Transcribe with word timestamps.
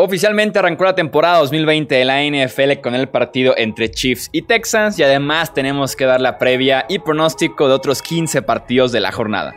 Oficialmente 0.00 0.60
arrancó 0.60 0.84
la 0.84 0.94
temporada 0.94 1.38
2020 1.38 1.92
de 1.92 2.04
la 2.04 2.22
NFL 2.22 2.80
con 2.80 2.94
el 2.94 3.08
partido 3.08 3.54
entre 3.56 3.90
Chiefs 3.90 4.28
y 4.30 4.42
Texans 4.42 4.96
y 5.00 5.02
además 5.02 5.52
tenemos 5.52 5.96
que 5.96 6.04
dar 6.04 6.20
la 6.20 6.38
previa 6.38 6.86
y 6.88 7.00
pronóstico 7.00 7.66
de 7.66 7.74
otros 7.74 8.00
15 8.00 8.42
partidos 8.42 8.92
de 8.92 9.00
la 9.00 9.10
jornada. 9.10 9.56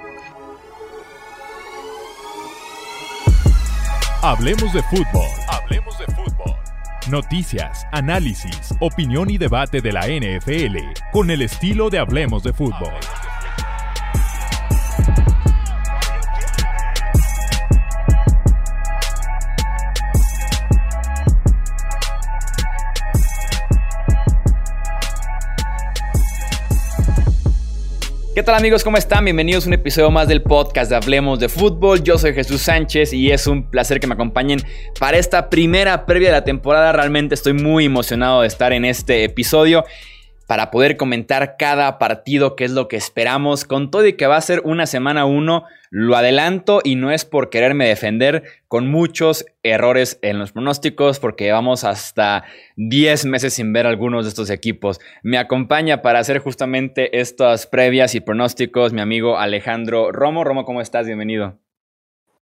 Hablemos 4.23 4.73
de 4.73 4.81
fútbol. 4.81 5.27
Hablemos 5.47 5.99
de 5.99 6.05
fútbol. 6.07 6.55
Noticias, 7.11 7.85
análisis, 7.91 8.73
opinión 8.79 9.29
y 9.29 9.37
debate 9.37 9.79
de 9.79 9.91
la 9.91 10.07
NFL 10.07 10.77
con 11.11 11.29
el 11.29 11.43
estilo 11.43 11.91
de 11.91 11.99
Hablemos 11.99 12.41
de 12.41 12.51
fútbol. 12.51 12.93
¿Qué 28.33 28.43
tal 28.43 28.55
amigos? 28.55 28.85
¿Cómo 28.85 28.95
están? 28.95 29.25
Bienvenidos 29.25 29.65
a 29.65 29.67
un 29.67 29.73
episodio 29.73 30.09
más 30.09 30.29
del 30.29 30.41
podcast 30.41 30.89
de 30.89 30.95
Hablemos 30.95 31.37
de 31.37 31.49
Fútbol. 31.49 32.01
Yo 32.01 32.17
soy 32.17 32.33
Jesús 32.33 32.61
Sánchez 32.61 33.11
y 33.11 33.29
es 33.29 33.45
un 33.45 33.69
placer 33.69 33.99
que 33.99 34.07
me 34.07 34.13
acompañen 34.13 34.61
para 34.97 35.17
esta 35.17 35.49
primera 35.49 36.05
previa 36.05 36.29
de 36.29 36.35
la 36.35 36.43
temporada. 36.45 36.93
Realmente 36.93 37.35
estoy 37.35 37.51
muy 37.51 37.83
emocionado 37.83 38.39
de 38.39 38.47
estar 38.47 38.71
en 38.71 38.85
este 38.85 39.25
episodio 39.25 39.83
para 40.51 40.69
poder 40.69 40.97
comentar 40.97 41.55
cada 41.55 41.97
partido, 41.97 42.57
qué 42.57 42.65
es 42.65 42.71
lo 42.71 42.89
que 42.89 42.97
esperamos, 42.97 43.63
con 43.63 43.89
todo 43.89 44.05
y 44.05 44.17
que 44.17 44.27
va 44.27 44.35
a 44.35 44.41
ser 44.41 44.59
una 44.65 44.85
semana 44.85 45.23
uno, 45.23 45.63
lo 45.91 46.17
adelanto 46.17 46.81
y 46.83 46.95
no 46.95 47.09
es 47.09 47.23
por 47.23 47.49
quererme 47.49 47.87
defender, 47.87 48.43
con 48.67 48.91
muchos 48.91 49.45
errores 49.63 50.19
en 50.21 50.39
los 50.39 50.51
pronósticos, 50.51 51.21
porque 51.21 51.45
llevamos 51.45 51.85
hasta 51.85 52.43
10 52.75 53.27
meses 53.27 53.53
sin 53.53 53.71
ver 53.71 53.87
algunos 53.87 54.25
de 54.25 54.29
estos 54.29 54.49
equipos. 54.49 54.99
Me 55.23 55.37
acompaña 55.37 56.01
para 56.01 56.19
hacer 56.19 56.39
justamente 56.39 57.21
estas 57.21 57.65
previas 57.65 58.13
y 58.13 58.19
pronósticos 58.19 58.91
mi 58.91 58.99
amigo 58.99 59.39
Alejandro 59.39 60.11
Romo. 60.11 60.43
Romo, 60.43 60.65
¿cómo 60.65 60.81
estás? 60.81 61.05
Bienvenido. 61.05 61.59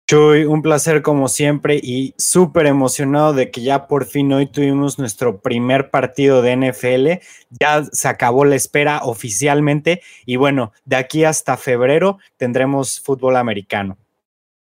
Chuy, 0.09 0.45
un 0.45 0.63
placer 0.63 1.03
como 1.03 1.27
siempre 1.27 1.75
y 1.75 2.15
súper 2.17 2.65
emocionado 2.65 3.31
de 3.31 3.51
que 3.51 3.61
ya 3.61 3.85
por 3.85 4.05
fin 4.05 4.33
hoy 4.33 4.47
tuvimos 4.47 4.97
nuestro 4.97 5.39
primer 5.39 5.91
partido 5.91 6.41
de 6.41 6.55
NFL. 6.55 7.23
Ya 7.51 7.83
se 7.91 8.07
acabó 8.07 8.43
la 8.43 8.55
espera 8.55 9.01
oficialmente 9.03 10.01
y 10.25 10.37
bueno, 10.37 10.71
de 10.83 10.95
aquí 10.95 11.25
hasta 11.25 11.57
febrero 11.57 12.17
tendremos 12.37 12.99
fútbol 12.99 13.35
americano. 13.35 13.99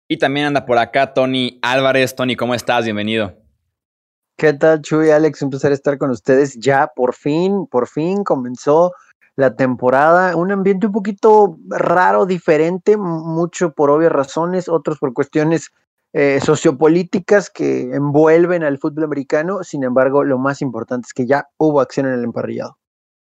Y 0.08 0.17
también 0.17 0.47
anda 0.47 0.67
por 0.67 0.77
acá 0.77 1.14
Tony 1.14 1.61
Álvarez. 1.62 2.17
Tony, 2.17 2.34
¿cómo 2.34 2.56
estás? 2.56 2.84
Bienvenido. 2.84 3.36
¿Qué 4.36 4.55
tal, 4.55 4.83
Chuy? 4.83 5.11
Alex, 5.11 5.41
un 5.42 5.50
placer 5.50 5.70
estar 5.70 5.98
con 5.98 6.11
ustedes. 6.11 6.58
Ya 6.58 6.91
por 6.97 7.14
fin, 7.14 7.69
por 7.69 7.86
fin 7.86 8.25
comenzó 8.25 8.92
la 9.39 9.55
temporada, 9.55 10.34
un 10.34 10.50
ambiente 10.50 10.89
un 10.89 10.92
poquito 10.92 11.58
raro, 11.69 12.27
diferente, 12.27 12.97
mucho 12.97 13.72
por 13.72 13.89
obvias 13.89 14.11
razones, 14.11 14.69
otros 14.69 14.98
por 14.98 15.14
cuestiones 15.14 15.70
eh, 16.12 16.41
sociopolíticas 16.45 17.48
que 17.48 17.83
envuelven 17.95 18.64
al 18.64 18.78
fútbol 18.78 19.05
americano. 19.05 19.62
Sin 19.62 19.84
embargo, 19.84 20.25
lo 20.25 20.39
más 20.39 20.61
importante 20.61 21.06
es 21.06 21.14
que 21.14 21.25
ya 21.25 21.47
hubo 21.56 21.80
acción 21.80 22.06
en 22.06 22.14
el 22.14 22.25
emparrillado. 22.25 22.78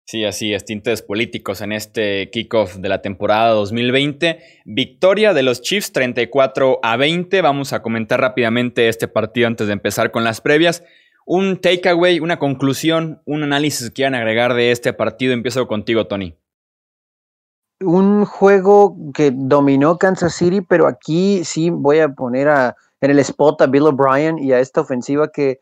Sí, 0.05 0.23
así 0.25 0.53
es, 0.53 0.63
tintes 0.63 1.01
políticos 1.01 1.61
en 1.61 1.71
este 1.71 2.29
kickoff 2.29 2.75
de 2.75 2.89
la 2.89 3.01
temporada 3.01 3.49
2020. 3.53 4.37
Victoria 4.63 5.33
de 5.33 5.41
los 5.41 5.63
Chiefs 5.63 5.91
34 5.91 6.81
a 6.83 6.97
20. 6.97 7.41
Vamos 7.41 7.73
a 7.73 7.81
comentar 7.81 8.21
rápidamente 8.21 8.89
este 8.89 9.07
partido 9.07 9.47
antes 9.47 9.65
de 9.65 9.73
empezar 9.73 10.11
con 10.11 10.23
las 10.23 10.39
previas. 10.39 10.83
Un 11.25 11.59
takeaway, 11.59 12.19
una 12.19 12.37
conclusión, 12.37 13.21
un 13.25 13.43
análisis 13.43 13.87
que 13.87 13.93
quieran 13.93 14.13
agregar 14.13 14.53
de 14.53 14.71
este 14.71 14.93
partido. 14.93 15.33
Empiezo 15.33 15.67
contigo, 15.67 16.05
Tony. 16.05 16.37
Un 17.81 18.25
juego 18.25 18.95
que 19.13 19.31
dominó 19.33 19.97
Kansas 19.97 20.35
City, 20.35 20.61
pero 20.61 20.87
aquí 20.87 21.43
sí 21.43 21.71
voy 21.71 21.99
a 21.99 22.09
poner 22.09 22.47
a, 22.47 22.75
en 23.01 23.11
el 23.11 23.19
spot 23.19 23.61
a 23.61 23.67
Bill 23.67 23.87
O'Brien 23.87 24.37
y 24.37 24.53
a 24.53 24.59
esta 24.59 24.81
ofensiva 24.81 25.29
que 25.31 25.61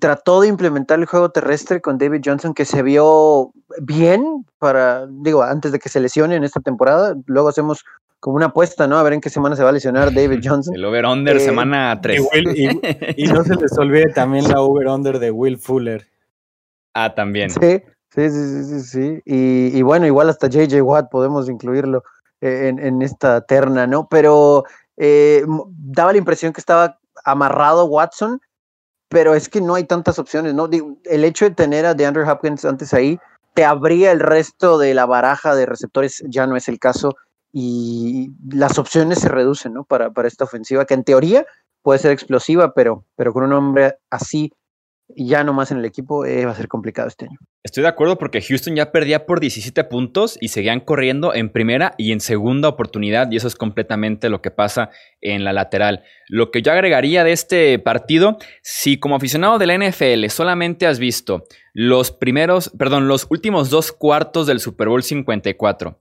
trató 0.00 0.40
de 0.40 0.48
implementar 0.48 0.98
el 0.98 1.06
juego 1.06 1.30
terrestre 1.30 1.80
con 1.80 1.96
David 1.96 2.22
Johnson, 2.24 2.52
que 2.52 2.64
se 2.64 2.82
vio 2.82 3.52
bien 3.80 4.44
para, 4.58 5.06
digo, 5.06 5.42
antes 5.42 5.72
de 5.72 5.78
que 5.78 5.88
se 5.88 6.00
lesione 6.00 6.36
en 6.36 6.44
esta 6.44 6.60
temporada. 6.60 7.16
Luego 7.26 7.48
hacemos 7.48 7.84
como 8.20 8.36
una 8.36 8.46
apuesta, 8.46 8.86
¿no? 8.86 8.98
A 8.98 9.02
ver 9.02 9.12
en 9.12 9.20
qué 9.20 9.30
semana 9.30 9.56
se 9.56 9.62
va 9.62 9.70
a 9.70 9.72
lesionar 9.72 10.12
David 10.12 10.40
Johnson. 10.44 10.74
El 10.74 10.84
over-under 10.84 11.36
eh, 11.36 11.40
semana 11.40 11.98
3. 12.00 12.28
Y, 13.16 13.24
no 13.28 13.44
se 13.44 13.54
les 13.56 13.76
olvide 13.78 14.12
también 14.12 14.48
la 14.48 14.60
over-under 14.60 15.18
de 15.18 15.30
Will 15.30 15.58
Fuller. 15.58 16.06
Ah, 16.94 17.14
también. 17.14 17.50
Sí, 17.50 17.82
sí, 18.10 18.30
sí, 18.30 18.64
sí, 18.64 18.80
sí. 18.80 19.22
Y, 19.24 19.82
bueno, 19.82 20.06
igual 20.06 20.30
hasta 20.30 20.48
JJ 20.48 20.82
Watt 20.82 21.10
podemos 21.10 21.48
incluirlo 21.48 22.02
eh, 22.40 22.74
en, 22.76 23.02
esta 23.02 23.42
terna, 23.42 23.86
¿no? 23.86 24.08
Pero 24.08 24.64
eh, 24.96 25.44
daba 25.68 26.12
la 26.12 26.18
impresión 26.18 26.52
que 26.52 26.60
estaba 26.60 26.98
amarrado 27.24 27.84
Watson, 27.84 28.40
pero 29.08 29.34
es 29.34 29.48
que 29.48 29.60
no 29.60 29.74
hay 29.74 29.84
tantas 29.84 30.18
opciones, 30.18 30.54
¿no? 30.54 30.68
El 31.04 31.24
hecho 31.24 31.44
de 31.44 31.52
tener 31.52 31.86
a 31.86 31.94
DeAndre 31.94 32.28
Hopkins 32.28 32.64
antes 32.64 32.92
ahí 32.92 33.18
te 33.54 33.64
abría 33.64 34.12
el 34.12 34.20
resto 34.20 34.78
de 34.78 34.94
la 34.94 35.04
baraja 35.04 35.54
de 35.56 35.66
receptores, 35.66 36.22
ya 36.28 36.46
no 36.46 36.54
es 36.54 36.68
el 36.68 36.78
caso 36.78 37.16
y 37.60 38.30
las 38.48 38.78
opciones 38.78 39.18
se 39.18 39.28
reducen, 39.28 39.74
¿no? 39.74 39.82
Para, 39.84 40.12
para 40.12 40.28
esta 40.28 40.44
ofensiva, 40.44 40.84
que 40.84 40.94
en 40.94 41.02
teoría 41.02 41.44
puede 41.82 41.98
ser 41.98 42.12
explosiva, 42.12 42.72
pero, 42.72 43.04
pero 43.16 43.32
con 43.32 43.42
un 43.42 43.52
hombre 43.52 43.94
así 44.10 44.52
ya 45.16 45.42
no 45.42 45.54
más 45.54 45.72
en 45.72 45.78
el 45.78 45.84
equipo 45.86 46.24
eh, 46.24 46.44
va 46.44 46.52
a 46.52 46.54
ser 46.54 46.68
complicado 46.68 47.08
este 47.08 47.24
año. 47.24 47.38
Estoy 47.64 47.82
de 47.82 47.88
acuerdo 47.88 48.16
porque 48.16 48.42
Houston 48.42 48.76
ya 48.76 48.92
perdía 48.92 49.26
por 49.26 49.40
17 49.40 49.82
puntos 49.84 50.38
y 50.40 50.48
seguían 50.48 50.80
corriendo 50.80 51.34
en 51.34 51.50
primera 51.50 51.94
y 51.98 52.12
en 52.12 52.20
segunda 52.20 52.68
oportunidad 52.68 53.28
y 53.32 53.36
eso 53.36 53.48
es 53.48 53.56
completamente 53.56 54.28
lo 54.28 54.40
que 54.40 54.52
pasa 54.52 54.90
en 55.20 55.42
la 55.42 55.52
lateral. 55.52 56.04
Lo 56.28 56.52
que 56.52 56.62
yo 56.62 56.70
agregaría 56.70 57.24
de 57.24 57.32
este 57.32 57.78
partido, 57.80 58.38
si 58.62 59.00
como 59.00 59.16
aficionado 59.16 59.58
de 59.58 59.66
la 59.66 59.78
NFL 59.78 60.26
solamente 60.28 60.86
has 60.86 60.98
visto 60.98 61.44
los 61.72 62.12
primeros, 62.12 62.70
perdón, 62.78 63.08
los 63.08 63.26
últimos 63.30 63.70
dos 63.70 63.90
cuartos 63.90 64.46
del 64.46 64.60
Super 64.60 64.88
Bowl 64.88 65.02
54 65.02 65.98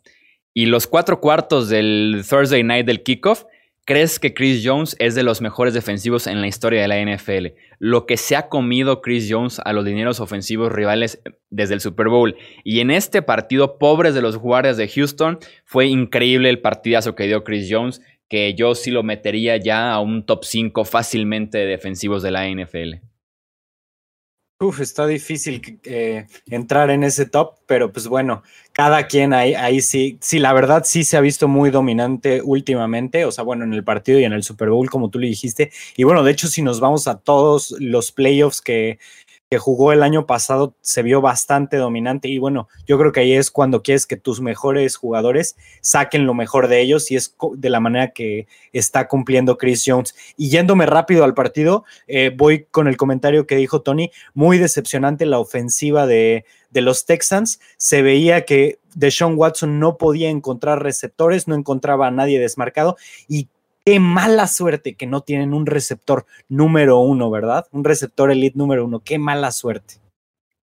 y 0.54 0.66
los 0.66 0.88
cuatro 0.88 1.20
cuartos 1.20 1.70
del 1.70 2.24
Thursday 2.28 2.64
night 2.64 2.86
del 2.86 3.04
kickoff, 3.04 3.44
¿crees 3.86 4.20
que 4.20 4.34
Chris 4.34 4.64
Jones 4.66 4.96
es 5.00 5.16
de 5.16 5.24
los 5.24 5.42
mejores 5.42 5.74
defensivos 5.74 6.28
en 6.28 6.42
la 6.42 6.48
historia 6.48 6.82
de 6.82 6.88
la 6.88 7.00
NFL? 7.00 7.56
Lo 7.80 8.06
que 8.06 8.18
se 8.18 8.36
ha 8.36 8.50
comido 8.50 9.02
Chris 9.02 9.28
Jones 9.30 9.62
a 9.64 9.72
los 9.74 9.86
dineros 9.86 10.20
ofensivos 10.20 10.72
rivales 10.72 11.22
desde 11.50 11.76
el 11.76 11.82
Super 11.82 12.10
Bowl. 12.10 12.36
Y 12.64 12.80
en 12.80 12.92
este 12.92 13.22
partido, 13.22 13.78
pobres 13.78 14.16
de 14.16 14.22
los 14.22 14.38
guardias 14.38 14.78
de 14.78 14.88
Houston, 14.88 15.40
fue 15.64 15.88
increíble 15.88 16.50
el 16.50 16.60
partidazo 16.60 17.16
que 17.16 17.28
dio 17.28 17.44
Chris 17.44 17.68
Jones, 17.70 18.02
que 18.28 18.54
yo 18.56 18.76
sí 18.76 18.92
lo 18.92 19.04
metería 19.04 19.58
ya 19.58 19.92
a 19.94 20.00
un 20.00 20.26
top 20.26 20.44
5 20.44 20.86
fácilmente 20.86 21.60
de 21.60 21.66
defensivos 21.66 22.24
de 22.24 22.32
la 22.32 22.50
NFL. 22.50 22.96
Uf, 24.60 24.80
está 24.82 25.06
difícil 25.06 25.80
eh, 25.84 26.26
entrar 26.48 26.90
en 26.90 27.04
ese 27.04 27.28
top, 27.28 27.58
pero 27.68 27.92
pues 27.94 28.08
bueno, 28.08 28.42
cada 28.74 29.06
quien 29.06 29.32
ahí, 29.32 29.54
ahí 29.54 29.82
sí, 29.82 30.18
sí, 30.20 30.40
la 30.40 30.52
verdad 30.52 30.82
sí 30.84 31.04
se 31.04 31.16
ha 31.16 31.22
visto 31.22 31.48
muy 31.48 31.70
dominante 31.70 32.42
últimamente, 32.44 33.24
o 33.26 33.32
sea, 33.32 33.44
bueno, 33.44 33.66
en 33.66 33.74
el 33.76 33.84
partido 33.84 34.20
y 34.20 34.24
en 34.24 34.34
el 34.34 34.42
Super 34.42 34.70
Bowl, 34.72 34.90
como 34.90 35.12
tú 35.12 35.20
le 35.20 35.28
dijiste. 35.28 35.72
Y 35.96 36.06
bueno, 36.06 36.24
de 36.24 36.32
hecho, 36.32 36.48
si 36.48 36.64
nos 36.64 36.80
vamos 36.80 37.08
a 37.08 37.20
todos 37.20 37.76
los 37.80 38.12
playoffs 38.12 38.62
que, 38.64 38.98
que 39.50 39.58
jugó 39.58 39.94
el 39.94 40.04
año 40.04 40.26
pasado 40.26 40.76
se 40.82 41.04
vio 41.04 41.22
bastante 41.22 41.78
dominante 41.78 42.28
y 42.28 42.38
bueno, 42.38 42.68
yo 42.86 42.98
creo 42.98 43.14
que 43.14 43.22
ahí 43.22 43.34
es 43.34 43.50
cuando 43.50 43.82
quieres 43.82 44.06
que 44.06 44.18
tus 44.18 44.42
mejores 44.42 44.98
jugadores 44.98 45.56
saquen 45.82 46.26
lo 46.26 46.34
mejor 46.34 46.68
de 46.68 46.82
ellos 46.82 47.10
y 47.12 47.16
es 47.16 47.36
de 47.54 47.70
la 47.70 47.80
manera 47.80 48.12
que 48.12 48.48
está 48.74 49.08
cumpliendo 49.08 49.58
Chris 49.58 49.84
Jones. 49.86 50.16
Y 50.36 50.50
yéndome 50.50 50.86
rápido 50.86 51.24
al 51.24 51.34
partido, 51.34 51.86
eh, 52.08 52.32
voy 52.36 52.66
con 52.72 52.88
el 52.88 52.98
comentario 52.98 53.48
que 53.48 53.56
dijo 53.56 53.82
Tony, 53.82 54.12
muy 54.34 54.58
decepcionante 54.58 55.26
la 55.26 55.40
ofensiva 55.40 56.06
de, 56.06 56.44
de 56.70 56.82
los 56.82 57.06
Texans, 57.06 57.62
se 57.78 58.02
veía 58.02 58.44
que 58.44 58.80
Deshaun 58.96 59.36
Watson 59.38 59.80
no 59.80 59.98
podía 59.98 60.30
encontrar 60.30 60.84
receptores, 60.84 61.48
no 61.48 61.56
encontraba 61.56 62.08
a 62.08 62.12
nadie 62.12 62.40
desmarcado 62.40 62.98
y 63.30 63.48
Qué 63.88 64.02
mala 64.02 64.48
suerte 64.48 64.96
que 64.96 65.08
no 65.08 65.22
tienen 65.22 65.54
un 65.54 65.66
receptor 65.66 66.26
número 66.50 67.00
uno, 67.00 67.32
¿verdad? 67.32 67.68
Un 67.72 67.86
receptor 67.86 68.30
elite 68.30 68.58
número 68.58 68.84
uno. 68.84 69.00
Qué 69.00 69.18
mala 69.18 69.50
suerte. 69.54 70.02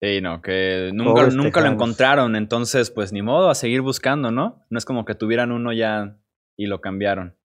Sí, 0.02 0.22
no, 0.22 0.42
que 0.42 0.92
nunca, 0.94 1.28
nunca 1.28 1.60
lo 1.60 1.68
encontraron, 1.68 2.38
entonces 2.38 2.92
pues 2.92 3.12
ni 3.12 3.22
modo 3.22 3.50
a 3.50 3.56
seguir 3.56 3.82
buscando, 3.82 4.32
¿no? 4.32 4.64
No 4.70 4.78
es 4.78 4.86
como 4.86 5.04
que 5.04 5.16
tuvieran 5.16 5.52
uno 5.52 5.74
ya 5.74 6.16
y 6.56 6.68
lo 6.68 6.80
cambiaron. 6.80 7.36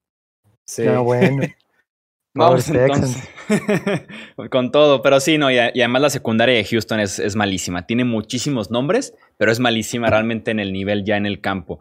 Sí. 0.64 0.86
bueno. 0.86 1.42
Vamos 2.36 2.68
entonces, 2.68 3.28
Con 4.50 4.72
todo, 4.72 5.02
pero 5.02 5.20
sí, 5.20 5.38
no, 5.38 5.52
y, 5.52 5.58
además 5.58 6.02
la 6.02 6.10
secundaria 6.10 6.56
de 6.56 6.64
Houston 6.64 6.98
es, 6.98 7.36
malísima. 7.36 7.86
Tiene 7.86 8.04
muchísimos 8.04 8.72
nombres, 8.72 9.14
pero 9.36 9.52
es 9.52 9.60
malísima 9.60 10.10
realmente 10.10 10.50
en 10.50 10.58
el 10.58 10.72
nivel 10.72 11.04
ya 11.04 11.16
en 11.16 11.26
el 11.26 11.40
campo. 11.40 11.78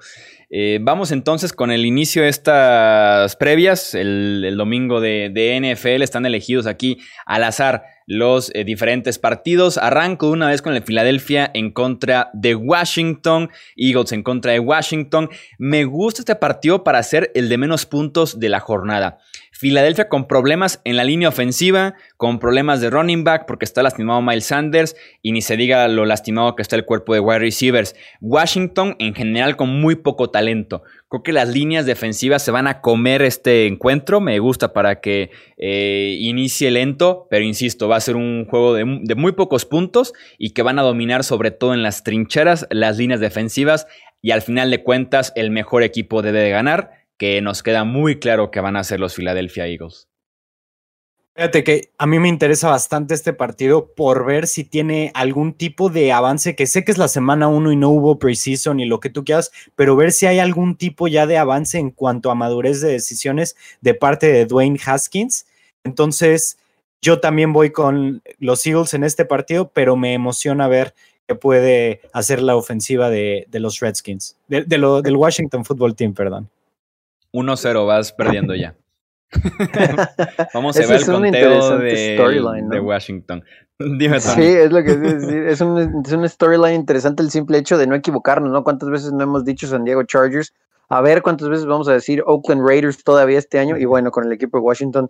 Eh, 0.51 0.77
vamos 0.79 1.11
entonces 1.11 1.53
con 1.53 1.71
el 1.71 1.88
inicio 1.88 2.21
de 2.21 2.29
estas 2.29 3.35
previas. 3.38 3.95
El, 3.95 4.53
domingo 4.55 5.01
de, 5.01 5.31
de, 5.33 5.59
NFL 5.59 6.03
están 6.03 6.27
elegidos 6.27 6.67
aquí 6.67 7.00
al 7.25 7.45
azar 7.45 7.85
los 8.05 8.51
eh, 8.53 8.63
diferentes 8.63 9.19
partidos. 9.19 9.77
Arranco 9.77 10.29
una 10.29 10.50
vez 10.50 10.61
con 10.61 10.75
el 10.75 10.83
Philadelphia 10.83 11.50
en 11.53 11.71
contra 11.71 12.29
de 12.33 12.55
Washington, 12.55 13.50
Eagles 13.75 14.11
en 14.11 14.23
contra 14.23 14.51
de 14.51 14.59
Washington. 14.59 15.29
Me 15.57 15.85
gusta 15.85 16.21
este 16.21 16.35
partido 16.35 16.83
para 16.83 17.01
ser 17.03 17.31
el 17.33 17.50
de 17.50 17.57
menos 17.57 17.85
puntos 17.85 18.39
de 18.39 18.50
la 18.50 18.59
jornada. 18.59 19.19
Filadelfia 19.63 20.10
con 20.10 20.27
problemas 20.27 20.81
en 20.83 20.98
la 20.98 21.06
línea 21.06 21.30
ofensiva, 21.30 21.95
con 22.18 22.38
problemas 22.38 22.81
de 22.81 22.89
running 22.89 23.24
back 23.24 23.45
porque 23.48 23.63
está 23.63 23.81
lastimado 23.81 24.21
Miles 24.21 24.48
Sanders 24.48 24.98
y 25.21 25.31
ni 25.31 25.42
se 25.42 25.56
diga 25.56 25.88
lo 25.88 26.04
lastimado 26.04 26.57
que 26.57 26.62
está 26.62 26.75
el 26.75 26.83
cuerpo 26.83 27.13
de 27.13 27.21
wide 27.21 27.39
receivers. 27.39 27.95
Washington 28.19 28.98
en 29.00 29.15
general 29.15 29.56
con 29.56 29.69
muy 29.69 29.95
poco 29.95 30.30
talento. 30.30 30.83
Creo 31.07 31.24
que 31.24 31.31
las 31.31 31.48
líneas 31.48 31.86
defensivas 31.86 32.44
se 32.44 32.51
van 32.51 32.68
a 32.68 32.81
comer 32.81 33.21
este 33.21 33.65
encuentro. 33.68 34.19
Me 34.19 34.38
gusta 34.39 34.74
para 34.74 35.00
que 35.00 35.31
eh, 35.56 36.18
inicie 36.19 36.69
lento, 36.69 37.27
pero 37.30 37.45
insisto, 37.45 37.88
va 37.88 37.95
a 37.95 38.01
ser 38.01 38.18
un 38.18 38.45
juego 38.50 38.74
de, 38.74 38.83
de 39.04 39.15
muy 39.15 39.31
pocos 39.31 39.63
puntos 39.63 40.12
y 40.38 40.50
que 40.50 40.62
van 40.62 40.77
a 40.77 40.81
dominar 40.81 41.24
sobre 41.24 41.51
todo 41.51 41.74
en 41.74 41.83
las 41.83 42.04
trincheras 42.04 42.68
las 42.69 42.98
líneas 42.98 43.21
defensivas 43.21 43.88
y 44.21 44.31
al 44.31 44.42
final 44.42 44.71
de 44.71 44.83
cuentas 44.83 45.31
el 45.38 45.51
mejor 45.51 45.83
equipo 45.83 46.21
debe 46.21 46.42
de 46.42 46.50
ganar 46.50 47.02
que 47.18 47.42
nos 47.42 47.63
queda 47.63 47.83
muy 47.83 48.19
claro 48.19 48.51
que 48.51 48.60
van 48.60 48.75
a 48.75 48.83
ser 48.83 49.00
los 49.00 49.15
Philadelphia 49.15 49.68
Eagles. 49.68 50.07
Fíjate 51.36 51.63
que 51.63 51.89
a 51.98 52.06
mí 52.06 52.19
me 52.19 52.30
interesa 52.30 52.69
bastante 52.69 53.15
este 53.15 53.33
partido 53.33 53.92
por 53.95 54.24
ver 54.24 54.45
si 54.45 54.63
tiene 54.63 55.12
algún 55.15 55.54
tipo 55.54 55.89
de 55.89 56.12
avance, 56.12 56.56
que 56.56 56.68
sé 56.68 56.86
que 56.86 56.92
es 56.92 57.00
la 57.00 57.07
semana 57.07 57.48
1 57.48 57.71
y 57.71 57.75
no 57.75 57.89
hubo 57.89 58.19
precision 58.19 58.80
y 58.80 58.86
lo 58.86 59.00
que 59.00 59.10
tú 59.10 59.25
quieras, 59.25 59.51
pero 59.75 59.95
ver 59.95 60.12
si 60.12 60.27
hay 60.27 60.38
algún 60.38 60.75
tipo 60.75 61.07
ya 61.07 61.25
de 61.25 61.39
avance 61.39 61.80
en 61.80 61.89
cuanto 61.89 62.30
a 62.30 62.36
madurez 62.36 62.81
de 62.81 62.92
decisiones 62.92 63.56
de 63.81 63.95
parte 63.95 64.31
de 64.31 64.45
Dwayne 64.45 64.80
Haskins. 64.86 65.48
Entonces, 65.83 66.60
yo 67.01 67.19
también 67.19 67.51
voy 67.51 67.71
con 67.71 68.21
los 68.38 68.63
Eagles 68.68 68.94
en 68.94 69.04
este 69.04 69.25
partido, 69.25 69.71
pero 69.74 69.95
me 69.95 70.13
emociona 70.13 70.68
ver 70.68 70.94
qué 71.27 71.33
puede 71.33 72.01
hacer 72.13 72.44
la 72.44 72.56
ofensiva 72.56 73.10
de, 73.10 73.48
los 73.54 73.80
Redskins, 73.80 74.38
del 74.48 75.15
Washington 75.15 75.65
Football 75.65 75.95
Team, 75.95 76.13
perdón. 76.13 76.48
1-0, 77.33 77.88
vas 77.88 78.13
perdiendo 78.13 78.56
ya. 78.56 78.75
Vamos 80.53 80.77
a 80.77 80.81
ver 80.81 81.01
el 81.01 81.06
conteo 81.06 81.77
de, 81.80 82.80
Washington. 82.80 83.44
Dime, 83.80 84.19
Sí, 84.19 84.44
es 84.44 84.71
lo 84.71 84.83
que 84.83 84.95
decir. 84.95 85.44
Es 85.47 85.62
un, 85.62 86.03
es 86.06 86.12
un 86.12 86.30
storyline 86.30 86.75
interesante 86.75 87.24
el 87.24 87.31
simple 87.31 87.57
hecho 87.57 87.77
de 87.77 87.88
no 87.88 87.95
equivocarnos, 87.95 88.51
¿no? 88.51 88.63
¿Cuántas 88.63 88.89
veces 88.89 89.12
no 89.12 89.24
hemos 89.24 89.44
dicho 89.44 89.68
San 89.68 89.83
Diego 89.83 90.03
Chargers? 90.03 90.53
A 90.89 91.01
ver 91.01 91.24
cuántas 91.24 91.50
veces 91.50 91.65
vamos 91.65 91.88
a 91.88 91.94
decir 91.94 92.24
Oakland 92.25 92.68
Raiders 92.68 93.03
todavía 93.03 93.39
este 93.39 93.57
año. 93.57 93.77
Y 93.77 93.86
bueno, 93.86 94.12
con 94.12 94.25
el 94.25 94.31
equipo 94.31 94.57
de 94.57 94.63
Washington 94.63 95.09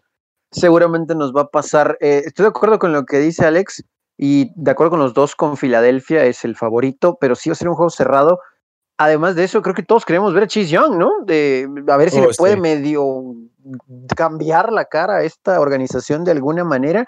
seguramente 0.51 1.15
nos 1.15 1.33
va 1.33 1.41
a 1.41 1.47
pasar. 1.47 1.97
Eh, 1.99 2.23
estoy 2.25 2.43
de 2.43 2.49
acuerdo 2.49 2.79
con 2.79 2.93
lo 2.93 3.05
que 3.05 3.19
dice 3.19 3.45
Alex 3.45 3.83
y 4.17 4.51
de 4.55 4.71
acuerdo 4.71 4.91
con 4.91 4.99
los 4.99 5.13
dos, 5.13 5.35
con 5.35 5.57
Filadelfia 5.57 6.23
es 6.25 6.45
el 6.45 6.55
favorito, 6.55 7.17
pero 7.19 7.35
sí 7.35 7.49
va 7.49 7.53
a 7.53 7.57
ser 7.57 7.67
un 7.67 7.75
juego 7.75 7.89
cerrado 7.89 8.39
además 8.97 9.35
de 9.35 9.43
eso, 9.43 9.61
creo 9.61 9.75
que 9.75 9.83
todos 9.83 10.05
queremos 10.05 10.33
ver 10.33 10.43
a 10.43 10.47
Chase 10.47 10.67
Young, 10.67 10.97
¿no? 10.97 11.11
De 11.25 11.67
a 11.87 11.97
ver 11.97 12.09
si 12.09 12.19
le 12.19 12.27
oh, 12.27 12.31
puede 12.37 12.57
medio 12.57 13.35
cambiar 14.15 14.71
la 14.71 14.85
cara 14.85 15.17
a 15.17 15.23
esta 15.23 15.59
organización 15.59 16.23
de 16.23 16.31
alguna 16.31 16.63
manera. 16.63 17.07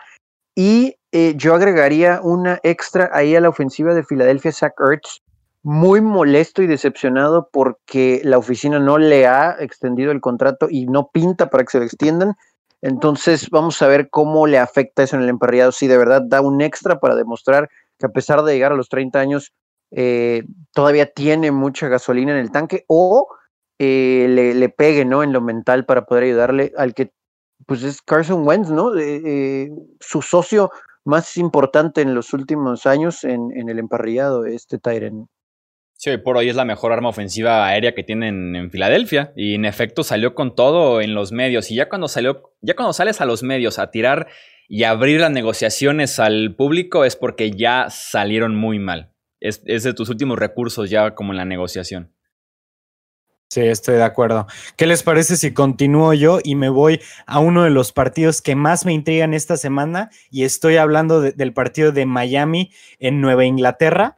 Y 0.56 0.96
eh, 1.12 1.34
yo 1.36 1.54
agregaría 1.54 2.22
una 2.24 2.60
extra 2.64 3.10
ahí 3.14 3.36
a 3.36 3.42
la 3.42 3.50
ofensiva 3.50 3.94
de 3.94 4.04
Filadelfia, 4.04 4.52
Zach 4.52 4.74
Ertz, 4.80 5.22
muy 5.64 6.00
molesto 6.00 6.62
y 6.62 6.68
decepcionado 6.68 7.50
porque 7.52 8.22
la 8.24 8.38
oficina 8.38 8.80
no 8.80 8.98
le 8.98 9.28
ha 9.28 9.58
extendido 9.60 10.12
el 10.12 10.22
contrato 10.22 10.68
y 10.70 10.86
no 10.86 11.10
pinta 11.12 11.50
para 11.50 11.64
que 11.64 11.72
se 11.72 11.80
lo 11.80 11.86
extiendan. 11.86 12.36
Entonces 12.82 13.50
vamos 13.50 13.82
a 13.82 13.88
ver 13.88 14.10
cómo 14.10 14.46
le 14.46 14.60
afecta 14.60 15.04
eso 15.04 15.16
en 15.16 15.24
el 15.24 15.30
emparrillado, 15.30 15.72
si 15.72 15.88
de 15.88 15.98
verdad 15.98 16.22
da 16.24 16.42
un 16.42 16.62
extra 16.62 17.00
para 17.00 17.16
demostrar 17.16 17.68
que 17.98 18.06
a 18.06 18.10
pesar 18.10 18.44
de 18.44 18.54
llegar 18.54 18.74
a 18.74 18.76
los 18.76 18.90
30 18.90 19.20
años, 19.20 19.54
eh, 19.92 20.44
todavía 20.74 21.06
tiene 21.08 21.52
mucha 21.52 21.88
gasolina 21.88 22.32
en 22.32 22.40
el 22.40 22.52
tanque 22.52 22.86
o 22.88 23.28
eh, 23.80 24.28
le, 24.30 24.70
pegue 24.70 25.06
¿no? 25.06 25.24
en 25.24 25.34
lo 25.34 25.42
mental 25.42 25.86
para 25.86 26.06
poder 26.06 26.26
ayudarle 26.26 26.74
al 26.78 26.94
que 26.94 27.12
pues 27.66 27.84
es 27.84 28.02
Carson 28.02 28.46
Wentz, 28.46 28.70
¿no? 28.70 28.98
Eh, 28.98 29.72
su 30.00 30.22
socio 30.22 30.72
más 31.06 31.38
importante 31.38 32.02
en 32.02 32.14
los 32.14 32.34
últimos 32.34 32.86
años 32.86 33.24
en, 33.24 33.52
el 33.70 33.80
emparrillado, 33.80 34.46
este 34.46 34.78
Tyren. 34.78 35.28
Sí, 35.94 36.18
por 36.18 36.36
hoy 36.36 36.50
es 36.50 36.56
la 36.56 36.66
mejor 36.66 36.92
arma 36.92 37.10
ofensiva 37.10 37.66
aérea 37.66 37.96
que 37.96 38.04
tienen 38.04 38.56
en 38.56 38.70
Filadelfia. 38.70 39.32
Y 39.36 39.56
en 39.56 39.66
efecto 39.66 40.04
salió 40.04 40.36
con 40.36 40.54
todo 40.54 41.00
en 41.00 41.16
los 41.16 41.32
medios. 41.32 41.72
Y 41.72 41.76
ya 41.76 41.88
cuando 41.88 42.08
salió, 42.08 42.54
ya 42.62 42.76
cuando 42.76 42.92
sales 42.92 43.22
a 43.22 43.26
los 43.26 43.44
medios 43.44 43.80
a 43.80 43.92
tirar 43.92 44.28
y 44.68 44.84
abrir 44.84 45.22
las 45.22 45.32
negociaciones 45.32 46.20
al 46.20 46.56
público 46.56 47.06
es 47.06 47.16
porque 47.16 47.52
ya 47.52 47.88
salieron 47.90 48.56
muy 48.56 48.78
mal 48.78 49.15
es, 49.48 49.84
de 49.84 49.94
tus 49.94 50.10
últimos 50.10 50.38
recursos 50.38 50.90
ya 50.90 51.16
como 51.16 51.34
en 51.34 51.38
la 51.38 51.46
negociación. 51.46 52.12
Sí, 53.50 53.62
estoy 53.62 53.96
de 53.96 54.04
acuerdo. 54.04 54.48
¿Qué 54.76 54.88
les 54.88 55.04
parece 55.04 55.38
si 55.38 55.54
continúo 55.54 56.14
yo 56.14 56.40
y 56.44 56.56
me 56.56 56.70
voy 56.70 57.00
a 57.26 57.40
uno 57.40 57.64
de 57.64 57.70
los 57.70 57.92
partidos 57.92 58.42
que 58.42 58.56
más 58.56 58.86
me 58.86 58.94
intrigan 58.94 59.34
esta 59.34 59.56
semana? 59.56 60.10
Y 60.32 60.44
estoy 60.44 60.78
hablando 60.78 61.22
del 61.22 61.54
partido 61.54 61.92
de 61.92 62.06
Miami 62.06 62.72
en 63.00 63.22
Nueva 63.22 63.46
Inglaterra. 63.46 64.18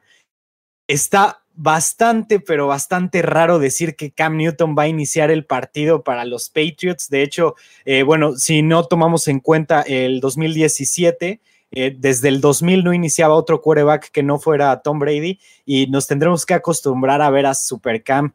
Está 0.88 1.44
bastante, 1.54 2.40
pero 2.40 2.68
bastante 2.68 3.22
raro 3.22 3.60
decir 3.60 3.96
que 3.96 4.12
Cam 4.12 4.38
Newton 4.38 4.76
va 4.78 4.84
a 4.84 4.88
iniciar 4.88 5.30
el 5.30 5.46
partido 5.46 6.04
para 6.04 6.24
los 6.24 6.50
Patriots. 6.50 7.10
De 7.10 7.24
hecho, 7.24 7.56
eh, 7.84 8.04
bueno, 8.04 8.38
si 8.38 8.62
no 8.62 8.86
tomamos 8.86 9.28
en 9.28 9.40
cuenta 9.40 9.82
el 9.82 10.20
2017, 10.22 11.42
eh, 11.72 11.96
desde 11.98 12.30
el 12.30 12.40
2000 12.40 12.84
no 12.84 12.94
iniciaba 12.94 13.36
otro 13.36 13.62
quarterback 13.62 14.10
que 14.12 14.24
no 14.24 14.40
fuera 14.40 14.82
Tom 14.82 15.00
Brady 15.00 15.40
y 15.66 15.88
nos 15.88 16.08
tendremos 16.08 16.46
que 16.46 16.54
acostumbrar 16.54 17.22
a 17.22 17.30
ver 17.30 17.46
a 17.46 17.54
Supercam 17.54 18.34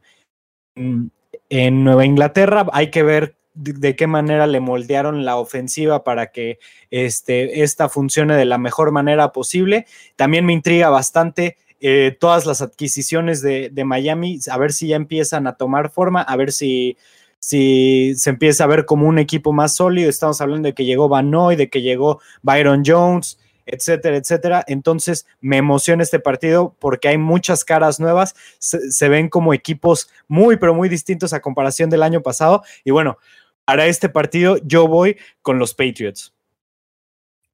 en, 0.75 1.85
Nueva 1.85 2.05
Inglaterra. 2.05 2.67
Hay 2.73 2.91
que 2.91 3.03
ver 3.03 3.37
de, 3.55 3.97
qué 3.97 4.07
manera 4.07 4.47
le 4.47 4.61
moldearon 4.61 5.25
la 5.25 5.37
ofensiva 5.37 6.05
para 6.05 6.31
que 6.31 6.59
este, 6.91 7.63
esta 7.63 7.89
funcione 7.89 8.37
de 8.37 8.45
la 8.45 8.59
mejor 8.59 8.91
manera 8.91 9.33
posible. 9.33 9.87
También 10.17 10.45
me 10.45 10.53
intriga 10.53 10.91
bastante 10.91 11.57
eh, 11.81 12.17
todas 12.19 12.47
las 12.47 12.63
adquisiciones 12.63 13.43
de, 13.43 13.71
de, 13.71 13.85
Miami, 13.85 14.39
a 14.51 14.57
ver 14.57 14.73
si 14.73 14.89
ya 14.89 14.97
empiezan 14.97 15.47
a 15.47 15.57
tomar 15.57 15.91
forma, 15.91 16.23
a 16.23 16.37
ver 16.37 16.53
si 16.53 16.97
si 17.43 18.15
se 18.15 18.31
empieza 18.31 18.63
a 18.63 18.69
ver 18.69 18.85
como 18.85 19.09
un 19.09 19.19
equipo 19.19 19.53
más 19.53 19.75
sólido, 19.75 20.09
estamos 20.09 20.41
hablando 20.41 20.69
de 20.69 20.75
que 20.75 20.85
llegó 20.85 21.09
Banoy, 21.09 21.57
de 21.57 21.69
que 21.69 21.83
llegó 21.83 22.21
Byron 22.43 22.85
Jones, 22.87 23.37
etcétera, 23.67 24.17
etcétera. 24.17 24.65
Entonces 24.69 25.27
me 25.41 25.57
emociona 25.57 26.05
este 26.05 26.21
partido 26.21 26.77
porque 26.79 27.09
hay 27.09 27.19
muchas 27.19 27.65
caras 27.65 27.99
nuevas, 27.99 28.37
se, 28.61 29.09
ven 29.09 29.29
como 29.29 29.55
equipos 29.55 30.09
muy, 30.29 30.57
pero 30.57 30.73
muy 30.73 30.89
distintos 30.89 31.33
a 31.33 31.41
comparación 31.41 31.91
del 31.91 32.05
año 32.05 32.23
pasado. 32.23 32.63
Y 32.85 32.93
bueno, 32.93 33.19
para 33.65 33.87
este 33.87 34.09
partido 34.09 34.59
yo 34.63 34.87
voy 34.87 35.19
con 35.43 35.59
los 35.59 35.75
Patriots. 35.75 36.33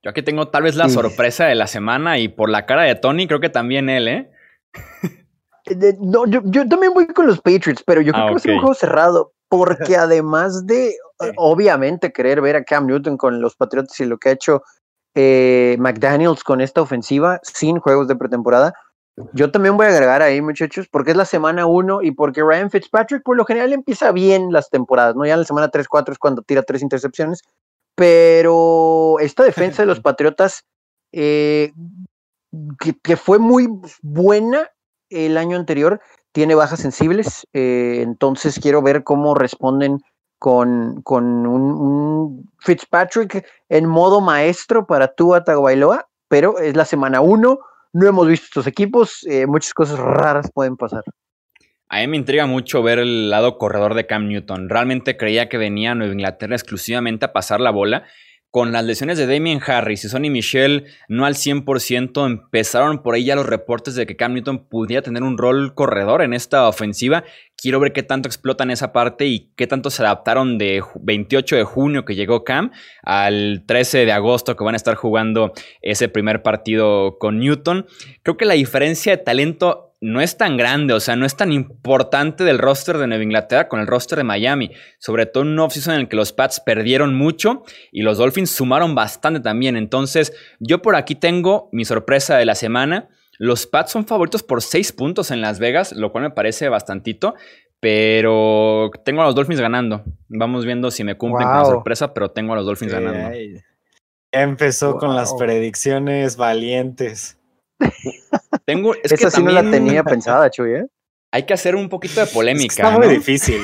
Yo 0.03 0.11
aquí 0.11 0.21
tengo 0.23 0.49
tal 0.49 0.65
vez 0.65 0.77
la 0.77 0.91
sorpresa 0.91 1.47
de 1.47 1.55
la 1.55 1.67
semana 1.67 2.19
y 2.19 2.29
por 2.29 2.51
la 2.51 2.67
cara 2.67 2.83
de 2.83 2.95
Tony, 2.95 3.27
creo 3.27 3.41
que 3.41 3.49
también 3.49 3.89
él, 3.89 4.07
¿eh? 4.07 4.31
eh 5.65 5.95
no, 5.99 6.27
yo, 6.27 6.69
también 6.69 6.93
voy 6.93 7.07
con 7.07 7.27
los 7.27 7.41
Patriots, 7.41 7.83
pero 7.87 8.03
yo 8.03 8.13
creo 8.13 8.25
ah, 8.25 8.27
que 8.27 8.33
va 8.35 8.37
a 8.37 8.41
ser 8.41 8.53
un 8.53 8.59
juego 8.59 8.75
cerrado 8.75 9.33
porque 9.49 9.97
además 9.97 10.67
de 10.67 10.97
obviamente 11.37 12.13
querer 12.13 12.41
ver 12.41 12.57
a 12.57 12.65
Cam 12.65 12.87
Newton 12.87 13.17
con 13.17 13.41
los 13.41 13.57
Patriots 13.57 13.99
y 14.01 14.05
lo 14.05 14.19
que 14.19 14.29
ha 14.29 14.33
hecho 14.33 14.63
eh, 15.15 15.77
McDaniels 15.79 16.45
con 16.45 16.61
esta 16.61 16.81
ofensiva 16.81 17.41
sin 17.43 17.81
juegos 17.81 18.09
de 18.09 18.17
pretemporada, 18.17 18.75
yo 19.33 19.51
también 19.51 19.77
voy 19.77 19.87
a 19.87 19.91
agregar 19.91 20.23
ahí, 20.23 20.41
muchachos, 20.41 20.87
porque 20.89 21.11
es 21.11 21.17
la 21.17 21.25
semana 21.25 21.67
uno 21.67 22.03
y 22.03 22.13
porque 22.13 22.43
Ryan 22.43 22.71
Fitzpatrick 22.71 23.23
por 23.25 23.37
lo 23.37 23.45
general 23.45 23.73
empieza 23.73 24.13
bien 24.13 24.53
las 24.53 24.71
temporadas, 24.71 25.17
¿no? 25.17 25.27
Ya 25.27 25.35
en 25.35 25.41
la 25.41 25.45
semana 25.45 25.71
3-4 25.71 26.13
es 26.13 26.19
cuando 26.19 26.43
tira 26.43 26.63
tres 26.63 26.83
intercepciones, 26.83 27.43
pero 27.95 29.19
esta 29.21 29.45
defensa 29.45 29.83
de 29.83 29.87
los 29.87 30.01
Patriotas, 30.03 30.65
eh, 31.13 31.73
que, 33.03 33.17
fue 33.17 33.39
muy 33.39 33.69
buena 34.03 34.71
el 35.11 35.37
año 35.37 35.57
anterior, 35.57 36.01
tiene 36.39 36.55
bajas 36.55 36.79
sensibles, 36.79 37.49
eh, 37.53 37.99
entonces 38.01 38.61
quiero 38.61 38.81
ver 38.81 39.03
cómo 39.03 39.35
responden 39.35 39.99
con, 40.39 41.03
con 41.03 41.25
un, 41.49 42.49
Fitzpatrick 42.61 43.45
en 43.69 43.87
modo 43.87 44.21
maestro 44.21 44.87
para 44.87 45.09
Tua 45.09 45.43
Tagovailoa, 45.43 46.07
pero 46.29 46.61
es 46.61 46.77
la 46.77 46.85
semana 46.85 47.21
uno, 47.21 47.59
no 47.93 48.07
hemos 48.07 48.29
visto 48.29 48.45
estos 48.45 48.69
equipos, 48.69 49.27
eh, 49.27 49.49
muchas 49.49 49.75
cosas 49.75 49.99
raras 49.99 50.49
pueden 50.55 50.77
pasar. 50.77 51.03
A 51.89 51.99
mí 52.03 52.07
me 52.07 52.19
intriga 52.19 52.47
mucho 52.47 52.85
ver 52.85 53.01
el 53.01 53.31
lado 53.31 53.59
corredor 53.59 53.95
de 53.95 54.07
Cam 54.07 54.29
Newton. 54.29 54.69
Realmente 54.69 55.17
creía 55.17 55.49
que 55.49 55.59
venía 55.59 55.91
a 55.91 55.95
Nueva 55.97 56.13
Inglaterra 56.13 56.55
exclusivamente 56.55 57.25
a 57.25 57.33
pasar 57.33 57.61
la 57.61 57.73
bola 57.73 58.05
con 58.51 58.73
las 58.73 58.85
lesiones 58.85 59.19
de 59.19 59.27
Damien 59.27 59.61
Harris 59.65 60.05
y 60.05 60.09
Sonny 60.09 60.31
Michel 60.31 60.87
no 61.09 61.27
al 61.27 61.35
100%, 61.35 62.27
empezaron 62.27 63.03
por 63.03 63.15
ahí 63.15 63.25
ya 63.25 63.37
los 63.37 63.47
reportes 63.47 63.95
de 63.95 64.07
que 64.07 64.17
Cam 64.17 64.33
Newton 64.33 64.69
pudiera 64.69 65.03
tener 65.03 65.23
un 65.23 65.37
rol 65.37 65.75
corredor 65.75 66.23
en 66.23 66.33
esta 66.33 66.67
ofensiva. 66.67 67.25
Quiero 67.57 67.79
ver 67.79 67.93
qué 67.93 68.03
tanto 68.03 68.29
explotan 68.29 68.71
esa 68.71 68.93
parte 68.93 69.27
y 69.27 69.53
qué 69.55 69.67
tanto 69.67 69.91
se 69.91 70.03
adaptaron 70.03 70.57
de 70.57 70.83
28 71.01 71.57
de 71.57 71.65
junio 71.65 72.05
que 72.05 72.15
llegó 72.15 72.45
Cam 72.45 72.71
al 73.03 73.65
13 73.67 74.07
de 74.07 74.13
agosto 74.13 74.57
que 74.57 74.65
van 74.65 74.75
a 74.75 74.79
estar 74.79 74.95
jugando 74.95 75.53
ese 75.83 76.09
primer 76.09 76.43
partido 76.43 77.19
con 77.19 77.39
Newton. 77.41 77.87
Creo 78.23 78.37
que 78.39 78.47
la 78.47 78.55
diferencia 78.55 79.15
de 79.15 79.23
talento 79.23 79.88
no 80.01 80.21
es 80.21 80.37
tan 80.37 80.57
grande, 80.57 80.95
o 80.95 81.01
sea, 81.01 81.17
no 81.17 81.27
es 81.27 81.37
tan 81.37 81.53
importante 81.53 82.45
del 82.45 82.59
roster 82.59 82.99
de 82.99 83.07
Nueva 83.07 83.25
Inglaterra 83.25 83.69
con 83.69 83.81
el 83.81 83.87
roster 83.87 84.19
de 84.19 84.25
Miami. 84.25 84.71
Sobre 84.99 85.27
todo 85.27 85.43
en 85.43 85.51
un 85.51 85.59
offseason 85.59 85.95
en 85.95 86.01
el 86.03 86.09
que 86.09 86.17
los 86.17 86.33
Pats 86.33 86.61
perdieron 86.61 87.15
mucho 87.15 87.65
y 87.91 88.03
los 88.03 88.19
Dolphins 88.19 88.51
sumaron 88.51 88.95
bastante 88.95 89.41
también. 89.41 89.77
Entonces, 89.77 90.33
yo 90.61 90.83
por 90.83 90.95
aquí 90.95 91.15
tengo 91.15 91.69
mi 91.73 91.85
sorpresa 91.85 92.37
de 92.37 92.45
la 92.45 92.55
semana. 92.55 93.09
Los 93.39 93.67
Pats 93.67 93.93
son 93.93 94.07
favoritos 94.07 94.43
por 94.43 94.63
6 94.63 94.93
puntos 94.93 95.31
en 95.31 95.41
Las 95.41 95.59
Vegas, 95.59 95.93
lo 95.93 96.13
cual 96.13 96.25
me 96.25 96.31
parece 96.31 96.69
bastantito. 96.69 97.35
Pero 97.81 98.91
tengo 99.05 99.23
a 99.23 99.27
los 99.27 99.35
Dolphins 99.35 99.61
ganando. 99.61 100.05
Vamos 100.29 100.65
viendo 100.65 100.91
si 100.91 101.05
me 101.05 101.17
cumplen 101.17 101.47
con 101.47 101.59
la 101.59 101.65
sorpresa, 101.65 102.13
pero 102.13 102.31
tengo 102.31 102.53
a 102.53 102.57
los 102.57 102.67
Dolphins 102.67 102.93
ganando. 102.93 103.37
empezó 104.33 104.97
con 104.97 105.15
las 105.15 105.35
predicciones 105.35 106.37
valientes. 106.37 107.38
Tengo, 108.65 108.95
es 108.95 109.13
Esa 109.13 109.31
sí 109.31 109.43
no 109.43 109.51
la 109.51 109.69
tenía 109.69 110.05
pensada, 110.05 110.51
Chuy, 110.51 110.73
¿eh? 110.75 110.87
Hay 111.31 111.45
que 111.45 111.55
hacer 111.55 111.77
un 111.77 111.89
poquito 111.89 112.21
de 112.21 112.27
polémica. 112.27 112.73
está 112.73 112.91
muy 112.91 113.09
difícil. 113.09 113.61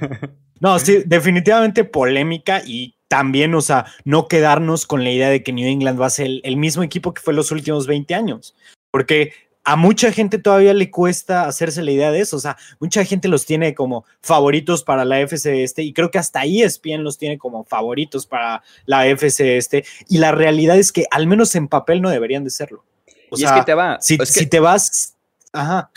no, 0.60 0.78
sí, 0.78 1.02
definitivamente 1.04 1.84
polémica 1.84 2.62
y 2.64 2.96
también, 3.08 3.54
o 3.54 3.60
sea, 3.60 3.86
no 4.04 4.28
quedarnos 4.28 4.86
con 4.86 5.02
la 5.02 5.10
idea 5.10 5.28
de 5.28 5.42
que 5.42 5.52
New 5.52 5.68
England 5.68 6.00
va 6.00 6.06
a 6.06 6.10
ser 6.10 6.28
el, 6.42 6.56
mismo 6.56 6.82
equipo 6.82 7.12
que 7.12 7.20
fue 7.20 7.34
los 7.34 7.50
últimos 7.50 7.86
20 7.86 8.14
años. 8.14 8.54
Porque 8.90 9.32
a 9.64 9.76
mucha 9.76 10.12
gente 10.12 10.38
todavía 10.38 10.74
le 10.74 10.90
cuesta 10.90 11.46
hacerse 11.46 11.82
la 11.82 11.90
idea 11.90 12.12
de 12.12 12.20
eso. 12.20 12.36
O 12.36 12.40
sea, 12.40 12.56
mucha 12.78 13.04
gente 13.04 13.26
los 13.26 13.46
tiene 13.46 13.74
como 13.74 14.04
favoritos 14.20 14.84
para 14.84 15.04
la 15.04 15.20
FC 15.20 15.64
este 15.64 15.82
y 15.82 15.92
creo 15.92 16.10
que 16.10 16.18
hasta 16.18 16.40
ahí 16.40 16.62
ESPN 16.62 17.02
los 17.02 17.18
tiene 17.18 17.36
como 17.36 17.64
favoritos 17.64 18.26
para 18.26 18.62
la 18.86 19.06
FC 19.08 19.56
este. 19.56 19.84
Y 20.08 20.18
la 20.18 20.32
realidad 20.32 20.78
es 20.78 20.92
que 20.92 21.06
al 21.10 21.26
menos 21.26 21.54
en 21.56 21.68
papel 21.68 22.00
no 22.00 22.10
deberían 22.10 22.44
de 22.44 22.50
serlo 22.50 22.84
y 23.36 23.44
es 23.44 23.52
que 23.52 23.62
te 23.62 23.74
va. 23.74 23.98
Si, 24.00 24.16
te 24.18 24.60
vas. 24.60 25.16
Ajá. 25.52 25.90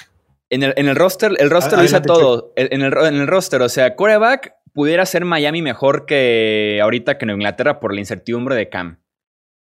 En 0.49 0.63
el, 0.63 0.73
en 0.77 0.87
el 0.87 0.95
roster, 0.95 1.33
el 1.39 1.49
roster 1.49 1.77
lo 1.77 1.81
dice 1.83 2.01
todo. 2.01 2.53
En 2.55 2.81
el, 2.81 2.93
en 2.93 3.15
el 3.15 3.27
roster, 3.27 3.61
o 3.61 3.69
sea, 3.69 3.95
coreback 3.95 4.53
pudiera 4.73 5.05
ser 5.05 5.25
Miami 5.25 5.61
mejor 5.61 6.05
que 6.05 6.79
ahorita 6.83 7.17
que 7.17 7.25
en 7.25 7.31
Inglaterra 7.31 7.79
por 7.79 7.93
la 7.93 8.01
incertidumbre 8.01 8.55
de 8.55 8.69
Cam. 8.69 8.99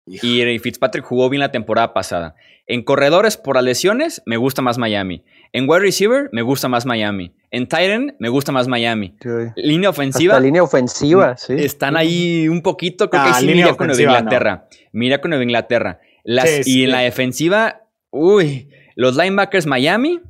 Y 0.06 0.60
Fitzpatrick 0.60 1.06
jugó 1.06 1.30
bien 1.30 1.40
la 1.40 1.52
temporada 1.52 1.94
pasada. 1.94 2.36
En 2.68 2.84
corredores 2.84 3.38
por 3.38 3.56
las 3.56 3.64
lesiones, 3.64 4.22
me 4.26 4.36
gusta 4.36 4.62
más 4.62 4.78
Miami. 4.78 5.24
En 5.54 5.70
wide 5.70 5.80
receiver, 5.80 6.30
me 6.34 6.42
gusta 6.42 6.68
más 6.68 6.86
Miami. 6.86 7.34
En 7.52 7.68
Titan, 7.68 8.16
me 8.20 8.28
gusta 8.28 8.52
más 8.52 8.68
Miami. 8.68 9.16
Línea 9.56 9.90
ofensiva. 9.90 10.40
línea 10.40 10.64
ofensiva, 10.64 11.38
sí. 11.38 11.54
Están 11.58 11.96
ahí 11.96 12.50
un 12.50 12.62
poquito, 12.62 13.10
creo 13.10 13.24
que 13.24 13.30
ah, 13.30 13.40
sí, 13.40 13.46
mira 13.46 13.76
con 13.76 13.88
Nueva 13.88 14.02
Inglaterra. 14.02 14.68
Mira 14.92 15.22
con 15.22 15.30
Nueva 15.30 15.44
Inglaterra 15.44 16.00
y 16.24 16.84
en 16.84 16.92
la 16.92 17.00
defensiva, 17.00 17.88
uy, 18.12 18.70
los 18.96 19.18
linebackers 19.18 19.66
Miami, 19.66 20.22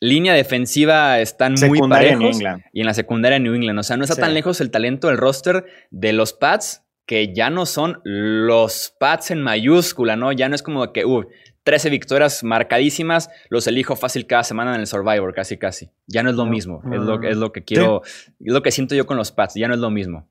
línea 0.00 0.34
defensiva 0.34 1.20
están 1.20 1.54
muy 1.66 1.80
parejos. 1.88 2.38
y 2.72 2.80
en 2.80 2.86
la 2.86 2.94
secundaria 2.94 3.38
New 3.38 3.54
England. 3.54 3.78
O 3.78 3.82
sea, 3.82 3.96
no 3.96 4.04
está 4.04 4.16
tan 4.16 4.34
lejos 4.34 4.60
el 4.60 4.70
talento 4.70 5.08
del 5.08 5.18
roster 5.18 5.64
de 5.90 6.12
los 6.12 6.32
Pats, 6.32 6.82
que 7.06 7.32
ya 7.34 7.50
no 7.50 7.66
son 7.66 8.00
los 8.04 8.94
Pats 8.98 9.30
en 9.30 9.42
mayúscula, 9.42 10.16
¿no? 10.16 10.32
Ya 10.32 10.48
no 10.48 10.54
es 10.54 10.62
como 10.62 10.92
que, 10.92 11.04
uy, 11.04 11.26
13 11.62 11.90
victorias 11.90 12.44
marcadísimas, 12.44 13.28
los 13.48 13.66
elijo 13.66 13.96
fácil 13.96 14.26
cada 14.26 14.44
semana 14.44 14.74
en 14.74 14.80
el 14.80 14.86
Survivor, 14.86 15.34
casi, 15.34 15.56
casi. 15.56 15.90
Ya 16.06 16.22
no 16.22 16.30
es 16.30 16.36
lo 16.36 16.46
mismo. 16.46 16.80
Es, 16.92 17.00
lo, 17.00 17.22
es 17.22 17.36
lo 17.36 17.52
que 17.52 17.64
quiero, 17.64 18.02
es 18.04 18.32
lo 18.38 18.62
que 18.62 18.70
siento 18.70 18.94
yo 18.94 19.06
con 19.06 19.16
los 19.16 19.32
Pats, 19.32 19.54
ya 19.54 19.68
no 19.68 19.74
es 19.74 19.80
lo 19.80 19.90
mismo. 19.90 20.28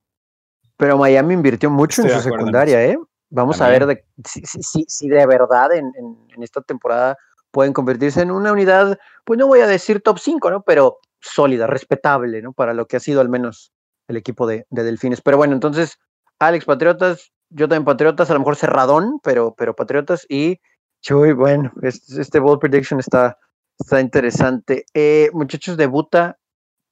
Pero 0.77 0.97
Miami 0.97 1.33
invirtió 1.33 1.69
mucho 1.69 2.01
en 2.01 2.09
su 2.09 2.21
secundaria, 2.21 2.83
¿eh? 2.83 2.97
Vamos 3.29 3.59
a 3.61 3.69
ver 3.69 3.85
de, 3.85 4.05
si, 4.23 5.09
de 5.09 5.25
verdad 5.25 5.73
en, 5.73 5.93
esta 6.41 6.61
temporada 6.61 7.17
pueden 7.51 7.73
convertirse 7.73 8.21
en 8.21 8.31
una 8.31 8.51
unidad, 8.51 8.97
pues 9.23 9.39
no 9.39 9.47
voy 9.47 9.61
a 9.61 9.67
decir 9.67 10.01
top 10.01 10.19
5, 10.19 10.51
¿no? 10.51 10.61
Pero 10.63 10.99
sólida, 11.19 11.67
respetable, 11.67 12.41
¿no? 12.41 12.53
Para 12.53 12.73
lo 12.73 12.85
que 12.85 12.97
ha 12.97 12.99
sido 12.99 13.21
al 13.21 13.29
menos 13.29 13.71
el 14.07 14.17
equipo 14.17 14.45
de, 14.45 14.65
Delfines. 14.69 15.21
Pero 15.21 15.37
bueno, 15.37 15.53
entonces, 15.53 15.97
Alex, 16.39 16.65
Patriotas, 16.65 17.31
yo 17.49 17.67
también 17.67 17.85
Patriotas, 17.85 18.29
a 18.29 18.33
lo 18.33 18.39
mejor 18.39 18.57
cerradón, 18.57 19.19
pero, 19.23 19.55
pero 19.55 19.75
Patriotas 19.75 20.25
y 20.29 20.59
Chuy, 21.01 21.33
bueno, 21.33 21.71
este, 21.81 22.21
este 22.21 22.39
ball 22.39 22.59
prediction 22.59 22.99
está, 22.99 23.37
está 23.79 24.01
interesante. 24.01 24.85
Eh, 24.93 25.29
muchachos, 25.33 25.77
debuta 25.77 26.37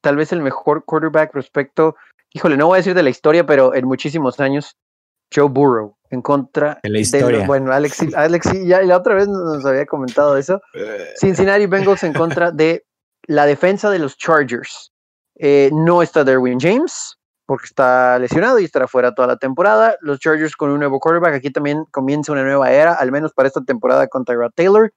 tal 0.02 0.18
vez 0.18 0.32
el 0.32 0.42
mejor 0.42 0.84
quarterback 0.86 1.34
respecto, 1.34 1.96
híjole, 2.34 2.58
no 2.58 2.68
voy 2.68 2.76
a 2.76 2.78
decir 2.78 2.94
de 2.94 3.04
la 3.04 3.10
historia, 3.10 3.46
pero 3.46 3.74
en 3.74 3.88
muchísimos 3.88 4.40
años, 4.40 4.78
Joe 5.34 5.50
Burrow 5.50 5.98
en 6.14 6.22
contra 6.22 6.80
de 6.84 6.90
la 6.90 7.00
historia. 7.00 7.46
bueno, 7.46 7.74
Alex, 7.74 8.14
Alex 8.16 8.52
ya 8.66 8.82
la 8.84 8.98
otra 8.98 9.16
vez 9.16 9.28
nos 9.28 9.66
había 9.66 9.86
comentado 9.86 10.38
eso. 10.38 10.62
Eh. 10.76 11.14
Cincinnati 11.18 11.66
Bengals 11.68 12.04
en 12.04 12.14
contra 12.14 12.52
de 12.52 12.84
la 13.28 13.46
defensa 13.46 13.90
de 13.90 14.00
los 14.00 14.18
Chargers. 14.18 14.92
Eh, 15.36 15.70
no 15.72 16.02
está 16.02 16.24
Derwin 16.24 16.60
James 16.60 17.18
porque 17.46 17.66
está 17.66 18.18
lesionado 18.20 18.60
y 18.60 18.66
estará 18.66 18.88
fuera 18.88 19.14
toda 19.14 19.28
la 19.28 19.38
temporada. 19.38 19.96
Los 20.02 20.20
Chargers 20.20 20.56
con 20.56 20.72
un 20.72 20.80
nuevo 20.80 21.00
quarterback. 21.00 21.36
Aquí 21.36 21.52
también 21.52 21.86
comienza 21.92 22.32
una 22.32 22.44
nueva 22.44 22.72
era, 22.72 22.94
al 22.94 23.12
menos 23.12 23.34
para 23.34 23.48
esta 23.48 23.62
temporada 23.62 24.08
contra 24.08 24.36
Tyrod 24.36 24.52
Taylor. 24.56 24.94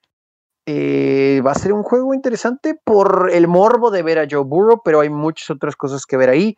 Eh, 0.67 1.43
va 1.47 1.53
a 1.53 1.55
ser 1.55 1.73
un 1.73 1.83
juego 1.83 2.15
interesante 2.15 2.79
por 2.83 3.31
el 3.33 3.47
morbo 3.47 3.91
de 3.91 4.03
ver 4.03 4.19
a 4.19 4.27
Joe 4.29 4.45
Burrow, 4.45 4.81
pero 4.85 5.01
hay 5.01 5.11
muchas 5.11 5.51
otras 5.51 5.77
cosas 5.77 6.07
que 6.07 6.17
ver 6.17 6.31
ahí. 6.31 6.57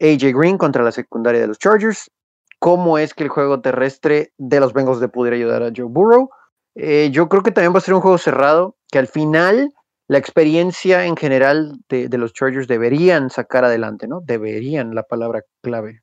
AJ 0.00 0.32
Green 0.36 0.58
contra 0.58 0.82
la 0.82 0.90
secundaria 0.90 1.40
de 1.40 1.46
los 1.46 1.58
Chargers 1.58 2.10
cómo 2.58 2.98
es 2.98 3.14
que 3.14 3.24
el 3.24 3.28
juego 3.28 3.60
terrestre 3.60 4.32
de 4.38 4.60
los 4.60 4.72
Bengals 4.72 5.00
de 5.00 5.08
pudiera 5.08 5.36
ayudar 5.36 5.62
a 5.62 5.72
Joe 5.74 5.86
Burrow. 5.86 6.30
Eh, 6.74 7.10
yo 7.12 7.28
creo 7.28 7.42
que 7.42 7.52
también 7.52 7.72
va 7.74 7.78
a 7.78 7.82
ser 7.82 7.94
un 7.94 8.00
juego 8.00 8.18
cerrado, 8.18 8.76
que 8.90 8.98
al 8.98 9.06
final 9.06 9.72
la 10.08 10.18
experiencia 10.18 11.06
en 11.06 11.16
general 11.16 11.78
de, 11.88 12.08
los 12.18 12.32
Chargers 12.32 12.68
deberían 12.68 13.30
sacar 13.30 13.64
adelante, 13.64 14.06
¿no? 14.06 14.20
Deberían, 14.20 14.94
la 14.94 15.04
palabra 15.04 15.42
clave. 15.62 16.02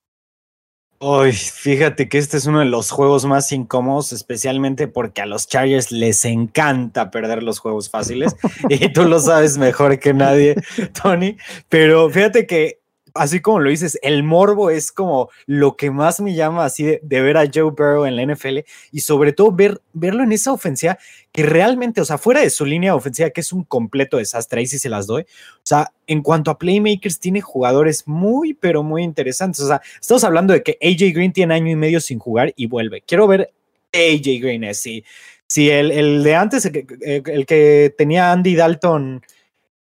Uy, 1.00 1.31
fíjate 1.31 2.08
que 2.08 2.20
este 2.20 2.38
es 2.38 2.46
uno 2.46 2.60
de 2.60 2.65
los 2.65 2.91
juegos 2.91 3.25
más 3.25 3.51
incómodos, 3.51 4.13
especialmente 4.13 4.88
porque 4.88 5.22
a 5.22 5.25
los 5.25 5.48
Chargers 5.48 5.91
les 5.91 6.25
encanta 6.25 7.10
perder 7.10 7.41
los 7.41 7.58
juegos 7.58 7.89
fáciles 7.89 8.36
y 8.70 8.93
tú 8.93 9.05
lo 9.05 9.20
sabes 9.20 9.58
mejor 9.58 9.98
que 10.00 10.13
nadie, 10.13 10.55
Tony. 11.01 11.38
Pero 11.70 12.10
fíjate 12.12 12.46
que 12.46 12.80
así 13.13 13.41
como 13.41 13.59
lo 13.59 13.69
dices, 13.69 13.99
el 14.01 14.23
morbo 14.23 14.69
es 14.69 14.91
como 14.91 15.29
lo 15.45 15.75
que 15.75 15.91
más 15.91 16.19
me 16.21 16.33
llama 16.33 16.65
así 16.65 16.99
de, 17.01 17.21
ver 17.21 17.37
a 17.37 17.49
Joe 17.51 17.71
Burrow 17.71 18.05
en 18.05 18.15
la 18.15 18.25
NFL 18.25 18.59
y 18.91 18.99
sobre 19.01 19.33
todo 19.33 19.51
ver, 19.51 19.81
verlo 19.93 20.23
en 20.23 20.31
esa 20.31 20.51
ofensiva 20.51 20.97
que 21.31 21.43
realmente, 21.43 22.01
o 22.01 22.05
sea, 22.05 22.17
fuera 22.17 22.41
de 22.41 22.49
su 22.49 22.65
línea 22.65 22.95
ofensiva, 22.95 23.29
que 23.29 23.41
es 23.41 23.53
un 23.53 23.63
completo 23.63 24.17
desastre, 24.17 24.59
ahí 24.59 24.67
sí 24.67 24.79
se 24.79 24.89
las 24.89 25.07
doy. 25.07 25.23
O 25.23 25.63
sea, 25.63 25.91
en 26.07 26.21
cuanto 26.21 26.51
a 26.51 26.57
playmakers, 26.57 27.19
tiene 27.19 27.41
jugadores 27.41 28.07
muy, 28.07 28.53
pero 28.53 28.83
muy 28.83 29.03
interesantes. 29.03 29.61
O 29.61 29.67
sea, 29.67 29.81
estamos 29.99 30.23
hablando 30.23 30.53
de 30.53 30.63
que 30.63 30.77
AJ 30.81 31.13
Green 31.13 31.31
tiene 31.31 31.53
año 31.53 31.71
y 31.71 31.75
medio 31.75 32.01
sin 32.01 32.19
jugar 32.19 32.53
y 32.55 32.67
vuelve. 32.67 33.01
Quiero 33.01 33.27
ver 33.27 33.51
AJ 33.93 34.41
Green, 34.41 34.63
es 34.65 34.85
eh, 34.85 35.03
si, 35.47 35.69
el, 35.69 36.23
de 36.23 36.35
antes, 36.35 36.65
el 36.65 36.85
el 37.01 37.45
que 37.45 37.93
tenía 37.97 38.31
Andy 38.31 38.55
Dalton, 38.55 39.21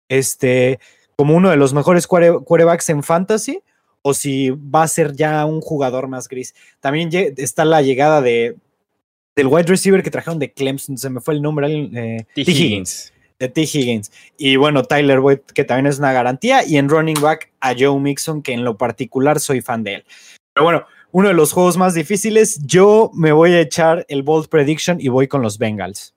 este 0.09 0.79
como 1.15 1.35
uno 1.35 1.49
de 1.49 1.57
los 1.57 1.73
mejores 1.73 2.07
quarterbacks 2.07 2.89
en 2.89 3.03
fantasy 3.03 3.61
o 4.01 4.13
si 4.13 4.49
va 4.49 4.83
a 4.83 4.87
ser 4.87 5.15
ya 5.15 5.45
un 5.45 5.61
jugador 5.61 6.07
más 6.07 6.27
gris. 6.27 6.55
También 6.79 7.09
está 7.37 7.65
la 7.65 7.81
llegada 7.81 8.21
de 8.21 8.55
del 9.35 9.47
wide 9.47 9.67
receiver 9.67 10.03
que 10.03 10.11
trajeron 10.11 10.39
de 10.39 10.51
Clemson, 10.51 10.97
se 10.97 11.09
me 11.09 11.21
fue 11.21 11.33
el 11.33 11.41
nombre. 11.41 11.67
Eh, 11.71 12.25
T. 12.35 12.41
Higgins. 12.41 13.13
De 13.39 13.47
T. 13.47 13.61
Higgins. 13.61 14.11
Y 14.37 14.55
bueno, 14.55 14.83
Tyler 14.83 15.19
Boyd, 15.19 15.39
que 15.53 15.63
también 15.63 15.87
es 15.87 15.99
una 15.99 16.11
garantía. 16.11 16.65
Y 16.65 16.77
en 16.77 16.89
running 16.89 17.19
back 17.21 17.51
a 17.59 17.73
Joe 17.77 17.99
Mixon, 17.99 18.41
que 18.41 18.53
en 18.53 18.63
lo 18.63 18.77
particular 18.77 19.39
soy 19.39 19.61
fan 19.61 19.83
de 19.83 19.95
él. 19.95 20.05
Pero 20.53 20.65
bueno, 20.65 20.85
uno 21.11 21.29
de 21.29 21.33
los 21.33 21.53
juegos 21.53 21.77
más 21.77 21.93
difíciles. 21.93 22.59
Yo 22.65 23.11
me 23.13 23.31
voy 23.31 23.53
a 23.53 23.61
echar 23.61 24.05
el 24.09 24.23
bold 24.23 24.49
prediction 24.49 24.99
y 24.99 25.07
voy 25.07 25.27
con 25.27 25.41
los 25.41 25.57
Bengals. 25.57 26.13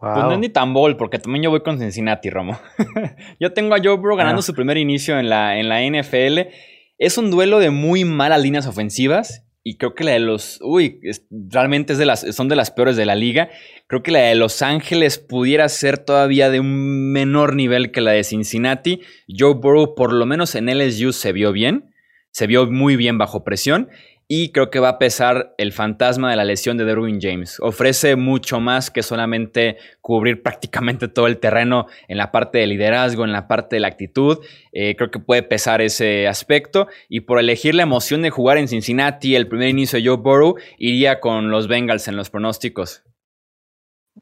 Pues 0.00 0.14
no 0.14 0.32
es 0.32 0.38
ni 0.38 0.48
tan 0.48 0.72
bold, 0.72 0.96
porque 0.96 1.18
también 1.18 1.42
yo 1.42 1.50
voy 1.50 1.60
con 1.60 1.78
Cincinnati, 1.78 2.30
Romo. 2.30 2.58
yo 3.40 3.52
tengo 3.52 3.74
a 3.74 3.78
Joe 3.82 3.96
Burrow 3.96 4.16
ganando 4.16 4.40
ah. 4.40 4.42
su 4.42 4.54
primer 4.54 4.76
inicio 4.76 5.18
en 5.18 5.28
la, 5.28 5.58
en 5.58 5.68
la 5.68 5.82
NFL. 5.82 6.50
Es 6.98 7.18
un 7.18 7.32
duelo 7.32 7.58
de 7.58 7.70
muy 7.70 8.04
malas 8.04 8.40
líneas 8.40 8.66
ofensivas. 8.66 9.44
Y 9.64 9.76
creo 9.76 9.94
que 9.94 10.04
la 10.04 10.12
de 10.12 10.20
los. 10.20 10.60
Uy, 10.62 11.00
realmente 11.30 11.92
es 11.92 11.98
de 11.98 12.06
las, 12.06 12.20
son 12.34 12.48
de 12.48 12.56
las 12.56 12.70
peores 12.70 12.96
de 12.96 13.04
la 13.04 13.16
liga. 13.16 13.50
Creo 13.86 14.02
que 14.02 14.12
la 14.12 14.20
de 14.20 14.34
Los 14.34 14.62
Ángeles 14.62 15.18
pudiera 15.18 15.68
ser 15.68 15.98
todavía 15.98 16.48
de 16.48 16.60
un 16.60 17.12
menor 17.12 17.54
nivel 17.54 17.90
que 17.90 18.00
la 18.00 18.12
de 18.12 18.24
Cincinnati. 18.24 19.02
Joe 19.28 19.54
Burrow, 19.54 19.94
por 19.94 20.12
lo 20.12 20.24
menos 20.24 20.54
en 20.54 20.66
LSU, 20.66 21.12
se 21.12 21.32
vio 21.32 21.52
bien. 21.52 21.92
Se 22.30 22.46
vio 22.46 22.70
muy 22.70 22.96
bien 22.96 23.18
bajo 23.18 23.44
presión. 23.44 23.90
Y 24.30 24.52
creo 24.52 24.70
que 24.70 24.78
va 24.78 24.90
a 24.90 24.98
pesar 24.98 25.54
el 25.56 25.72
fantasma 25.72 26.28
de 26.30 26.36
la 26.36 26.44
lesión 26.44 26.76
de 26.76 26.84
Derwin 26.84 27.18
James. 27.18 27.58
Ofrece 27.60 28.14
mucho 28.14 28.60
más 28.60 28.90
que 28.90 29.02
solamente 29.02 29.78
cubrir 30.02 30.42
prácticamente 30.42 31.08
todo 31.08 31.26
el 31.26 31.38
terreno 31.38 31.86
en 32.08 32.18
la 32.18 32.30
parte 32.30 32.58
de 32.58 32.66
liderazgo, 32.66 33.24
en 33.24 33.32
la 33.32 33.48
parte 33.48 33.76
de 33.76 33.80
la 33.80 33.88
actitud. 33.88 34.38
Eh, 34.72 34.96
creo 34.96 35.10
que 35.10 35.18
puede 35.18 35.42
pesar 35.42 35.80
ese 35.80 36.28
aspecto. 36.28 36.88
Y 37.08 37.20
por 37.20 37.38
elegir 37.38 37.74
la 37.74 37.84
emoción 37.84 38.20
de 38.20 38.28
jugar 38.28 38.58
en 38.58 38.68
Cincinnati, 38.68 39.34
el 39.34 39.48
primer 39.48 39.70
inicio 39.70 39.98
de 39.98 40.06
Joe 40.06 40.18
Burrow, 40.18 40.56
iría 40.76 41.20
con 41.20 41.50
los 41.50 41.66
Bengals 41.66 42.06
en 42.06 42.16
los 42.16 42.28
pronósticos. 42.28 43.02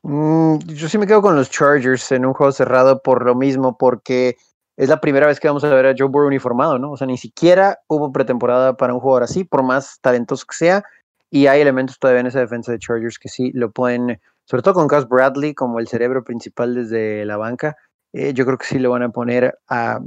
Mm, 0.02 0.58
yo 0.68 0.88
sí 0.88 0.98
me 0.98 1.08
quedo 1.08 1.20
con 1.20 1.34
los 1.34 1.50
Chargers 1.50 2.12
en 2.12 2.26
un 2.26 2.32
juego 2.32 2.52
cerrado 2.52 3.02
por 3.02 3.26
lo 3.26 3.34
mismo, 3.34 3.76
porque 3.76 4.36
es 4.76 4.88
la 4.88 5.00
primera 5.00 5.26
vez 5.26 5.40
que 5.40 5.48
vamos 5.48 5.64
a 5.64 5.74
ver 5.74 5.86
a 5.86 5.94
Joe 5.96 6.08
Burrow 6.08 6.28
uniformado, 6.28 6.78
¿no? 6.78 6.92
O 6.92 6.96
sea, 6.96 7.06
ni 7.06 7.16
siquiera 7.16 7.80
hubo 7.88 8.12
pretemporada 8.12 8.76
para 8.76 8.92
un 8.92 9.00
jugador 9.00 9.22
así, 9.22 9.44
por 9.44 9.62
más 9.62 9.98
talentoso 10.00 10.44
que 10.46 10.56
sea, 10.56 10.84
y 11.30 11.46
hay 11.46 11.60
elementos 11.60 11.98
todavía 11.98 12.20
en 12.20 12.26
esa 12.26 12.40
defensa 12.40 12.72
de 12.72 12.78
Chargers 12.78 13.18
que 13.18 13.28
sí 13.28 13.50
lo 13.54 13.70
pueden, 13.70 14.20
sobre 14.44 14.62
todo 14.62 14.74
con 14.74 14.86
Gus 14.86 15.08
Bradley 15.08 15.54
como 15.54 15.80
el 15.80 15.88
cerebro 15.88 16.22
principal 16.22 16.74
desde 16.74 17.24
la 17.24 17.36
banca, 17.36 17.76
eh, 18.12 18.32
yo 18.34 18.44
creo 18.44 18.58
que 18.58 18.66
sí 18.66 18.78
lo 18.78 18.90
van 18.90 19.02
a 19.02 19.08
poner 19.10 19.58
a, 19.68 20.00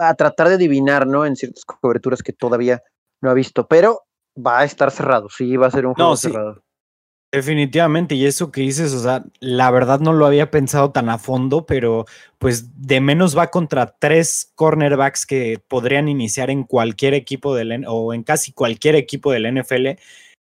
a, 0.00 0.14
tratar 0.14 0.48
de 0.48 0.54
adivinar, 0.54 1.06
¿no? 1.06 1.26
En 1.26 1.36
ciertas 1.36 1.64
coberturas 1.64 2.22
que 2.22 2.32
todavía 2.32 2.82
no 3.20 3.30
ha 3.30 3.34
visto, 3.34 3.66
pero 3.68 4.02
va 4.36 4.60
a 4.60 4.64
estar 4.64 4.90
cerrado, 4.90 5.28
sí, 5.28 5.56
va 5.56 5.66
a 5.66 5.70
ser 5.70 5.86
un 5.86 5.94
juego 5.94 6.16
cerrado. 6.16 6.62
Definitivamente, 7.32 8.16
y 8.16 8.26
eso 8.26 8.50
que 8.50 8.62
dices, 8.62 8.92
o 8.92 8.98
sea, 8.98 9.24
la 9.38 9.70
verdad 9.70 10.00
no 10.00 10.12
lo 10.12 10.26
había 10.26 10.50
pensado 10.50 10.90
tan 10.90 11.08
a 11.08 11.16
fondo, 11.18 11.64
pero 11.64 12.04
pues 12.38 12.82
de 12.82 13.00
menos 13.00 13.38
va 13.38 13.52
contra 13.52 13.94
tres 13.96 14.50
cornerbacks 14.56 15.26
que 15.26 15.60
podrían 15.68 16.08
iniciar 16.08 16.50
en 16.50 16.64
cualquier 16.64 17.14
equipo 17.14 17.54
del 17.54 17.84
o 17.86 18.14
en 18.14 18.24
casi 18.24 18.50
cualquier 18.50 18.96
equipo 18.96 19.30
del 19.30 19.46
NFL, 19.46 19.90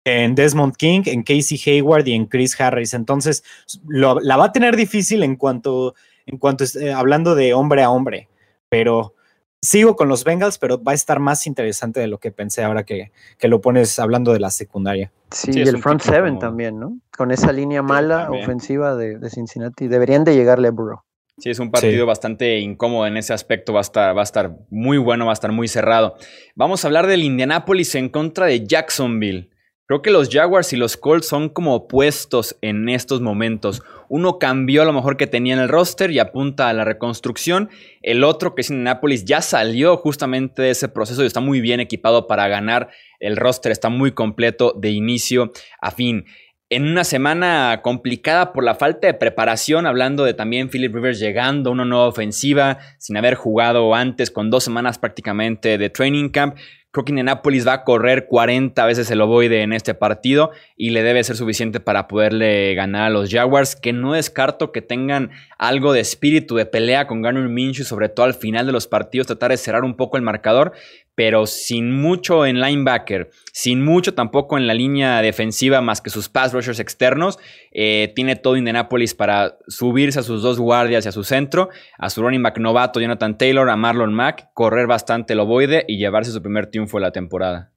en 0.04 0.34
Desmond 0.34 0.74
King, 0.74 1.02
en 1.04 1.22
Casey 1.22 1.60
Hayward 1.66 2.06
y 2.06 2.14
en 2.14 2.24
Chris 2.24 2.58
Harris. 2.58 2.94
Entonces, 2.94 3.44
la 3.86 4.36
va 4.38 4.46
a 4.46 4.52
tener 4.52 4.74
difícil 4.74 5.22
en 5.22 5.36
cuanto, 5.36 5.94
en 6.24 6.38
cuanto 6.38 6.64
eh, 6.64 6.94
hablando 6.94 7.34
de 7.34 7.52
hombre 7.52 7.82
a 7.82 7.90
hombre, 7.90 8.28
pero 8.70 9.14
sigo 9.62 9.96
con 9.96 10.08
los 10.08 10.24
Bengals, 10.24 10.58
pero 10.58 10.82
va 10.82 10.92
a 10.92 10.94
estar 10.94 11.20
más 11.20 11.46
interesante 11.46 12.00
de 12.00 12.06
lo 12.06 12.18
que 12.18 12.30
pensé 12.30 12.62
ahora 12.62 12.84
que, 12.84 13.12
que 13.38 13.48
lo 13.48 13.60
pones 13.60 13.98
hablando 13.98 14.32
de 14.32 14.40
la 14.40 14.50
secundaria. 14.50 15.12
Sí, 15.30 15.52
y 15.54 15.60
el 15.60 15.78
front 15.78 16.02
seven 16.02 16.38
también, 16.38 16.80
¿no? 16.80 16.98
Con 17.16 17.30
esa 17.30 17.52
línea 17.52 17.82
mala 17.82 18.30
ofensiva 18.30 18.96
de, 18.96 19.18
Cincinnati. 19.30 19.86
Deberían 19.86 20.24
de 20.24 20.34
llegarle 20.34 20.68
a 20.68 20.70
Burrow. 20.72 21.02
Sí, 21.38 21.50
es 21.50 21.58
un 21.58 21.70
partido 21.70 22.04
bastante 22.04 22.58
incómodo 22.58 23.06
en 23.06 23.16
ese 23.16 23.32
aspecto. 23.32 23.72
Va 23.72 23.80
a, 23.80 23.82
estar, 23.82 24.14
va 24.16 24.20
a 24.20 24.24
estar 24.24 24.56
muy 24.68 24.98
bueno, 24.98 25.26
va 25.26 25.32
a 25.32 25.34
estar 25.34 25.52
muy 25.52 25.68
cerrado. 25.68 26.16
Vamos 26.54 26.84
a 26.84 26.88
hablar 26.88 27.06
del 27.06 27.22
Indianapolis 27.22 27.94
en 27.94 28.08
contra 28.08 28.46
de 28.46 28.66
Jacksonville. 28.66 29.50
Creo 29.90 30.02
que 30.02 30.12
los 30.12 30.28
Jaguars 30.30 30.72
y 30.72 30.76
los 30.76 30.96
Colts 30.96 31.26
son 31.26 31.48
como 31.48 31.74
opuestos 31.74 32.56
en 32.62 32.88
estos 32.88 33.20
momentos. 33.20 33.82
Uno 34.08 34.38
cambió 34.38 34.82
a 34.82 34.84
lo 34.84 34.92
mejor 34.92 35.16
que 35.16 35.26
tenía 35.26 35.54
en 35.54 35.58
el 35.58 35.68
roster 35.68 36.12
y 36.12 36.20
apunta 36.20 36.68
a 36.68 36.72
la 36.72 36.84
reconstrucción. 36.84 37.70
El 38.00 38.22
otro, 38.22 38.54
que 38.54 38.60
es 38.60 38.70
Indianapolis, 38.70 39.24
ya 39.24 39.42
salió 39.42 39.96
justamente 39.96 40.62
de 40.62 40.70
ese 40.70 40.88
proceso 40.88 41.24
y 41.24 41.26
está 41.26 41.40
muy 41.40 41.60
bien 41.60 41.80
equipado 41.80 42.28
para 42.28 42.46
ganar. 42.46 42.90
El 43.18 43.36
roster 43.36 43.72
está 43.72 43.88
muy 43.88 44.12
completo 44.12 44.74
de 44.78 44.90
inicio 44.90 45.50
a 45.80 45.90
fin. 45.90 46.24
En 46.72 46.84
una 46.84 47.02
semana 47.02 47.80
complicada 47.82 48.52
por 48.52 48.62
la 48.62 48.76
falta 48.76 49.08
de 49.08 49.14
preparación, 49.14 49.86
hablando 49.86 50.22
de 50.22 50.34
también 50.34 50.68
Philip 50.68 50.94
Rivers 50.94 51.18
llegando 51.18 51.70
a 51.70 51.72
una 51.72 51.84
nueva 51.84 52.06
ofensiva 52.06 52.78
sin 52.98 53.16
haber 53.16 53.34
jugado 53.34 53.92
antes, 53.92 54.30
con 54.30 54.50
dos 54.50 54.62
semanas 54.62 54.96
prácticamente 54.96 55.78
de 55.78 55.90
training 55.90 56.28
camp. 56.28 56.54
Creo 56.92 57.04
que 57.04 57.12
Indianapolis 57.12 57.68
va 57.68 57.74
a 57.74 57.84
correr 57.84 58.26
40 58.26 58.84
veces 58.84 59.08
el 59.12 59.20
ovoide 59.20 59.62
en 59.62 59.72
este 59.72 59.94
partido 59.94 60.50
y 60.76 60.90
le 60.90 61.04
debe 61.04 61.22
ser 61.22 61.36
suficiente 61.36 61.78
para 61.78 62.08
poderle 62.08 62.74
ganar 62.74 63.02
a 63.04 63.10
los 63.10 63.30
Jaguars, 63.30 63.76
que 63.76 63.92
no 63.92 64.14
descarto 64.14 64.72
que 64.72 64.82
tengan 64.82 65.30
algo 65.56 65.92
de 65.92 66.00
espíritu 66.00 66.56
de 66.56 66.66
pelea 66.66 67.06
con 67.06 67.22
Garner 67.22 67.48
Minshew, 67.48 67.84
sobre 67.84 68.08
todo 68.08 68.26
al 68.26 68.34
final 68.34 68.66
de 68.66 68.72
los 68.72 68.88
partidos, 68.88 69.28
tratar 69.28 69.52
de 69.52 69.56
cerrar 69.56 69.84
un 69.84 69.96
poco 69.96 70.16
el 70.16 70.24
marcador, 70.24 70.72
pero 71.20 71.44
sin 71.44 71.92
mucho 71.92 72.46
en 72.46 72.62
linebacker, 72.62 73.28
sin 73.52 73.84
mucho 73.84 74.14
tampoco 74.14 74.56
en 74.56 74.66
la 74.66 74.72
línea 74.72 75.20
defensiva 75.20 75.82
más 75.82 76.00
que 76.00 76.08
sus 76.08 76.30
pass 76.30 76.54
rushers 76.54 76.80
externos. 76.80 77.38
Eh, 77.72 78.10
tiene 78.16 78.36
todo 78.36 78.56
Indianapolis 78.56 79.14
para 79.14 79.58
subirse 79.68 80.20
a 80.20 80.22
sus 80.22 80.40
dos 80.40 80.58
guardias 80.58 81.04
y 81.04 81.10
a 81.10 81.12
su 81.12 81.22
centro, 81.22 81.68
a 81.98 82.08
su 82.08 82.22
running 82.22 82.42
back 82.42 82.56
novato 82.56 83.02
Jonathan 83.02 83.36
Taylor, 83.36 83.68
a 83.68 83.76
Marlon 83.76 84.14
Mack, 84.14 84.48
correr 84.54 84.86
bastante 84.86 85.34
el 85.34 85.40
ovoide 85.40 85.84
y 85.86 85.98
llevarse 85.98 86.32
su 86.32 86.40
primer 86.40 86.68
triunfo 86.68 86.96
de 86.96 87.02
la 87.02 87.12
temporada. 87.12 87.70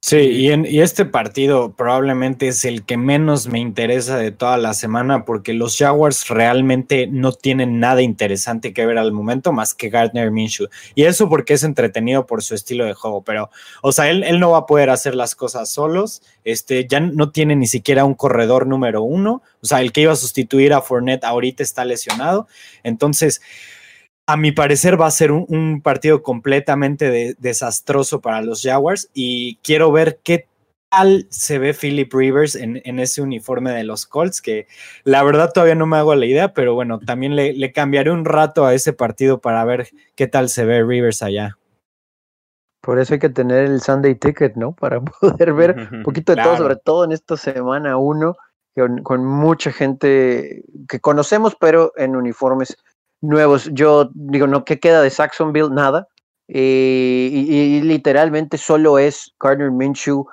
Sí, 0.00 0.16
y, 0.16 0.52
en, 0.52 0.64
y 0.64 0.80
este 0.80 1.04
partido 1.04 1.72
probablemente 1.72 2.46
es 2.48 2.64
el 2.64 2.84
que 2.84 2.96
menos 2.96 3.48
me 3.48 3.58
interesa 3.58 4.16
de 4.16 4.30
toda 4.30 4.56
la 4.56 4.72
semana 4.72 5.24
porque 5.24 5.52
los 5.52 5.76
Jaguars 5.76 6.28
realmente 6.28 7.08
no 7.08 7.32
tienen 7.32 7.80
nada 7.80 8.00
interesante 8.00 8.72
que 8.72 8.86
ver 8.86 8.96
al 8.96 9.12
momento 9.12 9.52
más 9.52 9.74
que 9.74 9.88
Gardner 9.88 10.30
Minshew. 10.30 10.68
Y 10.94 11.04
eso 11.04 11.28
porque 11.28 11.54
es 11.54 11.64
entretenido 11.64 12.26
por 12.26 12.44
su 12.44 12.54
estilo 12.54 12.84
de 12.84 12.94
juego, 12.94 13.22
pero, 13.22 13.50
o 13.82 13.90
sea, 13.90 14.08
él, 14.08 14.22
él 14.22 14.38
no 14.38 14.52
va 14.52 14.58
a 14.58 14.66
poder 14.66 14.88
hacer 14.90 15.16
las 15.16 15.34
cosas 15.34 15.68
solos. 15.68 16.22
Este, 16.44 16.86
ya 16.86 17.00
no 17.00 17.30
tiene 17.30 17.56
ni 17.56 17.66
siquiera 17.66 18.04
un 18.04 18.14
corredor 18.14 18.68
número 18.68 19.02
uno. 19.02 19.42
O 19.60 19.66
sea, 19.66 19.80
el 19.80 19.90
que 19.90 20.02
iba 20.02 20.12
a 20.12 20.16
sustituir 20.16 20.74
a 20.74 20.80
Fournette 20.80 21.24
ahorita 21.24 21.64
está 21.64 21.84
lesionado. 21.84 22.46
Entonces, 22.84 23.40
a 24.28 24.36
mi 24.36 24.52
parecer 24.52 25.00
va 25.00 25.06
a 25.06 25.10
ser 25.10 25.32
un, 25.32 25.80
partido 25.82 26.22
completamente 26.22 27.34
desastroso 27.38 28.20
para 28.20 28.42
los 28.42 28.62
Jaguars 28.62 29.08
y 29.14 29.56
quiero 29.62 29.90
ver 29.90 30.20
qué 30.22 30.46
tal 30.90 31.26
se 31.30 31.58
ve 31.58 31.72
Philip 31.72 32.12
Rivers 32.12 32.54
en, 32.54 32.76
ese 32.98 33.22
uniforme 33.22 33.72
de 33.72 33.84
los 33.84 34.06
Colts, 34.06 34.42
que 34.42 34.66
la 35.04 35.22
verdad 35.22 35.50
todavía 35.50 35.76
no 35.76 35.86
me 35.86 35.96
hago 35.96 36.14
la 36.14 36.26
idea, 36.26 36.52
pero 36.52 36.74
bueno, 36.74 36.98
también 36.98 37.36
le, 37.36 37.72
cambiaré 37.72 38.10
un 38.10 38.26
rato 38.26 38.66
a 38.66 38.74
ese 38.74 38.92
partido 38.92 39.40
para 39.40 39.64
ver 39.64 39.88
qué 40.14 40.26
tal 40.26 40.50
se 40.50 40.66
ve 40.66 40.84
Rivers 40.84 41.22
allá. 41.22 41.56
Por 42.82 42.98
eso 42.98 43.14
hay 43.14 43.20
que 43.20 43.30
tener 43.30 43.64
el 43.64 43.80
Sunday 43.80 44.14
Ticket, 44.14 44.56
¿no? 44.56 44.72
Para 44.72 45.00
poder 45.20 45.54
ver 45.54 45.88
un 45.90 46.02
poquito 46.02 46.34
de 46.34 46.42
todo, 46.42 46.56
sobre 46.58 46.76
todo 46.76 47.04
en 47.04 47.12
esta 47.12 47.38
semana 47.38 47.96
uno, 47.96 48.36
con, 48.76 49.02
con 49.02 49.24
mucha 49.24 49.72
gente 49.72 50.64
que 50.86 51.00
conocemos, 51.00 51.56
pero 51.58 51.92
en 51.96 52.14
uniformes 52.14 52.76
nuevos. 53.20 53.70
Yo 53.72 54.10
digo, 54.14 54.46
no, 54.46 54.64
¿qué 54.64 54.78
queda 54.78 55.02
de 55.02 55.10
Saxonville? 55.10 55.70
Nada. 55.70 56.08
Eh, 56.48 57.28
y, 57.30 57.80
literalmente 57.82 58.56
solo 58.56 58.98
es 58.98 59.34
Gardner 59.38 59.70
Minshew 59.70 60.26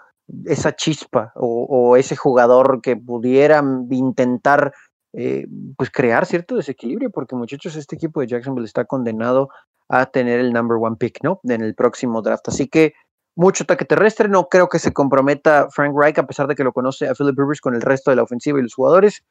esa 0.45 0.73
chispa 0.73 1.33
o, 1.35 1.97
ese 1.97 2.15
jugador 2.15 2.81
que 2.81 2.95
pudiera 2.95 3.61
intentar 3.91 4.73
eh, 5.13 5.45
pues 5.77 5.91
crear 5.91 6.25
cierto 6.25 6.55
desequilibrio, 6.55 7.11
porque 7.11 7.35
muchachos, 7.35 7.75
este 7.75 7.95
equipo 7.95 8.21
de 8.21 8.27
Jacksonville 8.27 8.65
está 8.65 8.85
condenado 8.85 9.49
a 9.87 10.05
tener 10.07 10.39
el 10.39 10.51
number 10.51 10.77
one 10.81 10.95
pick, 10.97 11.19
¿no? 11.21 11.39
En 11.43 11.61
el 11.61 11.75
próximo 11.75 12.21
draft. 12.21 12.47
Así 12.47 12.67
que 12.67 12.93
mucho 13.35 13.63
ataque 13.63 13.85
terrestre, 13.85 14.29
no 14.29 14.47
creo 14.47 14.69
que 14.69 14.79
se 14.79 14.93
comprometa 14.93 15.67
Frank 15.69 15.93
Reich, 15.95 16.17
a 16.17 16.25
pesar 16.25 16.47
de 16.47 16.55
que 16.55 16.63
lo 16.63 16.73
conoce 16.73 17.07
a 17.07 17.13
Philip 17.13 17.37
Rivers 17.37 17.61
con 17.61 17.75
el 17.75 17.81
resto 17.81 18.09
de 18.09 18.15
la 18.15 18.23
ofensiva 18.23 18.59
y 18.59 18.63
los 18.63 18.73
jugadores. 18.73 19.23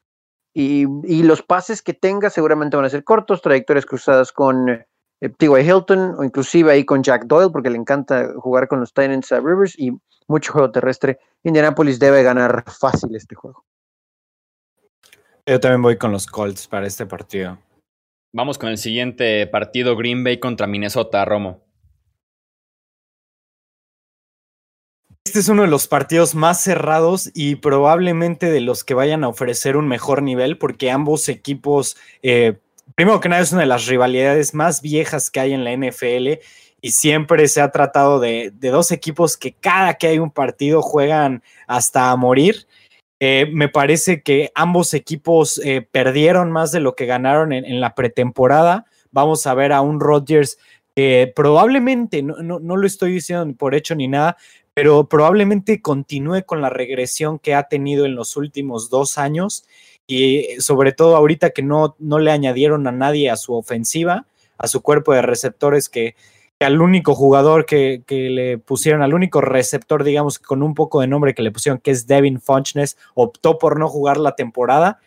Y, 0.57 1.23
los 1.23 1.41
pases 1.41 1.81
que 1.81 1.93
tenga 1.93 2.29
seguramente 2.29 2.77
van 2.77 2.85
a 2.85 2.89
ser 2.89 3.03
cortos, 3.03 3.41
trayectorias 3.41 3.85
cruzadas 3.85 4.31
con 4.31 4.69
eh, 4.69 4.87
T.Y. 5.37 5.61
Hilton 5.61 6.15
o 6.17 6.23
inclusive 6.23 6.71
ahí 6.71 6.85
con 6.85 7.03
Jack 7.03 7.25
Doyle, 7.25 7.51
porque 7.51 7.69
le 7.69 7.77
encanta 7.77 8.31
jugar 8.37 8.69
con 8.69 8.79
los 8.79 8.93
Titans 8.93 9.33
a 9.33 9.41
Rivers 9.41 9.77
y 9.77 9.91
mucho 10.27 10.53
juego 10.53 10.71
terrestre. 10.71 11.19
Indianapolis 11.43 11.99
debe 11.99 12.23
ganar 12.23 12.63
fácil 12.71 13.13
este 13.17 13.35
juego. 13.35 13.65
Yo 15.45 15.59
también 15.59 15.81
voy 15.81 15.97
con 15.97 16.13
los 16.13 16.25
Colts 16.25 16.69
para 16.69 16.87
este 16.87 17.05
partido. 17.05 17.59
Vamos 18.33 18.57
con 18.57 18.69
el 18.69 18.77
siguiente 18.77 19.45
partido, 19.47 19.97
Green 19.97 20.23
Bay 20.23 20.39
contra 20.39 20.67
Minnesota, 20.67 21.25
Romo. 21.25 21.64
Este 25.35 25.41
es 25.41 25.49
uno 25.49 25.63
de 25.63 25.67
los 25.67 25.89
partidos 25.89 26.33
más 26.33 26.61
cerrados 26.61 27.29
y 27.33 27.55
probablemente 27.55 28.49
de 28.49 28.61
los 28.61 28.85
que 28.85 28.93
vayan 28.93 29.25
a 29.25 29.27
ofrecer 29.27 29.75
un 29.75 29.85
mejor 29.85 30.21
nivel 30.21 30.57
porque 30.57 30.91
ambos 30.91 31.27
equipos, 31.27 31.97
eh, 32.23 32.59
primero 32.95 33.19
que 33.19 33.27
nada, 33.27 33.41
es 33.41 33.51
una 33.51 33.59
de 33.59 33.67
las 33.67 33.85
rivalidades 33.85 34.53
más 34.53 34.81
viejas 34.81 35.29
que 35.29 35.41
hay 35.41 35.51
en 35.51 35.65
la 35.65 35.73
NFL 35.73 36.39
y 36.79 36.91
siempre 36.91 37.49
se 37.49 37.59
ha 37.59 37.69
tratado 37.69 38.21
de, 38.21 38.53
dos 38.61 38.93
equipos 38.93 39.35
que 39.35 39.51
cada 39.51 39.95
que 39.95 40.07
hay 40.07 40.19
un 40.19 40.31
partido 40.31 40.81
juegan 40.81 41.43
hasta 41.67 42.11
a 42.11 42.15
morir. 42.15 42.65
Eh, 43.19 43.49
me 43.51 43.67
parece 43.67 44.21
que 44.21 44.53
ambos 44.55 44.93
equipos 44.93 45.59
eh, 45.65 45.85
perdieron 45.91 46.49
más 46.49 46.71
de 46.71 46.79
lo 46.79 46.95
que 46.95 47.07
ganaron 47.07 47.51
en, 47.51 47.81
la 47.81 47.93
pretemporada. 47.93 48.85
Vamos 49.11 49.45
a 49.47 49.53
ver 49.53 49.73
a 49.73 49.81
un 49.81 49.99
Rodgers 49.99 50.57
que 50.95 51.29
probablemente, 51.35 52.23
no, 52.23 52.37
no, 52.41 52.77
lo 52.77 52.87
estoy 52.87 53.11
diciendo 53.11 53.53
por 53.57 53.75
hecho 53.75 53.95
ni 53.95 54.07
nada, 54.07 54.37
pero 54.75 55.07
probablemente 55.07 55.81
continúe 55.81 56.43
con 56.45 56.61
la 56.61 56.69
regresión 56.69 57.39
que 57.39 57.55
ha 57.55 57.63
tenido 57.63 58.05
en 58.05 58.13
los 58.13 58.35
últimos 58.35 58.89
dos 58.89 59.17
años 59.17 59.65
y 60.05 60.47
sobre 60.59 60.91
todo 60.91 61.15
ahorita 61.15 61.51
que 61.51 61.63
no, 61.63 61.95
no 61.97 62.19
le 62.19 62.31
añadieron 62.31 62.85
a 62.85 62.91
nadie 62.91 63.31
a 63.31 63.37
su 63.37 63.53
ofensiva, 63.55 64.27
a 64.57 64.67
su 64.67 64.81
cuerpo 64.81 65.13
de 65.13 65.21
receptores 65.21 65.87
que, 65.87 66.15
al 66.59 66.81
único 66.81 67.15
jugador 67.15 67.65
que, 67.65 68.03
le 68.07 68.57
pusieron, 68.57 69.01
al 69.01 69.13
único 69.13 69.41
receptor, 69.41 70.03
digamos, 70.03 70.39
con 70.39 70.61
un 70.61 70.73
poco 70.73 71.01
de 71.01 71.07
nombre 71.07 71.33
que 71.33 71.41
le 71.41 71.51
pusieron, 71.51 71.79
que 71.79 71.91
es 71.91 72.05
Devin 72.05 72.41
Funchnes, 72.41 72.97
optó 73.13 73.57
por 73.57 73.79
no 73.79 73.87
jugar 73.87 74.17
la 74.17 74.35
temporada. 74.35 74.99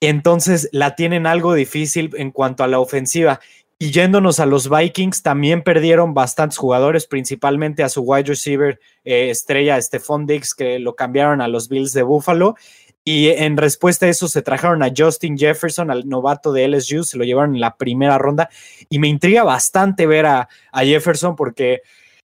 Entonces 0.00 0.68
la 0.72 0.94
tienen 0.94 1.26
algo 1.26 1.54
difícil 1.54 2.10
en 2.16 2.30
cuanto 2.30 2.64
a 2.64 2.68
la 2.68 2.80
ofensiva. 2.80 3.40
Y 3.78 3.90
yéndonos 3.90 4.40
a 4.40 4.46
los 4.46 4.70
Vikings, 4.70 5.22
también 5.22 5.62
perdieron 5.62 6.14
bastantes 6.14 6.56
jugadores, 6.56 7.06
principalmente 7.06 7.82
a 7.82 7.90
su 7.90 8.00
wide 8.00 8.24
receiver 8.24 8.80
eh, 9.04 9.28
estrella, 9.28 9.80
Stephon 9.80 10.26
Diggs, 10.26 10.54
que 10.54 10.78
lo 10.78 10.96
cambiaron 10.96 11.42
a 11.42 11.48
los 11.48 11.68
Bills 11.68 11.92
de 11.92 12.02
Buffalo. 12.02 12.56
Y 13.04 13.28
en 13.28 13.58
respuesta 13.58 14.06
a 14.06 14.08
eso 14.08 14.28
se 14.28 14.40
trajeron 14.40 14.82
a 14.82 14.90
Justin 14.96 15.36
Jefferson, 15.36 15.90
al 15.90 16.08
novato 16.08 16.52
de 16.52 16.66
LSU, 16.66 17.04
se 17.04 17.18
lo 17.18 17.24
llevaron 17.24 17.54
en 17.54 17.60
la 17.60 17.76
primera 17.76 18.16
ronda. 18.16 18.48
Y 18.88 18.98
me 18.98 19.08
intriga 19.08 19.44
bastante 19.44 20.06
ver 20.06 20.24
a, 20.24 20.48
a 20.72 20.80
Jefferson 20.82 21.36
porque 21.36 21.82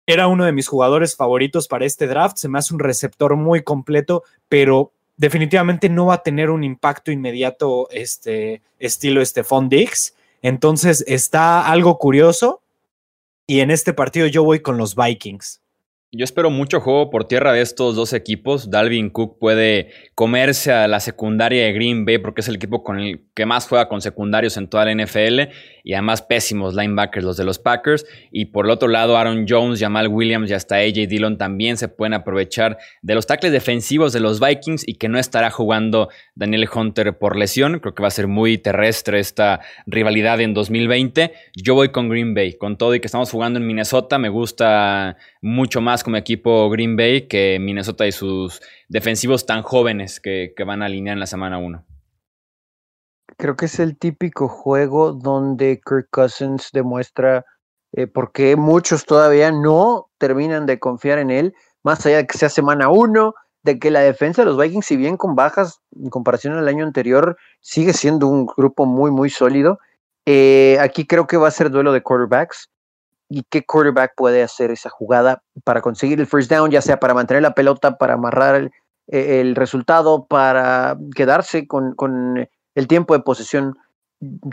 era 0.06 0.28
uno 0.28 0.46
de 0.46 0.52
mis 0.52 0.68
jugadores 0.68 1.16
favoritos 1.16 1.68
para 1.68 1.86
este 1.86 2.06
draft. 2.06 2.38
Se 2.38 2.50
me 2.50 2.60
hace 2.60 2.74
un 2.74 2.80
receptor 2.80 3.36
muy 3.36 3.64
completo, 3.64 4.24
pero 4.48 4.94
definitivamente 5.18 5.90
no 5.90 6.06
va 6.06 6.16
a 6.16 6.24
tener 6.24 6.52
un 6.52 6.64
impacto 6.64 7.12
inmediato 7.12 7.90
este 7.90 8.62
estilo 8.78 9.26
Stephon 9.26 9.70
Diggs. 9.70 10.16
Entonces 10.42 11.04
está 11.08 11.68
algo 11.68 11.98
curioso. 11.98 12.62
Y 13.48 13.60
en 13.60 13.72
este 13.72 13.94
partido 13.94 14.28
yo 14.28 14.44
voy 14.44 14.62
con 14.62 14.78
los 14.78 14.96
Vikings. 14.96 15.61
Yo 16.14 16.26
espero 16.26 16.50
mucho 16.50 16.82
juego 16.82 17.10
por 17.10 17.24
tierra 17.24 17.54
de 17.54 17.62
estos 17.62 17.96
dos 17.96 18.12
equipos. 18.12 18.70
Dalvin 18.70 19.10
Cook 19.10 19.40
puede 19.40 19.92
comerse 20.14 20.74
a 20.74 20.90
la 20.90 21.00
secundaria 21.00 21.64
de 21.64 21.72
Green 21.72 22.04
Bay 22.04 22.18
porque 22.18 22.42
es 22.42 22.50
el 22.50 22.56
equipo 22.56 22.84
con 22.84 23.00
el 23.00 23.22
que 23.34 23.46
más 23.46 23.66
juega 23.66 23.88
con 23.88 24.02
secundarios 24.02 24.58
en 24.58 24.68
toda 24.68 24.84
la 24.84 24.94
NFL 24.94 25.54
y 25.86 25.94
además 25.94 26.22
pésimos 26.22 26.76
linebackers 26.76 27.26
los 27.26 27.38
de 27.38 27.46
los 27.46 27.60
Packers. 27.60 28.06
Y 28.30 28.48
por 28.48 28.66
el 28.66 28.72
otro 28.72 28.90
lado, 28.90 29.16
Aaron 29.16 29.46
Jones, 29.48 29.80
Jamal 29.80 30.10
Williams 30.10 30.52
y 30.52 30.54
hasta 30.54 30.76
AJ 30.76 31.08
Dillon 31.08 31.38
también 31.38 31.78
se 31.78 31.88
pueden 31.88 32.14
aprovechar 32.14 32.78
de 33.02 33.16
los 33.16 33.26
tackles 33.26 33.54
defensivos 33.54 34.12
de 34.12 34.20
los 34.20 34.42
Vikings 34.42 34.86
y 34.86 34.96
que 34.96 35.08
no 35.08 35.18
estará 35.18 35.50
jugando 35.50 36.10
Daniel 36.36 36.68
Hunter 36.76 37.18
por 37.18 37.38
lesión. 37.38 37.80
Creo 37.80 37.96
que 37.96 38.02
va 38.02 38.10
a 38.10 38.12
ser 38.12 38.28
muy 38.28 38.58
terrestre 38.58 39.22
esta 39.22 39.62
rivalidad 39.86 40.42
en 40.42 40.54
2020. 40.54 41.32
Yo 41.56 41.74
voy 41.74 41.88
con 41.88 42.10
Green 42.10 42.34
Bay, 42.34 42.58
con 42.58 42.78
todo 42.78 42.96
y 42.96 43.00
que 43.00 43.08
estamos 43.08 43.32
jugando 43.32 43.60
en 43.60 43.66
Minnesota. 43.66 44.18
Me 44.18 44.28
gusta 44.28 45.16
mucho 45.42 45.82
más 45.82 46.04
como 46.04 46.18
equipo 46.18 46.70
Green 46.70 46.96
Bay 46.96 47.28
que 47.28 47.58
Minnesota 47.60 48.06
y 48.06 48.12
sus 48.12 48.62
defensivos 48.88 49.46
tan 49.46 49.64
jóvenes 49.64 50.20
que, 50.20 50.54
van 50.66 50.82
a 50.82 50.86
alinear 50.86 51.16
en 51.16 51.20
la 51.20 51.28
semana 51.28 51.58
1. 51.58 51.84
Creo 53.38 53.56
que 53.56 53.66
es 53.66 53.80
el 53.80 53.98
típico 53.98 54.48
juego 54.48 55.14
donde 55.14 55.82
Kirk 55.84 56.10
Cousins 56.12 56.70
demuestra 56.72 57.46
eh, 57.94 58.06
por 58.06 58.32
qué 58.32 58.56
muchos 58.56 59.06
todavía 59.06 59.52
no 59.52 60.10
terminan 60.20 60.66
de 60.68 60.80
confiar 60.80 61.18
en 61.18 61.32
él, 61.32 61.56
más 61.84 62.06
allá 62.06 62.18
de 62.18 62.28
que 62.28 62.38
sea 62.38 62.50
semana 62.50 62.90
1, 62.90 63.34
de 63.64 63.80
que 63.80 63.90
la 63.90 64.02
defensa 64.02 64.44
de 64.44 64.46
los 64.46 64.58
Vikings, 64.58 64.86
si 64.86 64.96
bien 64.96 65.18
con 65.18 65.36
bajas 65.36 65.82
en 65.96 66.10
comparación 66.10 66.54
al 66.54 66.68
año 66.68 66.86
anterior, 66.86 67.38
sigue 67.60 67.94
siendo 67.94 68.28
un 68.28 68.46
grupo 68.46 68.86
muy, 68.86 69.12
muy 69.12 69.30
sólido. 69.30 69.80
Eh, 70.26 70.78
aquí 70.80 71.08
creo 71.08 71.26
que 71.26 71.38
va 71.38 71.48
a 71.48 71.52
ser 71.52 71.72
duelo 71.72 71.92
de 71.92 72.04
quarterbacks 72.04 72.70
y 73.32 73.44
qué 73.50 73.64
quarterback 73.66 74.14
puede 74.18 74.44
hacer 74.44 74.72
esa 74.72 74.90
jugada 74.90 75.42
para 75.64 75.82
conseguir 75.82 76.20
el 76.20 76.28
first 76.28 76.52
down, 76.52 76.70
ya 76.70 76.82
sea 76.82 77.00
para 77.00 77.14
mantener 77.14 77.42
la 77.42 77.56
pelota, 77.56 77.98
para 77.98 78.16
amarrar 78.16 78.70
el, 79.08 79.56
resultado, 79.56 80.26
para 80.26 80.98
quedarse 81.16 81.66
con, 81.66 81.96
el 82.76 82.88
tiempo 82.88 83.14
de 83.14 83.24
posesión. 83.24 83.78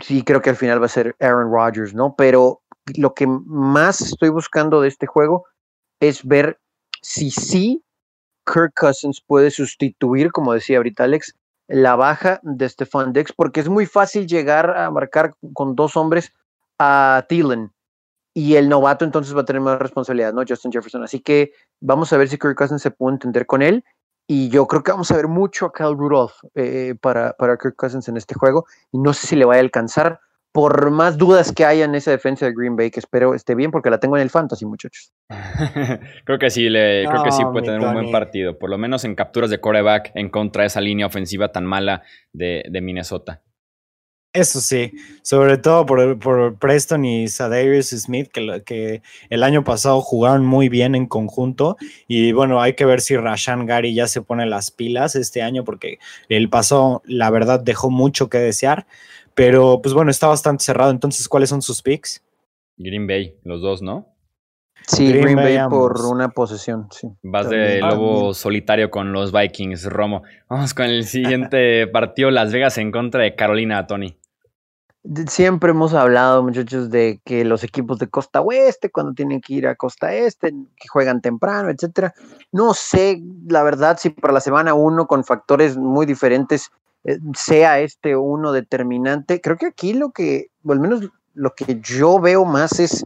Sí, 0.01 0.23
creo 0.23 0.41
que 0.41 0.51
al 0.51 0.55
final 0.55 0.81
va 0.81 0.85
a 0.85 0.89
ser 0.89 1.13
Aaron 1.19 1.51
Rodgers, 1.51 1.93
¿no? 1.93 2.15
Pero 2.17 2.61
lo 2.95 3.13
que 3.13 3.27
más 3.27 3.99
estoy 3.99 4.29
buscando 4.29 4.79
de 4.79 4.87
este 4.87 5.07
juego 5.07 5.45
es 5.99 6.25
ver 6.25 6.57
si 7.01 7.31
sí 7.31 7.83
Kirk 8.45 8.71
Cousins 8.79 9.21
puede 9.21 9.51
sustituir, 9.51 10.31
como 10.31 10.53
decía 10.53 10.77
ahorita 10.77 11.03
Alex, 11.03 11.35
la 11.67 11.97
baja 11.97 12.39
de 12.43 12.67
Stefan 12.69 13.11
Dex, 13.11 13.33
porque 13.33 13.59
es 13.59 13.67
muy 13.67 13.85
fácil 13.85 14.25
llegar 14.25 14.77
a 14.77 14.89
marcar 14.89 15.35
con 15.53 15.75
dos 15.75 15.97
hombres 15.97 16.31
a 16.79 17.25
Thielen 17.27 17.73
y 18.33 18.55
el 18.55 18.69
novato 18.69 19.05
entonces 19.05 19.35
va 19.35 19.41
a 19.41 19.45
tener 19.45 19.61
más 19.61 19.79
responsabilidad, 19.79 20.33
¿no? 20.33 20.43
Justin 20.47 20.71
Jefferson. 20.71 21.03
Así 21.03 21.19
que 21.19 21.51
vamos 21.81 22.13
a 22.13 22.17
ver 22.17 22.29
si 22.29 22.37
Kirk 22.37 22.55
Cousins 22.55 22.81
se 22.81 22.91
puede 22.91 23.15
entender 23.15 23.45
con 23.45 23.61
él. 23.61 23.83
Y 24.27 24.49
yo 24.49 24.67
creo 24.67 24.83
que 24.83 24.91
vamos 24.91 25.09
a 25.09 25.15
ver 25.15 25.27
mucho 25.27 25.65
a 25.65 25.73
Kyle 25.73 25.95
Rudolph 25.97 26.33
eh, 26.53 26.93
para, 27.01 27.33
para 27.33 27.57
Kirk 27.57 27.75
Cousins 27.75 28.07
en 28.07 28.17
este 28.17 28.35
juego. 28.35 28.65
Y 28.91 28.99
no 28.99 29.13
sé 29.13 29.25
si 29.25 29.35
le 29.35 29.45
va 29.45 29.55
a 29.55 29.59
alcanzar, 29.59 30.19
por 30.51 30.89
más 30.91 31.17
dudas 31.17 31.51
que 31.51 31.65
haya 31.65 31.85
en 31.85 31.95
esa 31.95 32.11
defensa 32.11 32.45
de 32.45 32.53
Green 32.53 32.75
Bay, 32.75 32.89
que 32.91 32.99
espero 32.99 33.33
esté 33.35 33.55
bien, 33.55 33.71
porque 33.71 33.89
la 33.89 33.99
tengo 33.99 34.17
en 34.17 34.23
el 34.23 34.29
fantasy, 34.29 34.65
muchachos. 34.65 35.13
creo 36.25 36.39
que 36.39 36.49
sí, 36.49 36.69
le, 36.69 37.05
creo 37.07 37.23
que 37.23 37.31
sí 37.31 37.43
puede 37.45 37.65
tener 37.65 37.81
un 37.81 37.93
buen 37.93 38.11
partido, 38.11 38.57
por 38.57 38.69
lo 38.69 38.77
menos 38.77 39.03
en 39.03 39.15
capturas 39.15 39.49
de 39.49 39.59
coreback 39.59 40.11
en 40.15 40.29
contra 40.29 40.63
de 40.63 40.67
esa 40.67 40.81
línea 40.81 41.05
ofensiva 41.05 41.51
tan 41.51 41.65
mala 41.65 42.03
de, 42.33 42.65
de 42.69 42.81
Minnesota. 42.81 43.41
Eso 44.31 44.61
sí, 44.61 44.91
sobre 45.23 45.57
todo 45.57 45.87
por, 45.87 46.55
Preston 46.59 47.03
y 47.03 47.27
Sadarius 47.27 47.87
Smith, 47.87 48.29
que, 48.31 48.61
que, 48.63 49.01
el 49.31 49.41
año 49.41 49.63
pasado 49.63 50.01
jugaron 50.01 50.45
muy 50.45 50.69
bien 50.69 50.93
en 50.93 51.07
conjunto. 51.07 51.77
Y 52.07 52.31
bueno, 52.31 52.61
hay 52.61 52.73
que 52.73 52.85
ver 52.85 53.01
si 53.01 53.17
Rashan 53.17 53.65
Gary 53.65 53.95
ya 53.95 54.07
se 54.07 54.21
pone 54.21 54.45
las 54.45 54.69
pilas 54.69 55.15
este 55.15 55.41
año, 55.41 55.63
porque 55.63 55.97
el 56.29 56.47
pasado, 56.47 57.01
la 57.05 57.31
verdad, 57.31 57.59
dejó 57.59 57.89
mucho 57.89 58.29
que 58.29 58.37
desear. 58.37 58.85
Pero 59.33 59.81
pues 59.81 59.95
bueno, 59.95 60.11
está 60.11 60.27
bastante 60.27 60.63
cerrado. 60.63 60.91
Entonces, 60.91 61.27
¿cuáles 61.27 61.49
son 61.49 61.63
sus 61.63 61.81
picks? 61.81 62.23
Green 62.77 63.07
Bay, 63.07 63.35
los 63.43 63.61
dos, 63.61 63.81
¿no? 63.81 64.13
Sí, 64.87 65.11
Green, 65.11 65.35
Bay, 65.35 65.57
por 65.69 66.01
una 66.05 66.29
posesión, 66.29 66.87
sí. 66.91 67.07
Vas 67.21 67.49
de 67.49 67.79
lobo 67.79 68.33
solitario 68.33 68.89
con 68.89 69.11
los 69.11 69.31
Vikings, 69.31 69.85
Romo. 69.85 70.23
Vamos 70.49 70.73
con 70.73 70.85
el 70.85 71.05
siguiente 71.05 71.85
partido, 71.93 72.31
Las 72.31 72.51
Vegas 72.51 72.77
en 72.77 72.91
contra 72.91 73.23
de 73.23 73.35
Carolina, 73.35 73.85
Tony. 73.85 74.18
Siempre 75.27 75.71
hemos 75.71 75.93
hablado, 75.93 76.43
muchachos, 76.43 76.89
de 76.89 77.21
que 77.23 77.45
los 77.45 77.63
equipos 77.63 77.99
de 77.99 78.09
costa 78.09 78.41
oeste, 78.41 78.91
cuando 78.91 79.13
tienen 79.13 79.39
que 79.39 79.53
ir 79.53 79.67
a 79.67 79.75
costa 79.75 80.13
este, 80.13 80.53
que 80.75 80.87
juegan 80.89 81.21
temprano, 81.21 81.69
etcétera. 81.69 82.13
No 82.51 82.73
sé, 82.73 83.21
la 83.47 83.63
verdad, 83.63 83.97
si 83.99 84.09
para 84.09 84.33
la 84.33 84.41
semana 84.41 84.73
uno, 84.73 85.07
con 85.07 85.23
factores 85.23 85.77
muy 85.77 86.05
diferentes, 86.05 86.69
eh, 87.05 87.17
sea 87.33 87.79
este 87.79 88.17
uno 88.17 88.51
determinante. 88.51 89.39
Creo 89.39 89.55
que 89.55 89.67
aquí 89.67 89.93
lo 89.93 90.11
que, 90.11 90.51
o 90.65 90.73
al 90.73 90.81
menos 90.81 91.09
lo 91.33 91.55
que 91.55 91.79
yo 91.79 92.19
veo 92.19 92.43
más 92.43 92.79
es 92.81 93.05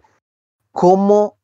cómo 0.72 1.36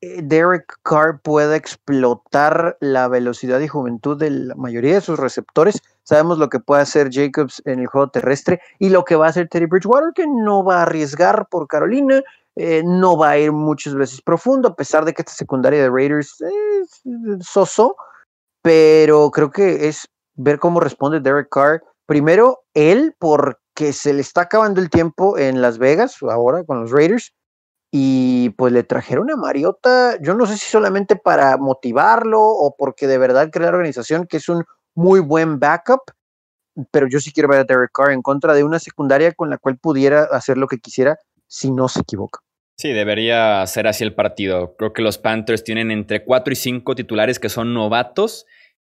Derek 0.00 0.78
Carr 0.82 1.20
puede 1.22 1.56
explotar 1.56 2.76
la 2.80 3.08
velocidad 3.08 3.60
y 3.60 3.68
juventud 3.68 4.18
de 4.18 4.30
la 4.30 4.54
mayoría 4.54 4.94
de 4.94 5.00
sus 5.00 5.18
receptores. 5.18 5.82
Sabemos 6.02 6.38
lo 6.38 6.48
que 6.48 6.60
puede 6.60 6.82
hacer 6.82 7.08
Jacobs 7.10 7.62
en 7.64 7.80
el 7.80 7.86
juego 7.86 8.10
terrestre 8.10 8.60
y 8.78 8.90
lo 8.90 9.04
que 9.04 9.16
va 9.16 9.26
a 9.26 9.30
hacer 9.30 9.48
Teddy 9.48 9.66
Bridgewater, 9.66 10.12
que 10.14 10.26
no 10.26 10.64
va 10.64 10.80
a 10.80 10.82
arriesgar 10.82 11.48
por 11.48 11.66
Carolina, 11.66 12.22
eh, 12.56 12.82
no 12.84 13.16
va 13.16 13.30
a 13.30 13.38
ir 13.38 13.52
muchas 13.52 13.94
veces 13.94 14.22
profundo, 14.22 14.68
a 14.68 14.76
pesar 14.76 15.04
de 15.04 15.12
que 15.12 15.22
esta 15.22 15.32
secundaria 15.32 15.82
de 15.82 15.90
Raiders 15.90 16.40
es 16.40 17.02
soso, 17.40 17.96
pero 18.62 19.30
creo 19.30 19.50
que 19.50 19.88
es 19.88 20.08
ver 20.34 20.58
cómo 20.58 20.80
responde 20.80 21.20
Derek 21.20 21.48
Carr. 21.50 21.82
Primero, 22.06 22.60
él, 22.74 23.14
porque 23.18 23.92
se 23.92 24.12
le 24.12 24.20
está 24.20 24.42
acabando 24.42 24.80
el 24.80 24.90
tiempo 24.90 25.38
en 25.38 25.60
Las 25.60 25.78
Vegas, 25.78 26.16
ahora 26.22 26.64
con 26.64 26.80
los 26.80 26.92
Raiders, 26.92 27.32
y 27.90 28.50
pues 28.50 28.72
le 28.72 28.82
trajeron 28.82 29.30
a 29.30 29.36
Mariota, 29.36 30.18
yo 30.20 30.34
no 30.34 30.46
sé 30.46 30.56
si 30.56 30.68
solamente 30.68 31.16
para 31.16 31.56
motivarlo 31.56 32.40
o 32.42 32.74
porque 32.76 33.06
de 33.06 33.18
verdad 33.18 33.50
cree 33.50 33.64
la 33.64 33.76
organización 33.76 34.26
que 34.26 34.38
es 34.38 34.48
un 34.48 34.64
muy 34.94 35.20
buen 35.20 35.58
backup, 35.58 36.00
pero 36.90 37.06
yo 37.08 37.20
sí 37.20 37.32
quiero 37.32 37.48
ver 37.48 37.60
a 37.60 37.64
Derek 37.64 37.90
Carr 37.92 38.12
en 38.12 38.22
contra 38.22 38.54
de 38.54 38.64
una 38.64 38.78
secundaria 38.78 39.32
con 39.32 39.50
la 39.50 39.58
cual 39.58 39.78
pudiera 39.78 40.24
hacer 40.24 40.58
lo 40.58 40.66
que 40.66 40.78
quisiera 40.78 41.18
si 41.46 41.70
no 41.70 41.88
se 41.88 42.00
equivoca. 42.00 42.40
Sí, 42.78 42.92
debería 42.92 43.66
ser 43.66 43.86
así 43.86 44.04
el 44.04 44.14
partido. 44.14 44.76
Creo 44.76 44.92
que 44.92 45.00
los 45.00 45.16
Panthers 45.16 45.64
tienen 45.64 45.90
entre 45.90 46.24
4 46.24 46.52
y 46.52 46.56
5 46.56 46.94
titulares 46.94 47.38
que 47.38 47.48
son 47.48 47.72
novatos 47.72 48.44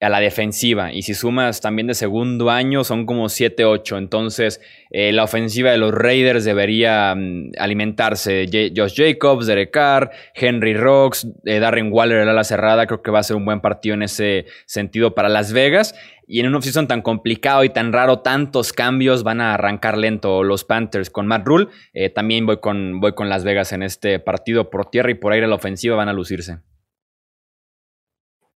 a 0.01 0.09
la 0.09 0.19
defensiva. 0.19 0.91
Y 0.91 1.03
si 1.03 1.13
sumas 1.13 1.61
también 1.61 1.87
de 1.87 1.93
segundo 1.93 2.49
año, 2.49 2.83
son 2.83 3.05
como 3.05 3.25
7-8. 3.25 3.99
Entonces, 3.99 4.59
eh, 4.89 5.11
la 5.11 5.23
ofensiva 5.23 5.71
de 5.71 5.77
los 5.77 5.93
Raiders 5.93 6.43
debería 6.43 7.13
mm, 7.15 7.51
alimentarse. 7.59 8.47
Josh 8.75 8.95
Jacobs, 8.95 9.45
Derek 9.45 9.71
Carr, 9.71 10.11
Henry 10.33 10.73
Rocks, 10.73 11.27
eh, 11.45 11.59
Darren 11.59 11.93
Waller, 11.93 12.25
la 12.25 12.43
cerrada. 12.43 12.87
Creo 12.87 13.03
que 13.03 13.11
va 13.11 13.19
a 13.19 13.23
ser 13.23 13.35
un 13.35 13.45
buen 13.45 13.61
partido 13.61 13.93
en 13.93 14.01
ese 14.01 14.45
sentido 14.65 15.13
para 15.13 15.29
Las 15.29 15.53
Vegas. 15.53 15.93
Y 16.27 16.39
en 16.39 16.47
un 16.47 16.55
offseason 16.55 16.87
tan 16.87 17.01
complicado 17.01 17.63
y 17.63 17.69
tan 17.69 17.93
raro, 17.93 18.19
tantos 18.19 18.73
cambios 18.73 19.23
van 19.23 19.39
a 19.39 19.53
arrancar 19.53 19.97
lento 19.97 20.43
los 20.43 20.63
Panthers 20.63 21.09
con 21.09 21.27
Matt 21.27 21.45
Rule. 21.45 21.67
Eh, 21.93 22.09
también 22.09 22.45
voy 22.45 22.57
con, 22.59 23.01
voy 23.01 23.13
con 23.13 23.29
Las 23.29 23.43
Vegas 23.43 23.71
en 23.71 23.83
este 23.83 24.19
partido 24.19 24.69
por 24.69 24.89
tierra 24.89 25.11
y 25.11 25.15
por 25.15 25.33
aire 25.33 25.47
la 25.47 25.55
ofensiva 25.55 25.95
van 25.95 26.09
a 26.09 26.13
lucirse. 26.13 26.59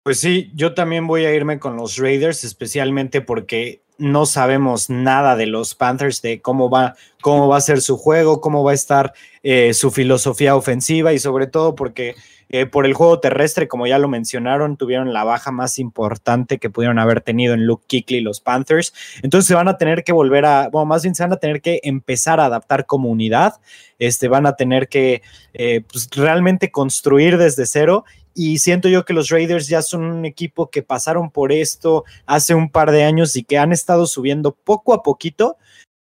Pues 0.03 0.19
sí, 0.19 0.51
yo 0.55 0.73
también 0.73 1.05
voy 1.05 1.25
a 1.25 1.33
irme 1.35 1.59
con 1.59 1.77
los 1.77 1.97
Raiders, 1.97 2.43
especialmente 2.43 3.21
porque 3.21 3.83
no 3.99 4.25
sabemos 4.25 4.89
nada 4.89 5.35
de 5.35 5.45
los 5.45 5.75
Panthers, 5.75 6.23
de 6.23 6.41
cómo 6.41 6.71
va, 6.71 6.95
cómo 7.21 7.47
va 7.47 7.57
a 7.57 7.61
ser 7.61 7.81
su 7.81 7.97
juego, 7.97 8.41
cómo 8.41 8.63
va 8.63 8.71
a 8.71 8.73
estar 8.73 9.13
eh, 9.43 9.75
su 9.75 9.91
filosofía 9.91 10.55
ofensiva 10.55 11.13
y 11.13 11.19
sobre 11.19 11.45
todo 11.45 11.75
porque 11.75 12.15
eh, 12.49 12.65
por 12.65 12.85
el 12.85 12.93
juego 12.93 13.19
terrestre, 13.19 13.67
como 13.67 13.85
ya 13.85 13.97
lo 13.99 14.09
mencionaron, 14.09 14.75
tuvieron 14.75 15.13
la 15.13 15.23
baja 15.23 15.51
más 15.51 15.79
importante 15.79 16.57
que 16.57 16.69
pudieron 16.69 16.99
haber 16.99 17.21
tenido 17.21 17.53
en 17.53 17.65
Luke 17.65 17.85
Kickley 17.87 18.21
los 18.21 18.41
Panthers. 18.41 18.93
Entonces 19.21 19.47
se 19.47 19.55
van 19.55 19.69
a 19.69 19.77
tener 19.77 20.03
que 20.03 20.11
volver 20.11 20.45
a, 20.45 20.67
bueno, 20.69 20.87
más 20.87 21.03
bien 21.03 21.13
se 21.13 21.23
van 21.23 21.31
a 21.31 21.37
tener 21.37 21.61
que 21.61 21.79
empezar 21.83 22.39
a 22.39 22.45
adaptar 22.45 22.87
como 22.87 23.07
unidad. 23.07 23.61
Este, 23.99 24.27
van 24.27 24.47
a 24.47 24.55
tener 24.55 24.89
que 24.89 25.21
eh, 25.53 25.81
pues, 25.89 26.09
realmente 26.13 26.71
construir 26.71 27.37
desde 27.37 27.67
cero 27.67 28.03
y 28.33 28.59
siento 28.59 28.89
yo 28.89 29.05
que 29.05 29.13
los 29.13 29.29
Raiders 29.29 29.67
ya 29.67 29.81
son 29.81 30.03
un 30.03 30.25
equipo 30.25 30.69
que 30.69 30.83
pasaron 30.83 31.31
por 31.31 31.51
esto 31.51 32.05
hace 32.25 32.55
un 32.55 32.69
par 32.69 32.91
de 32.91 33.03
años 33.03 33.35
y 33.35 33.43
que 33.43 33.57
han 33.57 33.71
estado 33.71 34.05
subiendo 34.05 34.51
poco 34.51 34.93
a 34.93 35.03
poquito, 35.03 35.57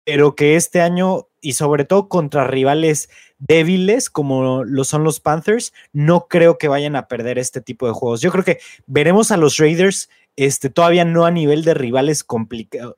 pero 0.03 0.35
que 0.35 0.55
este 0.55 0.81
año 0.81 1.27
y 1.41 1.53
sobre 1.53 1.85
todo 1.85 2.07
contra 2.07 2.45
rivales 2.45 3.09
débiles 3.39 4.09
como 4.09 4.63
lo 4.63 4.83
son 4.83 5.03
los 5.03 5.19
Panthers, 5.19 5.73
no 5.91 6.27
creo 6.27 6.57
que 6.57 6.67
vayan 6.67 6.95
a 6.95 7.07
perder 7.07 7.39
este 7.39 7.61
tipo 7.61 7.87
de 7.87 7.93
juegos. 7.93 8.21
Yo 8.21 8.31
creo 8.31 8.43
que 8.43 8.59
veremos 8.85 9.31
a 9.31 9.37
los 9.37 9.57
Raiders 9.57 10.09
este, 10.35 10.69
todavía 10.69 11.03
no 11.03 11.25
a 11.25 11.31
nivel 11.31 11.63
de 11.63 11.73
rivales, 11.73 12.25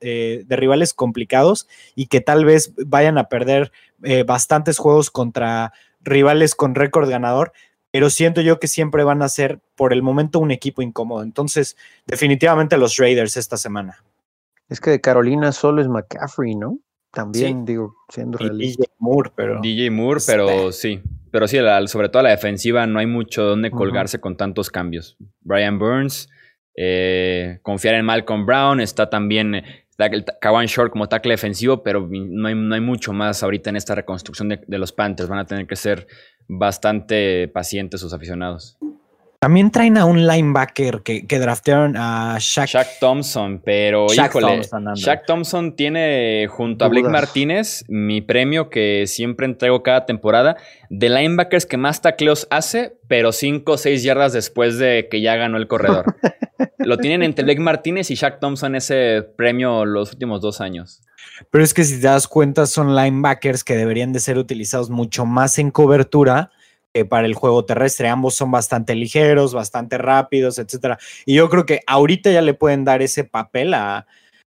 eh, 0.00 0.44
de 0.46 0.56
rivales 0.56 0.94
complicados 0.94 1.68
y 1.94 2.06
que 2.06 2.20
tal 2.20 2.44
vez 2.44 2.72
vayan 2.86 3.18
a 3.18 3.28
perder 3.28 3.72
eh, 4.02 4.22
bastantes 4.22 4.78
juegos 4.78 5.10
contra 5.10 5.72
rivales 6.00 6.54
con 6.54 6.74
récord 6.74 7.08
ganador, 7.08 7.52
pero 7.94 8.10
siento 8.10 8.40
yo 8.40 8.58
que 8.58 8.66
siempre 8.66 9.04
van 9.04 9.22
a 9.22 9.28
ser 9.28 9.60
por 9.76 9.92
el 9.92 10.02
momento 10.02 10.40
un 10.40 10.50
equipo 10.50 10.82
incómodo. 10.82 11.22
Entonces, 11.22 11.76
definitivamente 12.08 12.76
los 12.76 12.96
Raiders 12.96 13.36
esta 13.36 13.56
semana. 13.56 14.02
Es 14.68 14.80
que 14.80 14.90
de 14.90 15.00
Carolina 15.00 15.52
solo 15.52 15.80
es 15.80 15.86
McCaffrey, 15.86 16.56
¿no? 16.56 16.80
También, 17.12 17.64
digo, 17.64 17.94
siendo 18.08 18.36
realista. 18.36 18.82
DJ 18.82 18.94
Moore, 18.98 19.30
pero. 19.36 19.60
DJ 19.60 19.90
Moore, 19.92 20.20
pero 20.26 20.72
sí. 20.72 21.02
Pero 21.30 21.46
sí, 21.46 21.58
sobre 21.86 22.08
todo 22.08 22.24
la 22.24 22.30
defensiva 22.30 22.84
no 22.88 22.98
hay 22.98 23.06
mucho 23.06 23.44
donde 23.44 23.70
colgarse 23.70 24.18
con 24.18 24.36
tantos 24.36 24.70
cambios. 24.70 25.16
Brian 25.42 25.78
Burns, 25.78 26.28
eh, 26.76 27.60
confiar 27.62 27.94
en 27.94 28.06
Malcolm 28.06 28.44
Brown, 28.44 28.80
está 28.80 29.08
también 29.08 29.62
Kawan 30.40 30.66
Short 30.66 30.90
como 30.90 31.08
tackle 31.08 31.34
defensivo, 31.34 31.82
pero 31.82 32.08
no 32.10 32.48
hay, 32.48 32.54
no 32.54 32.74
hay, 32.74 32.80
mucho 32.80 33.12
más 33.12 33.42
ahorita 33.42 33.70
en 33.70 33.76
esta 33.76 33.94
reconstrucción 33.94 34.48
de, 34.48 34.60
de 34.66 34.78
los 34.78 34.92
Panthers. 34.92 35.28
Van 35.28 35.38
a 35.38 35.46
tener 35.46 35.66
que 35.66 35.76
ser 35.76 36.06
bastante 36.48 37.48
pacientes 37.48 38.00
sus 38.00 38.12
aficionados. 38.12 38.76
También 39.44 39.70
traen 39.70 39.98
a 39.98 40.06
un 40.06 40.26
linebacker 40.26 41.02
que, 41.02 41.26
que 41.26 41.38
draftearon 41.38 41.98
a 41.98 42.38
Shaq. 42.40 42.66
Shaq 42.66 42.98
Thompson, 42.98 43.60
pero 43.62 44.06
híjole, 44.10 44.62
Shaq 44.94 45.26
Thompson 45.26 45.76
tiene 45.76 46.46
junto 46.48 46.86
a 46.86 46.88
Blake 46.88 47.10
Martínez 47.10 47.84
mi 47.88 48.22
premio 48.22 48.70
que 48.70 49.04
siempre 49.06 49.44
entrego 49.44 49.82
cada 49.82 50.06
temporada 50.06 50.56
de 50.88 51.10
linebackers 51.10 51.66
que 51.66 51.76
más 51.76 52.00
tacleos 52.00 52.46
hace, 52.48 52.96
pero 53.06 53.32
5 53.32 53.70
o 53.70 53.76
6 53.76 54.02
yardas 54.02 54.32
después 54.32 54.78
de 54.78 55.08
que 55.10 55.20
ya 55.20 55.36
ganó 55.36 55.58
el 55.58 55.68
corredor. 55.68 56.16
Lo 56.78 56.96
tienen 56.96 57.22
entre 57.22 57.44
Blake 57.44 57.60
Martínez 57.60 58.10
y 58.10 58.14
Shaq 58.14 58.40
Thompson 58.40 58.74
ese 58.76 59.28
premio 59.36 59.84
los 59.84 60.10
últimos 60.10 60.40
dos 60.40 60.62
años. 60.62 61.02
Pero 61.50 61.62
es 61.62 61.74
que 61.74 61.84
si 61.84 62.00
te 62.00 62.06
das 62.06 62.28
cuenta, 62.28 62.64
son 62.64 62.96
linebackers 62.96 63.62
que 63.62 63.76
deberían 63.76 64.14
de 64.14 64.20
ser 64.20 64.38
utilizados 64.38 64.88
mucho 64.88 65.26
más 65.26 65.58
en 65.58 65.70
cobertura 65.70 66.50
que 66.94 67.04
para 67.04 67.26
el 67.26 67.34
juego 67.34 67.64
terrestre. 67.64 68.08
Ambos 68.08 68.34
son 68.36 68.52
bastante 68.52 68.94
ligeros, 68.94 69.52
bastante 69.52 69.98
rápidos, 69.98 70.58
etcétera. 70.58 70.98
Y 71.26 71.34
yo 71.34 71.50
creo 71.50 71.66
que 71.66 71.80
ahorita 71.86 72.30
ya 72.30 72.40
le 72.40 72.54
pueden 72.54 72.84
dar 72.84 73.02
ese 73.02 73.24
papel 73.24 73.74
a, 73.74 74.06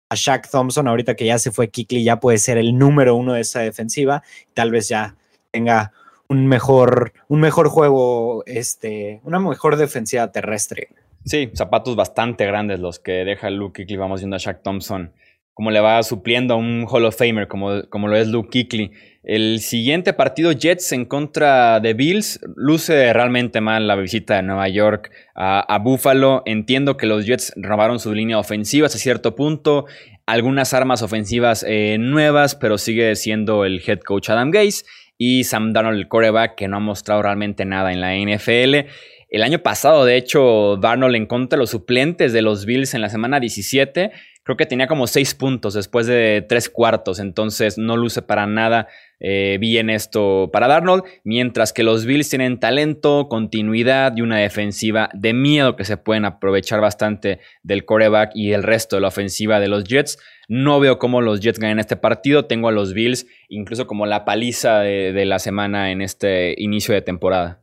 a 0.08 0.14
Shaq 0.14 0.50
Thompson, 0.50 0.88
ahorita 0.88 1.14
que 1.14 1.24
ya 1.24 1.38
se 1.38 1.52
fue 1.52 1.70
Kikli, 1.70 2.02
ya 2.02 2.18
puede 2.18 2.38
ser 2.38 2.58
el 2.58 2.76
número 2.76 3.14
uno 3.14 3.34
de 3.34 3.42
esa 3.42 3.60
defensiva. 3.60 4.24
Tal 4.54 4.72
vez 4.72 4.88
ya 4.88 5.14
tenga 5.52 5.92
un 6.28 6.46
mejor, 6.48 7.12
un 7.28 7.40
mejor 7.40 7.68
juego, 7.68 8.42
este, 8.46 9.20
una 9.22 9.38
mejor 9.38 9.76
defensiva 9.76 10.32
terrestre. 10.32 10.88
Sí, 11.24 11.52
zapatos 11.54 11.94
bastante 11.94 12.44
grandes 12.44 12.80
los 12.80 12.98
que 12.98 13.24
deja 13.24 13.50
Luke 13.50 13.82
Kikli. 13.82 13.96
Vamos 13.96 14.20
viendo 14.20 14.34
a 14.34 14.40
Shaq 14.40 14.62
Thompson 14.62 15.12
como 15.54 15.70
le 15.70 15.80
va 15.80 16.02
supliendo 16.02 16.54
a 16.54 16.56
un 16.56 16.86
Hall 16.88 17.04
of 17.04 17.16
Famer 17.16 17.48
como, 17.48 17.82
como 17.90 18.08
lo 18.08 18.16
es 18.16 18.28
Luke 18.28 18.48
Kuechly. 18.50 18.90
El 19.22 19.60
siguiente 19.60 20.12
partido, 20.14 20.50
Jets 20.50 20.90
en 20.92 21.04
contra 21.04 21.78
de 21.78 21.94
Bills, 21.94 22.40
luce 22.56 23.12
realmente 23.12 23.60
mal 23.60 23.86
la 23.86 23.94
visita 23.94 24.36
de 24.36 24.42
Nueva 24.42 24.68
York 24.68 25.12
a, 25.36 25.78
Buffalo. 25.78 26.42
Entiendo 26.44 26.96
que 26.96 27.06
los 27.06 27.24
Jets 27.24 27.52
robaron 27.56 28.00
su 28.00 28.12
línea 28.14 28.38
ofensiva 28.38 28.86
hasta 28.86 28.98
cierto 28.98 29.36
punto, 29.36 29.86
algunas 30.26 30.74
armas 30.74 31.02
ofensivas 31.02 31.64
eh, 31.68 31.98
nuevas, 32.00 32.56
pero 32.56 32.78
sigue 32.78 33.14
siendo 33.14 33.64
el 33.64 33.80
head 33.86 34.00
coach 34.00 34.30
Adam 34.30 34.50
Gase 34.50 34.84
y 35.16 35.44
Sam 35.44 35.72
Darnold, 35.72 35.98
el 35.98 36.08
coreback, 36.08 36.56
que 36.56 36.66
no 36.66 36.78
ha 36.78 36.80
mostrado 36.80 37.22
realmente 37.22 37.64
nada 37.64 37.92
en 37.92 38.00
la 38.00 38.16
NFL. 38.16 38.88
El 39.28 39.42
año 39.42 39.60
pasado, 39.60 40.04
de 40.04 40.16
hecho, 40.16 40.76
Darnold 40.78 41.14
en 41.14 41.26
contra 41.26 41.56
de 41.56 41.60
los 41.60 41.70
suplentes 41.70 42.32
de 42.32 42.42
los 42.42 42.66
Bills 42.66 42.92
en 42.94 43.02
la 43.02 43.08
semana 43.08 43.38
17 43.38 44.10
creo 44.42 44.56
que 44.56 44.66
tenía 44.66 44.86
como 44.86 45.06
seis 45.06 45.34
puntos 45.34 45.74
después 45.74 46.06
de 46.06 46.44
tres 46.48 46.68
cuartos, 46.68 47.18
entonces 47.18 47.78
no 47.78 47.96
luce 47.96 48.22
para 48.22 48.46
nada 48.46 48.88
eh, 49.20 49.58
bien 49.60 49.88
esto 49.88 50.50
para 50.52 50.66
Darnold, 50.66 51.04
mientras 51.22 51.72
que 51.72 51.84
los 51.84 52.06
Bills 52.06 52.28
tienen 52.28 52.58
talento, 52.58 53.28
continuidad 53.28 54.16
y 54.16 54.22
una 54.22 54.38
defensiva 54.38 55.10
de 55.14 55.32
miedo 55.32 55.76
que 55.76 55.84
se 55.84 55.96
pueden 55.96 56.24
aprovechar 56.24 56.80
bastante 56.80 57.38
del 57.62 57.84
coreback 57.84 58.32
y 58.34 58.52
el 58.52 58.64
resto 58.64 58.96
de 58.96 59.02
la 59.02 59.08
ofensiva 59.08 59.60
de 59.60 59.68
los 59.68 59.84
Jets. 59.84 60.18
No 60.48 60.80
veo 60.80 60.98
cómo 60.98 61.20
los 61.20 61.40
Jets 61.40 61.60
ganen 61.60 61.78
este 61.78 61.96
partido, 61.96 62.46
tengo 62.46 62.68
a 62.68 62.72
los 62.72 62.94
Bills 62.94 63.26
incluso 63.48 63.86
como 63.86 64.06
la 64.06 64.24
paliza 64.24 64.80
de 64.80 65.24
la 65.24 65.38
semana 65.38 65.92
en 65.92 66.02
este 66.02 66.54
inicio 66.58 66.94
de 66.94 67.02
temporada. 67.02 67.61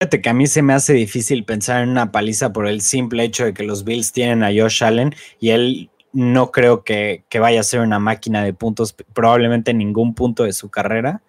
Fíjate 0.00 0.22
que 0.22 0.28
a 0.28 0.34
mí 0.34 0.46
se 0.46 0.62
me 0.62 0.74
hace 0.74 0.92
difícil 0.92 1.44
pensar 1.44 1.82
en 1.82 1.88
una 1.88 2.12
paliza 2.12 2.52
por 2.52 2.68
el 2.68 2.82
simple 2.82 3.24
hecho 3.24 3.44
de 3.44 3.52
que 3.52 3.64
los 3.64 3.82
Bills 3.82 4.12
tienen 4.12 4.44
a 4.44 4.52
Josh 4.56 4.84
Allen 4.84 5.12
y 5.40 5.50
él 5.50 5.90
no 6.12 6.52
creo 6.52 6.84
que, 6.84 7.24
vaya 7.40 7.58
a 7.58 7.64
ser 7.64 7.80
una 7.80 7.98
máquina 7.98 8.44
de 8.44 8.54
puntos, 8.54 8.94
probablemente 9.12 9.72
en 9.72 9.78
ningún 9.78 10.14
punto 10.14 10.44
de 10.44 10.52
su 10.52 10.70
carrera. 10.70 11.22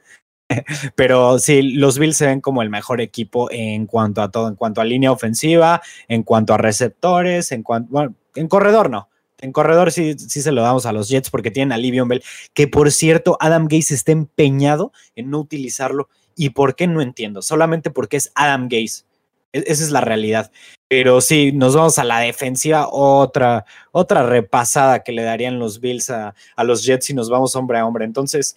Pero 0.96 1.40
sí, 1.40 1.64
los 1.64 1.98
Bills 1.98 2.18
se 2.18 2.28
ven 2.28 2.42
como 2.42 2.62
el 2.62 2.70
mejor 2.70 3.02
equipo 3.02 3.50
en 3.52 3.88
cuanto 3.88 4.22
a 4.22 4.30
todo, 4.30 4.48
en 4.48 4.56
cuanto 4.56 4.82
a 4.82 4.86
línea 4.86 5.12
ofensiva, 5.12 5.82
en 6.08 6.22
cuanto 6.22 6.54
a 6.54 6.60
receptores, 6.60 7.52
en 7.52 7.64
cuanto, 7.64 7.92
bueno, 7.92 8.14
en 8.36 8.48
corredor 8.48 8.92
no. 8.92 9.10
En 9.40 9.52
corredor 9.52 9.92
sí, 9.92 10.14
sí 10.20 10.42
se 10.44 10.52
lo 10.52 10.62
damos 10.62 10.86
a 10.86 10.94
los 10.94 11.10
Jets 11.10 11.32
porque 11.32 11.50
tienen 11.50 11.72
a 11.72 11.78
Livion 11.78 12.08
Bell, 12.08 12.24
que 12.54 12.68
por 12.68 12.92
cierto, 12.92 13.36
Adam 13.40 13.64
Gates 13.64 13.90
está 13.90 14.12
empeñado 14.12 14.92
en 15.16 15.32
no 15.32 15.40
utilizarlo 15.40 16.10
¿Y 16.40 16.52
por 16.52 16.74
qué? 16.74 16.88
No 16.88 17.02
entiendo. 17.02 17.42
Solamente 17.42 17.92
porque 17.92 18.16
es 18.16 18.32
Adam 18.34 18.70
Gaze. 18.70 19.04
E-, 19.52 19.66
esa 19.68 19.84
es 19.84 19.92
la 19.92 20.00
realidad. 20.00 20.52
Pero 20.88 21.20
sí, 21.20 21.52
nos 21.52 21.76
vamos 21.76 22.00
a 22.00 22.06
la 22.06 22.20
defensiva, 22.20 22.88
otra, 22.90 23.66
otra 23.92 24.24
repasada 24.26 25.04
que 25.04 25.12
le 25.12 25.24
darían 25.24 25.60
los 25.60 25.82
Bills 25.82 26.10
a, 26.10 26.34
a, 26.56 26.64
los 26.64 26.86
Jets 26.86 27.10
y 27.10 27.14
nos 27.14 27.30
vamos 27.30 27.58
hombre 27.58 27.78
a 27.78 27.86
hombre. 27.86 28.06
Entonces, 28.06 28.56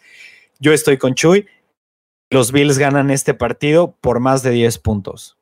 yo 0.61 0.73
estoy 0.73 0.97
con 0.97 1.17
Chuy. 1.17 1.47
Los 2.31 2.53
Bills 2.53 2.79
ganan 2.79 3.11
este 3.11 3.35
partido 3.35 3.97
por 4.01 4.21
más 4.21 4.45
de 4.45 4.53
10 4.53 4.79
puntos. 4.79 5.37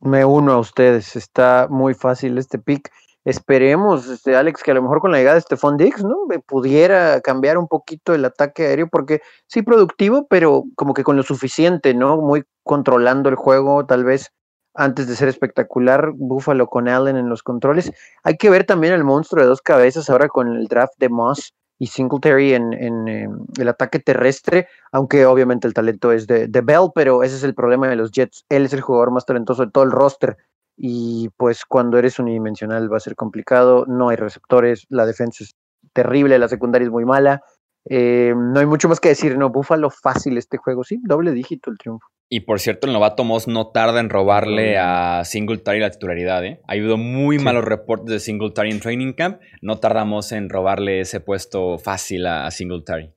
Me 0.00 0.24
uno 0.24 0.54
a 0.54 0.58
ustedes. 0.58 1.14
Está 1.14 1.68
muy 1.70 1.94
fácil 1.94 2.36
este 2.36 2.58
pick. 2.58 2.90
Esperemos, 3.28 4.08
este, 4.08 4.36
Alex, 4.36 4.62
que 4.62 4.70
a 4.70 4.74
lo 4.74 4.80
mejor 4.80 5.00
con 5.00 5.12
la 5.12 5.18
llegada 5.18 5.34
de 5.34 5.42
Stephon 5.42 5.76
Diggs, 5.76 6.02
¿no? 6.02 6.16
Pudiera 6.46 7.20
cambiar 7.20 7.58
un 7.58 7.68
poquito 7.68 8.14
el 8.14 8.24
ataque 8.24 8.64
aéreo, 8.64 8.88
porque 8.88 9.20
sí 9.46 9.60
productivo, 9.60 10.26
pero 10.30 10.64
como 10.76 10.94
que 10.94 11.04
con 11.04 11.14
lo 11.14 11.22
suficiente, 11.22 11.92
¿no? 11.92 12.16
Muy 12.16 12.44
controlando 12.62 13.28
el 13.28 13.34
juego, 13.34 13.84
tal 13.84 14.04
vez 14.04 14.30
antes 14.72 15.08
de 15.08 15.14
ser 15.14 15.28
espectacular, 15.28 16.12
Buffalo 16.14 16.68
con 16.68 16.88
Allen 16.88 17.16
en 17.18 17.28
los 17.28 17.42
controles. 17.42 17.92
Hay 18.22 18.38
que 18.38 18.48
ver 18.48 18.64
también 18.64 18.94
el 18.94 19.04
monstruo 19.04 19.42
de 19.42 19.48
dos 19.50 19.60
cabezas 19.60 20.08
ahora 20.08 20.28
con 20.28 20.56
el 20.56 20.66
draft 20.66 20.94
de 20.96 21.10
Moss 21.10 21.52
y 21.78 21.88
Singletary 21.88 22.54
en, 22.54 22.72
en 22.72 23.08
em, 23.08 23.46
el 23.58 23.68
ataque 23.68 23.98
terrestre, 23.98 24.68
aunque 24.90 25.26
obviamente 25.26 25.68
el 25.68 25.74
talento 25.74 26.12
es 26.12 26.26
de, 26.26 26.48
de 26.48 26.60
Bell, 26.62 26.88
pero 26.94 27.22
ese 27.22 27.36
es 27.36 27.44
el 27.44 27.54
problema 27.54 27.88
de 27.88 27.96
los 27.96 28.10
Jets. 28.10 28.46
Él 28.48 28.64
es 28.64 28.72
el 28.72 28.80
jugador 28.80 29.10
más 29.10 29.26
talentoso 29.26 29.66
de 29.66 29.70
todo 29.70 29.84
el 29.84 29.90
roster 29.90 30.38
y 30.80 31.28
pues 31.36 31.64
cuando 31.64 31.98
eres 31.98 32.20
unidimensional 32.20 32.90
va 32.90 32.98
a 32.98 33.00
ser 33.00 33.16
complicado, 33.16 33.84
no 33.86 34.10
hay 34.10 34.16
receptores, 34.16 34.86
la 34.88 35.06
defensa 35.06 35.42
es 35.42 35.56
terrible, 35.92 36.38
la 36.38 36.46
secundaria 36.46 36.86
es 36.86 36.92
muy 36.92 37.04
mala, 37.04 37.42
eh, 37.90 38.32
no 38.36 38.60
hay 38.60 38.66
mucho 38.66 38.88
más 38.88 39.00
que 39.00 39.08
decir, 39.08 39.36
no, 39.36 39.50
Búfalo 39.50 39.90
fácil 39.90 40.38
este 40.38 40.56
juego, 40.56 40.84
sí, 40.84 41.00
doble 41.02 41.32
dígito 41.32 41.70
el 41.70 41.78
triunfo. 41.78 42.06
Y 42.30 42.40
por 42.40 42.60
cierto, 42.60 42.86
el 42.86 42.92
novato 42.92 43.24
Moss 43.24 43.48
no 43.48 43.68
tarda 43.68 43.98
en 44.00 44.10
robarle 44.10 44.78
a 44.78 45.24
Singletary 45.24 45.80
la 45.80 45.90
titularidad, 45.90 46.44
¿eh? 46.44 46.60
Ha 46.68 46.72
habido 46.72 46.98
muy 46.98 47.38
malos 47.38 47.64
reportes 47.64 48.10
de 48.10 48.20
Singletary 48.20 48.70
en 48.70 48.80
Training 48.80 49.12
Camp, 49.14 49.40
no 49.62 49.78
tardamos 49.78 50.30
en 50.32 50.50
robarle 50.50 51.00
ese 51.00 51.20
puesto 51.20 51.78
fácil 51.78 52.26
a, 52.26 52.50
Singletary. 52.50 53.14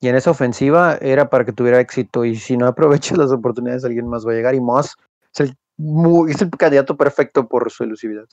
Y 0.00 0.08
en 0.08 0.16
esa 0.16 0.30
ofensiva 0.30 0.98
era 1.00 1.28
para 1.28 1.44
que 1.44 1.52
tuviera 1.52 1.78
éxito 1.78 2.24
y 2.24 2.36
si 2.36 2.56
no 2.56 2.66
aprovechas 2.66 3.18
las 3.18 3.30
oportunidades 3.30 3.84
alguien 3.84 4.08
más 4.08 4.26
va 4.26 4.32
a 4.32 4.34
llegar 4.34 4.54
y 4.54 4.60
Moss 4.60 4.96
es 5.34 5.40
el 5.40 5.56
es 6.28 6.42
el 6.42 6.50
candidato 6.50 6.96
perfecto 6.96 7.48
por 7.48 7.70
su 7.70 7.84
elusividad. 7.84 8.24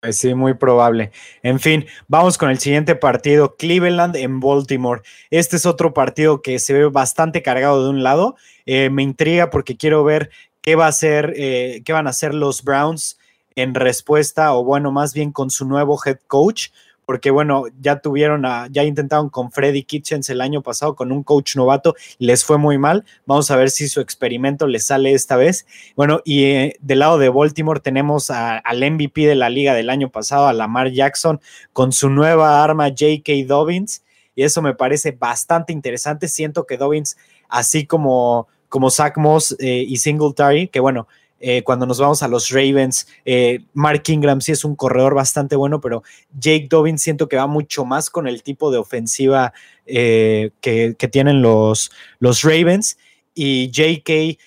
Pues 0.00 0.16
sí, 0.16 0.34
muy 0.34 0.54
probable. 0.54 1.12
En 1.42 1.60
fin, 1.60 1.84
vamos 2.08 2.38
con 2.38 2.48
el 2.48 2.58
siguiente 2.58 2.96
partido, 2.96 3.56
Cleveland 3.56 4.16
en 4.16 4.40
Baltimore. 4.40 5.02
Este 5.30 5.56
es 5.56 5.66
otro 5.66 5.92
partido 5.92 6.40
que 6.40 6.58
se 6.58 6.72
ve 6.72 6.86
bastante 6.86 7.42
cargado 7.42 7.84
de 7.84 7.90
un 7.90 8.02
lado. 8.02 8.36
Eh, 8.64 8.88
me 8.88 9.02
intriga 9.02 9.50
porque 9.50 9.76
quiero 9.76 10.02
ver 10.02 10.30
qué 10.62 10.74
va 10.74 10.86
a 10.86 10.88
hacer, 10.88 11.34
eh, 11.36 11.82
qué 11.84 11.92
van 11.92 12.06
a 12.06 12.10
hacer 12.10 12.34
los 12.34 12.64
Browns 12.64 13.18
en 13.56 13.74
respuesta, 13.74 14.54
o 14.54 14.64
bueno, 14.64 14.90
más 14.90 15.12
bien 15.12 15.32
con 15.32 15.50
su 15.50 15.66
nuevo 15.66 15.98
head 16.02 16.18
coach, 16.26 16.68
porque 17.10 17.32
bueno, 17.32 17.64
ya 17.80 17.98
tuvieron 17.98 18.46
a, 18.46 18.68
ya 18.70 18.84
intentaron 18.84 19.30
con 19.30 19.50
Freddy 19.50 19.82
Kitchens 19.82 20.30
el 20.30 20.40
año 20.40 20.62
pasado 20.62 20.94
con 20.94 21.10
un 21.10 21.24
coach 21.24 21.56
novato 21.56 21.96
les 22.18 22.44
fue 22.44 22.56
muy 22.56 22.78
mal. 22.78 23.04
Vamos 23.26 23.50
a 23.50 23.56
ver 23.56 23.70
si 23.70 23.88
su 23.88 24.00
experimento 24.00 24.68
les 24.68 24.86
sale 24.86 25.12
esta 25.12 25.34
vez. 25.34 25.66
Bueno, 25.96 26.20
y 26.24 26.44
eh, 26.44 26.76
del 26.80 27.00
lado 27.00 27.18
de 27.18 27.28
Baltimore 27.28 27.80
tenemos 27.80 28.30
al 28.30 28.92
MVP 28.92 29.26
de 29.26 29.34
la 29.34 29.50
liga 29.50 29.74
del 29.74 29.90
año 29.90 30.08
pasado, 30.10 30.46
a 30.46 30.52
Lamar 30.52 30.92
Jackson, 30.92 31.40
con 31.72 31.90
su 31.90 32.10
nueva 32.10 32.62
arma 32.62 32.90
J.K. 32.90 33.32
Dobbins, 33.44 34.04
y 34.36 34.44
eso 34.44 34.62
me 34.62 34.76
parece 34.76 35.10
bastante 35.10 35.72
interesante. 35.72 36.28
Siento 36.28 36.64
que 36.64 36.76
Dobbins, 36.76 37.16
así 37.48 37.86
como, 37.86 38.46
como 38.68 38.88
Zach 38.88 39.16
Moss 39.16 39.56
eh, 39.58 39.84
y 39.84 39.96
Singletary, 39.96 40.68
que 40.68 40.78
bueno, 40.78 41.08
eh, 41.40 41.62
cuando 41.62 41.86
nos 41.86 41.98
vamos 41.98 42.22
a 42.22 42.28
los 42.28 42.50
Ravens, 42.50 43.08
eh, 43.24 43.60
Mark 43.72 44.02
Ingram 44.08 44.42
sí 44.42 44.52
es 44.52 44.62
un 44.64 44.76
corredor 44.76 45.14
bastante 45.14 45.56
bueno, 45.56 45.80
pero 45.80 46.02
Jake 46.38 46.66
Dobbins 46.68 47.00
siento 47.02 47.28
que 47.28 47.36
va 47.36 47.46
mucho 47.46 47.86
más 47.86 48.10
con 48.10 48.28
el 48.28 48.42
tipo 48.42 48.70
de 48.70 48.76
ofensiva 48.76 49.54
eh, 49.86 50.50
que, 50.60 50.94
tienen 51.10 51.40
los, 51.40 51.90
los 52.18 52.42
Ravens 52.42 52.98
y 53.34 53.70
JK 53.70 54.38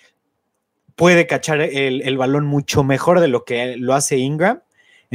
puede 0.96 1.26
cachar 1.26 1.62
el, 1.62 2.04
el, 2.04 2.18
balón 2.18 2.46
mucho 2.46 2.84
mejor 2.84 3.20
de 3.20 3.28
lo 3.28 3.44
que 3.44 3.76
lo 3.78 3.96
hace 3.96 4.18
Ingram. 4.18 4.62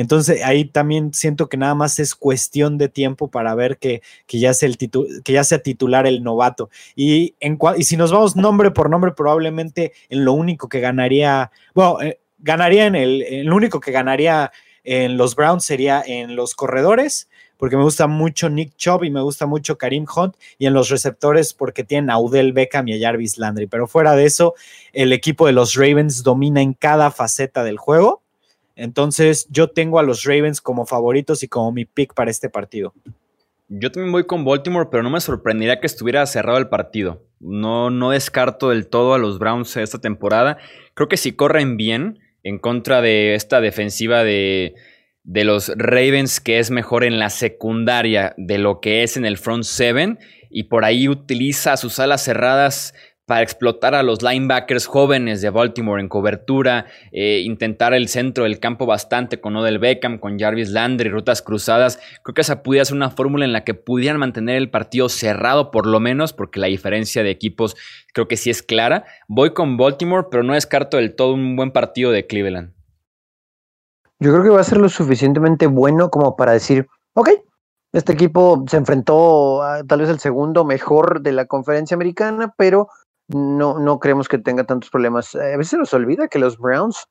Entonces 0.01 0.45
ahí 0.45 0.65
también 0.65 1.13
siento 1.13 1.49
que 1.49 1.57
nada 1.57 1.75
más 1.75 1.99
es 1.99 2.15
cuestión 2.15 2.79
de 2.79 2.89
tiempo 2.89 3.29
para 3.29 3.55
ver 3.55 3.79
que, 3.79 4.01
ya, 4.29 4.55
sea 4.55 4.69
el 4.69 4.79
que 4.79 5.33
ya 5.33 5.43
sea 5.43 5.59
titular 5.59 6.07
el 6.07 6.23
novato. 6.23 6.71
Y, 6.95 7.35
en, 7.41 7.59
y 7.77 7.85
si 7.85 7.97
nos 7.97 8.13
vamos 8.13 8.37
nombre 8.37 8.71
por 8.71 8.91
nombre, 8.91 9.13
probablemente 9.13 9.93
en 10.09 10.25
lo 10.25 10.35
único 10.35 10.69
que 10.69 10.81
ganaría, 10.81 11.51
bueno, 11.75 12.01
eh, 12.01 12.21
ganaría 12.39 12.87
en 12.87 12.95
el, 12.95 13.23
el 13.23 13.53
único 13.53 13.81
que 13.81 13.91
ganaría 13.91 14.53
en 14.85 15.17
los 15.17 15.35
Browns 15.35 15.65
sería 15.65 16.03
en 16.07 16.37
los 16.37 16.55
corredores, 16.55 17.29
porque 17.57 17.77
me 17.77 17.83
gusta 17.83 18.07
mucho 18.07 18.49
Nick 18.49 18.77
Chubb 18.77 19.03
y 19.03 19.11
me 19.11 19.21
gusta 19.21 19.47
mucho 19.47 19.77
Karim 19.77 20.07
Hunt, 20.15 20.37
y 20.59 20.67
en 20.67 20.75
los 20.75 20.91
receptores 20.91 21.55
porque 21.55 21.83
tienen 21.83 22.11
a 22.11 22.19
Udell 22.19 22.53
Beckham 22.53 22.87
y 22.87 22.95
a 22.95 23.09
Jarvis 23.09 23.37
Landry. 23.37 23.67
Pero 23.67 23.89
fuera 23.89 24.15
de 24.15 24.27
eso, 24.27 24.55
el 24.93 25.13
equipo 25.13 25.47
de 25.47 25.53
los 25.53 25.75
Ravens 25.75 26.23
domina 26.23 26.63
en 26.63 26.73
cada 26.73 27.11
faceta 27.11 27.65
del 27.65 27.79
juego 27.79 28.23
entonces, 28.79 29.49
yo 29.51 29.69
tengo 29.69 29.99
a 29.99 30.05
los 30.05 30.23
Ravens 30.23 30.61
como 30.61 30.87
favoritos 30.87 31.43
y 31.43 31.49
como 31.49 31.73
mi 31.73 31.85
pick 31.85 32.15
para 32.15 32.31
este 32.31 32.49
partido. 32.49 32.95
Yo 33.69 33.91
también 33.91 34.13
voy 34.13 34.25
con 34.25 34.45
Baltimore, 34.45 34.89
pero 34.89 35.03
no 35.03 35.11
me 35.11 35.21
sorprendería 35.21 35.81
que 35.81 35.89
estuviera 35.89 36.25
cerrado 36.27 36.59
el 36.59 36.69
partido. 36.69 37.21
No, 37.41 37.91
no 37.91 38.11
descarto 38.11 38.71
del 38.71 38.87
todo 38.87 39.15
a 39.15 39.19
los 39.19 39.41
Browns 39.41 39.77
esta 39.77 39.99
temporada. 39.99 40.59
Creo 40.95 41.09
que 41.09 41.17
si 41.17 41.33
corren 41.33 41.77
bien 41.77 42.21
en 42.45 42.61
contra 42.61 43.03
de 43.03 43.35
esta 43.35 43.61
defensiva 43.61 44.23
de, 44.23 44.77
de 45.25 45.43
los 45.43 45.73
Ravens, 45.77 46.41
que 46.41 46.61
es 46.61 46.71
mejor 46.71 47.03
en 47.03 47.19
la 47.19 47.31
secundaria 47.31 48.33
de 48.37 48.59
lo 48.59 48.81
que 48.81 49.03
es 49.03 49.17
en 49.17 49.27
el 49.27 49.39
front 49.39 49.65
seven, 49.65 50.21
y 50.51 50.65
por 50.65 50.85
ahí 50.85 51.09
utiliza 51.09 51.77
sus 51.77 51.99
alas 51.99 52.23
cerradas 52.23 52.95
para 53.29 53.43
explotar 53.43 53.95
a 53.95 54.03
los 54.03 54.23
linebackers 54.23 54.87
jóvenes 54.87 55.43
de 55.43 55.51
Baltimore 55.51 56.01
en 56.01 56.09
cobertura, 56.09 56.87
eh, 57.13 57.43
intentar 57.45 57.93
el 57.93 58.09
centro 58.09 58.45
del 58.45 58.59
campo 58.59 58.87
bastante 58.87 59.39
con 59.39 59.55
Odell 59.55 59.79
Beckham, 59.79 60.19
con 60.19 60.39
Jarvis 60.39 60.71
Landry, 60.71 61.11
rutas 61.11 61.43
cruzadas. 61.43 62.01
Creo 62.23 62.33
que 62.33 62.41
esa 62.41 62.63
pudiera 62.63 62.87
ser 62.87 62.97
una 62.97 63.11
fórmula 63.11 63.45
en 63.45 63.53
la 63.53 63.65
que 63.65 63.75
pudieran 63.75 64.19
mantener 64.19 64.57
el 64.57 64.71
partido 64.71 65.11
cerrado 65.11 65.71
por 65.71 65.87
lo 65.87 66.01
menos, 66.01 66.33
porque 66.33 66.59
la 66.59 66.69
diferencia 66.69 67.23
de 67.23 67.29
equipos 67.29 67.77
creo 68.15 68.29
que 68.29 68.39
sí 68.39 68.49
es 68.49 68.63
clara. 68.63 69.05
Voy 69.29 69.53
con 69.53 69.77
Baltimore, 69.77 70.29
pero 70.31 70.43
no 70.43 70.55
descarto 70.55 70.97
del 70.97 71.15
todo 71.15 71.35
un 71.35 71.55
buen 71.55 71.71
partido 71.71 72.11
de 72.11 72.27
Cleveland. 72.27 72.73
Yo 74.21 74.33
creo 74.33 74.43
que 74.43 74.49
va 74.49 74.61
a 74.61 74.65
ser 74.65 74.79
lo 74.79 74.89
suficientemente 74.89 75.67
bueno 75.67 76.09
como 76.09 76.35
para 76.35 76.53
decir, 76.53 76.87
ok, 77.13 77.29
este 77.93 78.15
equipo 78.15 78.65
se 78.69 78.79
enfrentó 78.79 79.61
tal 79.87 80.01
vez 80.01 80.09
el 80.09 80.19
segundo 80.19 80.65
mejor 80.65 81.21
de 81.21 81.33
la 81.33 81.45
conferencia 81.45 81.95
americana, 81.95 82.55
pero 82.57 82.89
no, 83.29 83.79
no 83.79 83.99
creemos 83.99 84.29
que 84.29 84.39
tenga 84.39 84.65
tantos 84.65 84.91
problemas. 84.91 85.35
A 85.35 85.57
veces 85.57 85.69
se 85.69 85.79
nos 85.79 85.95
olvida 85.95 86.29
que 86.29 86.39
los 86.39 86.59
Browns 86.59 87.07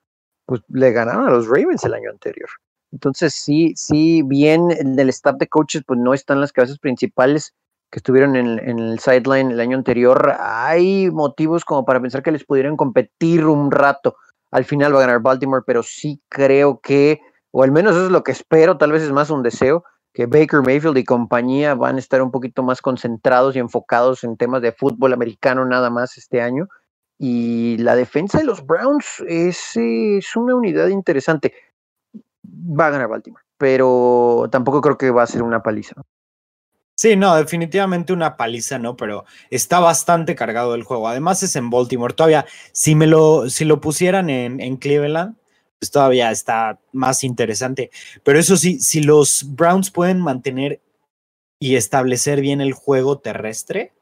pues, 0.46 0.62
le 0.70 0.92
ganaron 0.92 1.28
a 1.28 1.32
los 1.32 1.48
Ravens 1.48 1.84
el 1.84 1.94
año 1.94 2.10
anterior. 2.10 2.50
Entonces, 2.92 3.34
sí, 3.34 3.74
sí, 3.76 4.22
bien 4.24 4.70
del 4.96 5.10
staff 5.10 5.36
de 5.38 5.48
coaches, 5.48 5.84
pues 5.86 6.00
no 6.00 6.14
están 6.14 6.42
las 6.42 6.52
cabezas 6.52 6.80
principales 6.80 7.54
que 7.92 8.00
estuvieron 8.00 8.36
en, 8.36 8.60
en 8.60 8.80
el 8.80 9.00
sideline 9.00 9.52
el 9.52 9.60
año 9.60 9.78
anterior. 9.78 10.36
Hay 10.40 11.12
motivos 11.12 11.66
como 11.66 11.86
para 11.86 12.02
pensar 12.02 12.24
que 12.24 12.32
les 12.32 12.46
pudieran 12.46 12.78
competir 12.78 13.46
un 13.46 13.72
rato. 13.72 14.16
Al 14.52 14.66
final 14.66 14.94
va 14.94 15.00
a 15.00 15.02
ganar 15.02 15.22
Baltimore, 15.22 15.64
pero 15.66 15.84
sí 15.84 16.22
creo 16.30 16.80
que, 16.80 17.20
o 17.52 17.64
al 17.64 17.72
menos 17.72 17.96
eso 17.96 18.06
es 18.06 18.12
lo 18.12 18.24
que 18.24 18.32
espero, 18.32 18.78
tal 18.78 18.92
vez 18.92 19.04
es 19.04 19.12
más 19.12 19.30
un 19.30 19.44
deseo, 19.44 19.84
que 20.14 20.26
Baker 20.26 20.62
Mayfield 20.62 20.98
y 20.98 21.04
compañía 21.04 21.76
van 21.76 21.98
a 21.98 22.00
estar 22.00 22.22
un 22.22 22.32
poquito 22.32 22.64
más 22.64 22.82
concentrados 22.82 23.56
y 23.56 23.60
enfocados 23.60 24.24
en 24.24 24.38
temas 24.38 24.62
de 24.62 24.72
fútbol 24.72 25.14
americano 25.14 25.66
nada 25.66 25.90
más 25.90 26.18
este 26.18 26.42
año. 26.42 26.68
Y 27.20 27.78
la 27.78 27.96
defensa 27.96 28.38
de 28.38 28.44
los 28.44 28.66
Browns 28.66 29.24
es, 29.28 29.76
es 29.76 30.36
una 30.36 30.56
unidad 30.56 30.88
interesante. 30.88 31.54
Va 32.44 32.88
a 32.88 32.90
ganar 32.92 33.08
Baltimore, 33.08 33.44
pero 33.58 34.48
tampoco 34.52 34.82
creo 34.82 34.98
que 34.98 35.12
va 35.12 35.24
a 35.24 35.28
ser 35.28 35.44
una 35.44 35.62
paliza. 35.62 35.96
Sí, 36.96 37.16
no, 37.16 37.36
definitivamente 37.36 38.12
una 38.12 38.38
paliza, 38.38 38.80
¿no? 38.80 38.96
Pero 38.98 39.26
está 39.52 39.80
bastante 39.80 40.36
cargado 40.36 40.74
el 40.74 40.82
juego. 40.82 41.08
Además 41.08 41.44
es 41.44 41.56
en 41.56 41.70
Baltimore. 41.70 42.16
Todavía, 42.16 42.48
si 42.72 42.96
me 42.96 43.06
lo, 43.06 43.52
si 43.52 43.66
lo 43.66 43.80
pusieran 43.82 44.32
en, 44.32 44.60
en 44.60 44.78
Cleveland, 44.78 45.36
pues 45.80 45.92
todavía 45.92 46.32
está 46.32 46.80
más 46.92 47.24
interesante. 47.24 47.92
Pero 48.24 48.40
eso 48.40 48.58
sí, 48.58 48.80
si 48.80 49.02
los 49.02 49.46
Browns 49.56 49.92
pueden 49.92 50.20
mantener 50.20 50.82
y 51.60 51.76
establecer 51.76 52.42
bien 52.42 52.62
el 52.62 52.74
juego 52.74 53.20
terrestre, 53.20 53.94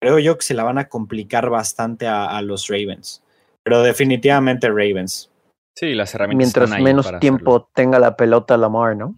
creo 0.00 0.18
yo 0.18 0.36
que 0.36 0.44
se 0.44 0.54
la 0.54 0.64
van 0.64 0.78
a 0.78 0.88
complicar 0.88 1.50
bastante 1.50 2.06
a, 2.06 2.40
los 2.42 2.68
Ravens. 2.68 3.22
Pero 3.62 3.82
definitivamente 3.82 4.68
Ravens. 4.68 5.30
Sí, 5.74 5.94
las 5.94 6.14
herramientas. 6.14 6.54
Mientras 6.56 6.80
menos 6.80 7.20
tiempo 7.20 7.68
tenga 7.74 7.98
la 7.98 8.16
pelota 8.16 8.56
Lamar, 8.56 8.96
¿no? 8.96 9.14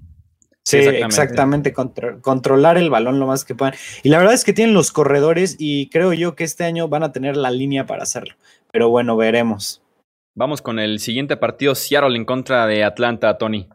Sí, 0.65 0.77
exactamente, 0.77 1.73
controlar 1.73 2.77
el 2.77 2.91
balón 2.91 3.19
lo 3.19 3.27
más 3.27 3.47
que 3.47 3.55
puedan. 3.55 3.75
Y 4.03 4.11
la 4.11 4.19
verdad 4.19 4.35
es 4.35 4.45
que 4.45 4.53
tienen 4.53 4.75
los 4.75 4.93
corredores 4.93 5.57
y 5.59 5.89
creo 5.89 6.13
yo 6.13 6.37
que 6.37 6.45
este 6.45 6.65
año 6.65 6.89
van 6.89 7.05
a 7.05 7.13
tener 7.13 7.39
la 7.39 7.51
línea 7.51 7.87
para 7.87 8.03
hacerlo. 8.03 8.35
Pero 8.71 8.91
bueno, 8.91 9.17
veremos. 9.17 9.81
Vamos 10.39 10.63
con 10.63 10.79
el 10.79 11.01
siguiente 11.01 11.37
partido, 11.37 11.75
Seattle 11.75 12.17
en 12.17 12.25
contra 12.25 12.65
de 12.69 12.85
Atlanta, 12.85 13.37
Tony. 13.39 13.69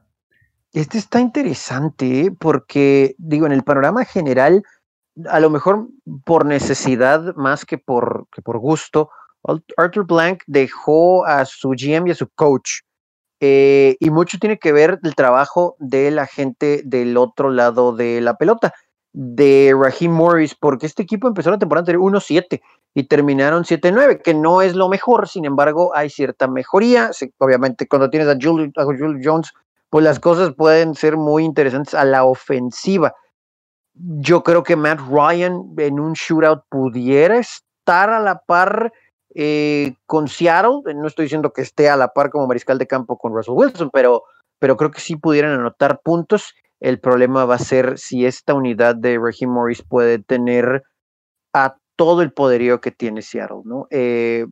Este 0.72 0.98
está 0.98 1.20
interesante 1.20 2.22
¿eh? 2.22 2.32
porque, 2.32 3.16
digo, 3.18 3.46
en 3.46 3.52
el 3.52 3.66
panorama 3.66 4.06
general, 4.06 4.64
a 5.30 5.42
lo 5.42 5.50
mejor 5.50 5.90
por 6.24 6.46
necesidad 6.46 7.36
más 7.36 7.66
que 7.66 7.78
por, 7.78 8.28
que 8.34 8.42
por 8.42 8.60
gusto, 8.60 9.10
Arthur 9.76 10.06
Blank 10.06 10.44
dejó 10.48 11.26
a 11.26 11.44
su 11.44 11.72
GM 11.72 12.08
y 12.08 12.12
a 12.12 12.16
su 12.16 12.30
coach. 12.30 12.84
Eh, 13.42 13.98
y 14.00 14.10
mucho 14.10 14.38
tiene 14.40 14.58
que 14.58 14.72
ver 14.72 15.00
el 15.04 15.16
trabajo 15.16 15.76
de 15.80 16.12
la 16.12 16.28
gente 16.28 16.82
del 16.86 17.18
otro 17.18 17.50
lado 17.50 17.94
de 17.94 18.22
la 18.22 18.38
pelota, 18.38 18.74
de 19.14 19.76
Raheem 19.80 20.12
Morris, 20.12 20.56
porque 20.56 20.88
este 20.88 21.04
equipo 21.04 21.28
empezó 21.28 21.52
la 21.52 21.60
temporada 21.60 21.84
anterior 21.84 22.04
1-7 22.04 22.62
y 22.96 23.04
terminaron 23.04 23.64
7-9, 23.64 24.22
que 24.22 24.34
no 24.34 24.62
es 24.62 24.76
lo 24.76 24.90
mejor, 24.90 25.28
sin 25.28 25.46
embargo, 25.46 25.96
hay 25.96 26.10
cierta 26.10 26.48
mejoría. 26.48 27.12
obviamente, 27.38 27.88
cuando 27.88 28.10
tienes 28.10 28.28
a 28.28 28.38
Jules, 28.42 28.72
Jones, 29.24 29.52
pues 29.90 30.04
las 30.04 30.20
cosas 30.20 30.54
pueden 30.56 30.96
ser 30.96 31.18
muy 31.18 31.44
interesantes 31.44 31.94
a 31.94 32.04
la 32.04 32.26
ofensiva. 32.26 33.14
Yo 33.94 34.42
creo 34.42 34.64
que 34.64 34.76
Matt 34.76 35.00
Ryan 35.08 35.76
en 35.78 36.00
un 36.00 36.14
shootout 36.14 36.64
pudiera 36.70 37.38
estar 37.38 38.10
a 38.10 38.20
la 38.20 38.40
par 38.40 38.92
eh, 39.36 39.94
con 40.08 40.28
Seattle. 40.28 40.82
No 40.96 41.08
estoy 41.08 41.26
diciendo 41.26 41.54
que 41.54 41.62
esté 41.62 41.90
a 41.90 41.96
la 41.96 42.08
par 42.08 42.32
como 42.32 42.48
mariscal 42.48 42.80
de 42.80 42.88
campo 42.88 43.20
con 43.20 43.34
Russell 43.34 43.54
Wilson, 43.54 43.92
pero, 43.92 44.24
pero 44.58 44.76
creo 44.76 44.90
que 44.90 45.00
sí 45.00 45.16
pudieran 45.16 45.52
anotar 45.60 46.02
puntos. 46.04 46.56
El 46.84 47.00
problema 47.00 47.46
va 47.46 47.56
a 47.56 47.60
ser 47.60 47.98
si 47.98 48.26
esta 48.26 48.54
unidad 48.54 48.98
de 48.98 49.18
Raheem 49.18 49.50
Morris 49.50 49.82
puede 49.82 50.20
tener 50.20 50.84
a 51.54 51.78
todo 51.96 52.22
el 52.22 52.34
poderío 52.34 52.82
que 52.82 52.92
tiene 52.92 53.22
Seattle, 53.22 53.62
¿no? 53.64 53.88
Eh, 53.90 54.46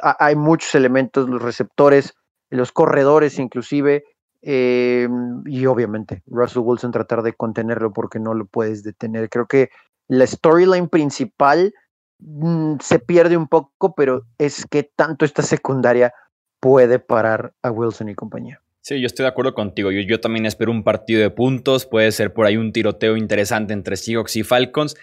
hay 0.00 0.34
muchos 0.34 0.74
elementos, 0.74 1.28
los 1.28 1.42
receptores, 1.42 2.14
los 2.48 2.72
corredores 2.72 3.38
inclusive, 3.38 4.02
eh, 4.40 5.06
y 5.44 5.66
obviamente 5.66 6.22
Russell 6.24 6.62
Wilson 6.64 6.90
tratar 6.90 7.22
de 7.22 7.34
contenerlo 7.34 7.92
porque 7.92 8.18
no 8.18 8.32
lo 8.32 8.46
puedes 8.46 8.82
detener. 8.82 9.28
Creo 9.28 9.46
que 9.46 9.68
la 10.08 10.26
storyline 10.26 10.88
principal 10.88 11.74
mm, 12.18 12.76
se 12.80 12.98
pierde 12.98 13.36
un 13.36 13.46
poco, 13.46 13.94
pero 13.94 14.22
es 14.38 14.64
que 14.64 14.90
tanto 14.96 15.26
esta 15.26 15.42
secundaria 15.42 16.14
puede 16.60 16.98
parar 16.98 17.52
a 17.62 17.70
Wilson 17.70 18.08
y 18.08 18.14
compañía. 18.14 18.63
Sí, 18.86 19.00
yo 19.00 19.06
estoy 19.06 19.24
de 19.24 19.30
acuerdo 19.30 19.54
contigo. 19.54 19.90
Yo, 19.90 20.02
yo, 20.02 20.20
también 20.20 20.44
espero 20.44 20.70
un 20.70 20.84
partido 20.84 21.22
de 21.22 21.30
puntos. 21.30 21.86
Puede 21.86 22.12
ser 22.12 22.34
por 22.34 22.44
ahí 22.44 22.58
un 22.58 22.70
tiroteo 22.70 23.16
interesante 23.16 23.72
entre 23.72 23.96
Seahawks 23.96 24.36
y 24.36 24.42
Falcons. 24.42 24.94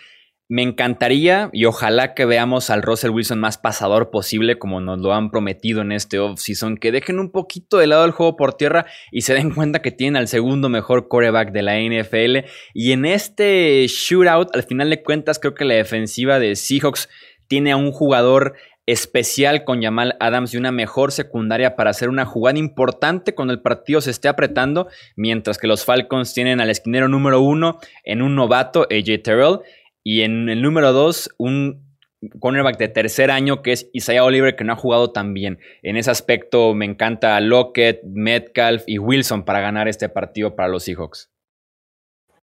Me 0.48 0.62
encantaría 0.62 1.50
y 1.52 1.66
ojalá 1.66 2.14
que 2.14 2.26
veamos 2.26 2.70
al 2.70 2.84
Russell 2.84 3.10
Wilson 3.10 3.40
más 3.40 3.58
pasador 3.58 4.12
posible, 4.12 4.60
como 4.60 4.82
nos 4.82 5.00
lo 5.00 5.16
han 5.16 5.32
prometido 5.32 5.82
en 5.82 5.94
este 5.94 6.20
offseason. 6.20 6.78
Que 6.78 6.92
dejen 6.92 7.18
un 7.18 7.32
poquito 7.32 7.80
de 7.80 7.88
lado 7.88 8.06
el 8.06 8.12
juego 8.12 8.36
por 8.36 8.54
tierra 8.54 8.86
y 9.12 9.22
se 9.22 9.34
den 9.34 9.50
cuenta 9.50 9.82
que 9.82 9.90
tienen 9.90 10.18
al 10.18 10.28
segundo 10.28 10.70
mejor 10.70 11.08
coreback 11.08 11.52
de 11.52 11.64
la 11.64 11.80
NFL. 11.80 12.48
Y 12.76 12.92
en 12.92 13.06
este 13.06 13.88
shootout, 13.88 14.56
al 14.56 14.62
final 14.62 14.92
de 14.92 15.02
cuentas, 15.02 15.40
creo 15.40 15.56
que 15.56 15.66
la 15.66 15.74
defensiva 15.74 16.38
de 16.38 16.56
Seahawks 16.56 17.10
tiene 17.48 17.72
a 17.72 17.78
un 17.78 17.92
jugador 17.92 18.54
especial 18.86 19.64
con 19.64 19.82
Jamal 19.82 20.16
Adams 20.20 20.54
y 20.54 20.58
una 20.58 20.72
mejor 20.72 21.12
secundaria 21.12 21.76
para 21.76 21.92
hacer 21.92 22.10
una 22.10 22.26
jugada 22.26 22.60
importante 22.60 23.36
cuando 23.36 23.54
el 23.54 23.62
partido 23.62 24.02
se 24.02 24.12
esté 24.12 24.28
apretando, 24.28 24.88
mientras 25.16 25.58
que 25.58 25.68
los 25.68 25.86
Falcons 25.86 26.34
tienen 26.34 26.60
al 26.62 26.70
esquinero 26.70 27.08
número 27.08 27.42
uno 27.42 27.80
en 28.04 28.22
un 28.22 28.36
novato, 28.36 28.88
AJ 28.92 29.24
Terrell, 29.24 29.60
y 30.04 30.22
en 30.22 30.50
el 30.50 30.62
número 30.62 30.94
dos, 30.94 31.30
un 31.38 31.92
cornerback 32.40 32.78
de 32.78 32.88
tercer 32.88 33.32
año 33.32 33.62
que 33.62 33.72
es 33.72 33.90
Isaiah 33.94 34.24
Oliver, 34.24 34.56
que 34.56 34.64
no 34.64 34.74
ha 34.74 34.78
jugado 34.78 35.12
tan 35.12 35.34
bien. 35.34 35.60
En 35.82 35.98
ese 35.98 36.12
aspecto 36.12 36.74
me 36.74 36.86
encanta 36.86 37.40
Lockett, 37.40 38.04
Metcalf 38.04 38.84
y 38.88 39.00
Wilson 39.00 39.44
para 39.44 39.62
ganar 39.62 39.88
este 39.88 40.10
partido 40.10 40.56
para 40.56 40.70
los 40.70 40.84
Seahawks. 40.84 41.32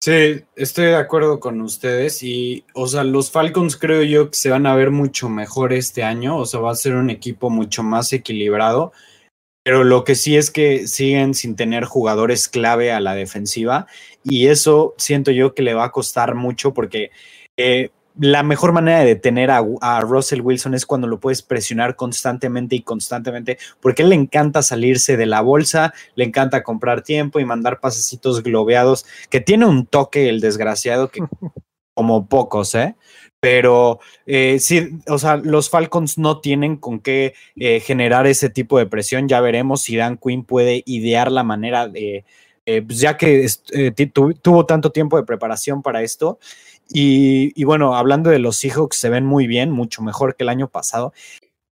Sí, 0.03 0.41
estoy 0.55 0.85
de 0.85 0.95
acuerdo 0.95 1.39
con 1.39 1.61
ustedes 1.61 2.23
y, 2.23 2.65
o 2.73 2.87
sea, 2.87 3.03
los 3.03 3.29
Falcons 3.29 3.77
creo 3.77 4.01
yo 4.01 4.31
que 4.31 4.37
se 4.37 4.49
van 4.49 4.65
a 4.65 4.73
ver 4.73 4.89
mucho 4.89 5.29
mejor 5.29 5.73
este 5.73 6.01
año, 6.01 6.37
o 6.37 6.47
sea, 6.47 6.59
va 6.59 6.71
a 6.71 6.75
ser 6.75 6.95
un 6.95 7.11
equipo 7.11 7.51
mucho 7.51 7.83
más 7.83 8.11
equilibrado, 8.11 8.93
pero 9.63 9.83
lo 9.83 10.03
que 10.03 10.15
sí 10.15 10.35
es 10.37 10.49
que 10.49 10.87
siguen 10.87 11.35
sin 11.35 11.55
tener 11.55 11.85
jugadores 11.85 12.47
clave 12.47 12.91
a 12.91 12.99
la 12.99 13.13
defensiva 13.13 13.85
y 14.23 14.47
eso 14.47 14.95
siento 14.97 15.29
yo 15.29 15.53
que 15.53 15.61
le 15.61 15.75
va 15.75 15.85
a 15.85 15.91
costar 15.91 16.33
mucho 16.33 16.73
porque 16.73 17.11
eh, 17.55 17.91
la 18.19 18.43
mejor 18.43 18.73
manera 18.73 18.99
de 18.99 19.05
detener 19.05 19.51
a, 19.51 20.01
Russell 20.01 20.41
Wilson 20.41 20.73
es 20.73 20.85
cuando 20.85 21.07
lo 21.07 21.19
puedes 21.19 21.41
presionar 21.41 21.95
constantemente 21.95 22.75
y 22.75 22.81
constantemente, 22.81 23.57
porque 23.79 24.03
él 24.03 24.09
le 24.09 24.15
encanta 24.15 24.61
salirse 24.61 25.17
de 25.17 25.25
la 25.25 25.41
bolsa, 25.41 25.93
le 26.15 26.25
encanta 26.25 26.63
comprar 26.63 27.01
tiempo 27.01 27.39
y 27.39 27.45
mandar 27.45 27.79
pasecitos 27.79 28.43
globeados, 28.43 29.05
que 29.29 29.41
tiene 29.41 29.65
un 29.65 29.85
toque 29.85 30.29
el 30.29 30.41
desgraciado 30.41 31.09
que 31.09 31.21
como 31.93 32.27
pocos, 32.27 32.75
¿eh? 32.75 32.95
Pero 33.39 33.99
eh, 34.27 34.59
sí, 34.59 34.99
o 35.07 35.17
sea, 35.17 35.37
los 35.37 35.69
Falcons 35.69 36.19
no 36.19 36.41
tienen 36.41 36.77
con 36.77 36.99
qué 36.99 37.33
eh, 37.55 37.79
generar 37.79 38.27
ese 38.27 38.51
tipo 38.51 38.77
de 38.77 38.85
presión. 38.85 39.27
Ya 39.27 39.41
veremos 39.41 39.81
si 39.81 39.95
Dan 39.95 40.17
Quinn 40.17 40.43
puede 40.45 40.83
idear 40.85 41.31
la 41.31 41.43
manera 41.43 41.87
de, 41.87 42.23
eh, 42.67 42.81
pues 42.83 42.99
ya 42.99 43.17
que 43.17 43.47
tuvo 44.43 44.65
tanto 44.67 44.91
tiempo 44.91 45.17
de 45.17 45.23
preparación 45.23 45.81
para 45.81 46.03
esto, 46.03 46.37
y, 46.93 47.63
bueno, 47.63 47.95
hablando 47.95 48.29
de 48.29 48.39
los 48.39 48.57
Seahawks, 48.57 48.97
se 48.97 49.09
ven 49.09 49.25
muy 49.25 49.47
bien, 49.47 49.71
mucho 49.71 50.01
mejor 50.01 50.35
que 50.35 50.43
el 50.43 50.49
año 50.49 50.67
pasado. 50.67 51.13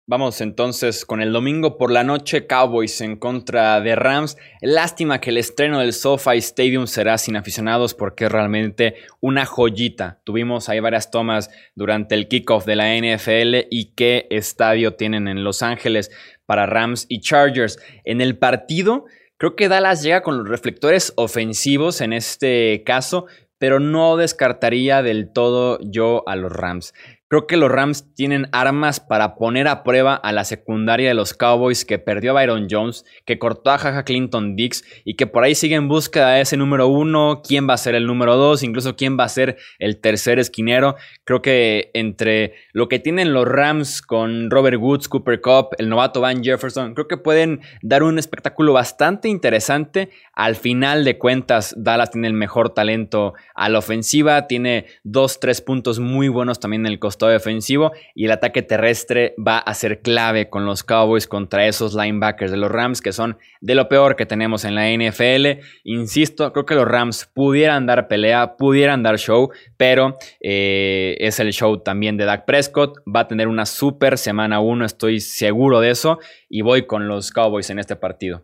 Vamos 0.05 0.41
entonces 0.41 1.05
con 1.05 1.21
el 1.21 1.31
domingo 1.31 1.77
por 1.77 1.89
la 1.89 2.03
noche, 2.03 2.45
Cowboys 2.45 2.99
en 2.99 3.15
contra 3.15 3.79
de 3.79 3.95
Rams. 3.95 4.35
Lástima 4.59 5.21
que 5.21 5.29
el 5.29 5.37
estreno 5.37 5.79
del 5.79 5.93
SoFi 5.93 6.39
Stadium 6.39 6.87
será 6.87 7.17
sin 7.17 7.37
aficionados 7.37 7.93
porque 7.93 8.25
es 8.25 8.31
realmente 8.31 8.95
una 9.21 9.45
joyita. 9.45 10.19
Tuvimos 10.25 10.67
ahí 10.67 10.81
varias 10.81 11.09
tomas 11.09 11.49
durante 11.73 12.15
el 12.15 12.27
kickoff 12.27 12.65
de 12.65 12.75
la 12.75 12.93
NFL 12.97 13.67
y 13.71 13.93
qué 13.95 14.27
estadio 14.29 14.95
tienen 14.95 15.29
en 15.29 15.45
Los 15.45 15.63
Ángeles 15.63 16.11
para 16.45 16.65
Rams 16.65 17.05
y 17.07 17.21
Chargers. 17.21 17.79
En 18.03 18.19
el 18.19 18.37
partido, 18.37 19.05
creo 19.37 19.55
que 19.55 19.69
Dallas 19.69 20.03
llega 20.03 20.21
con 20.21 20.37
los 20.37 20.49
reflectores 20.49 21.13
ofensivos 21.15 22.01
en 22.01 22.11
este 22.11 22.83
caso, 22.85 23.27
pero 23.57 23.79
no 23.79 24.17
descartaría 24.17 25.01
del 25.01 25.31
todo 25.31 25.79
yo 25.81 26.23
a 26.27 26.35
los 26.35 26.51
Rams. 26.51 26.93
Creo 27.33 27.47
que 27.47 27.57
los 27.57 27.71
Rams 27.71 28.13
tienen 28.13 28.47
armas 28.51 28.99
para 28.99 29.33
poner 29.33 29.67
a 29.67 29.81
prueba 29.81 30.13
a 30.13 30.31
la 30.31 30.43
secundaria 30.43 31.07
de 31.07 31.15
los 31.15 31.33
Cowboys 31.33 31.83
que 31.83 31.97
perdió 31.97 32.29
a 32.29 32.33
Byron 32.35 32.67
Jones, 32.69 33.05
que 33.25 33.39
cortó 33.39 33.71
a 33.71 33.79
Jaja 33.79 34.03
Clinton 34.03 34.55
Dix 34.55 34.83
y 35.03 35.15
que 35.15 35.25
por 35.25 35.43
ahí 35.43 35.55
sigue 35.55 35.73
en 35.73 35.87
búsqueda 35.87 36.33
de 36.33 36.41
ese 36.41 36.57
número 36.57 36.89
uno, 36.89 37.41
quién 37.43 37.67
va 37.67 37.73
a 37.73 37.77
ser 37.77 37.95
el 37.95 38.05
número 38.05 38.35
dos, 38.35 38.61
incluso 38.61 38.95
quién 38.95 39.17
va 39.17 39.23
a 39.23 39.29
ser 39.29 39.57
el 39.79 39.99
tercer 39.99 40.37
esquinero. 40.37 40.95
Creo 41.23 41.41
que 41.41 41.89
entre 41.95 42.53
lo 42.71 42.87
que 42.87 42.99
tienen 42.99 43.33
los 43.33 43.47
Rams 43.47 44.03
con 44.03 44.51
Robert 44.51 44.77
Woods, 44.79 45.09
Cooper 45.09 45.41
Cup, 45.41 45.69
el 45.79 45.89
novato 45.89 46.21
Van 46.21 46.43
Jefferson, 46.43 46.93
creo 46.93 47.07
que 47.07 47.17
pueden 47.17 47.61
dar 47.81 48.03
un 48.03 48.19
espectáculo 48.19 48.73
bastante 48.73 49.27
interesante. 49.27 50.11
Al 50.33 50.55
final 50.55 51.03
de 51.03 51.17
cuentas, 51.17 51.73
Dallas 51.79 52.11
tiene 52.11 52.27
el 52.27 52.33
mejor 52.35 52.75
talento 52.75 53.33
a 53.55 53.69
la 53.69 53.79
ofensiva, 53.79 54.45
tiene 54.45 54.85
dos, 55.03 55.39
tres 55.39 55.61
puntos 55.61 55.99
muy 55.99 56.27
buenos 56.27 56.59
también 56.59 56.85
en 56.85 56.91
el 56.91 56.99
costo 56.99 57.22
defensivo 57.27 57.91
y 58.15 58.25
el 58.25 58.31
ataque 58.31 58.61
terrestre 58.61 59.35
va 59.35 59.57
a 59.57 59.73
ser 59.73 60.01
clave 60.01 60.49
con 60.49 60.65
los 60.65 60.83
Cowboys 60.83 61.27
contra 61.27 61.67
esos 61.67 61.95
linebackers 61.95 62.51
de 62.51 62.57
los 62.57 62.71
Rams 62.71 63.01
que 63.01 63.13
son 63.13 63.37
de 63.61 63.75
lo 63.75 63.87
peor 63.87 64.15
que 64.15 64.25
tenemos 64.25 64.65
en 64.65 64.75
la 64.75 64.89
NFL. 64.89 65.61
Insisto, 65.83 66.51
creo 66.51 66.65
que 66.65 66.75
los 66.75 66.87
Rams 66.87 67.29
pudieran 67.33 67.85
dar 67.85 68.07
pelea, 68.07 68.57
pudieran 68.57 69.03
dar 69.03 69.17
show, 69.17 69.51
pero 69.77 70.17
eh, 70.41 71.15
es 71.19 71.39
el 71.39 71.53
show 71.53 71.77
también 71.77 72.17
de 72.17 72.25
Dak 72.25 72.45
Prescott. 72.45 72.99
Va 73.07 73.21
a 73.21 73.27
tener 73.27 73.47
una 73.47 73.65
super 73.65 74.17
semana 74.17 74.59
1, 74.59 74.85
estoy 74.85 75.19
seguro 75.19 75.79
de 75.79 75.91
eso 75.91 76.19
y 76.49 76.61
voy 76.61 76.85
con 76.85 77.07
los 77.07 77.31
Cowboys 77.31 77.69
en 77.69 77.79
este 77.79 77.95
partido. 77.95 78.43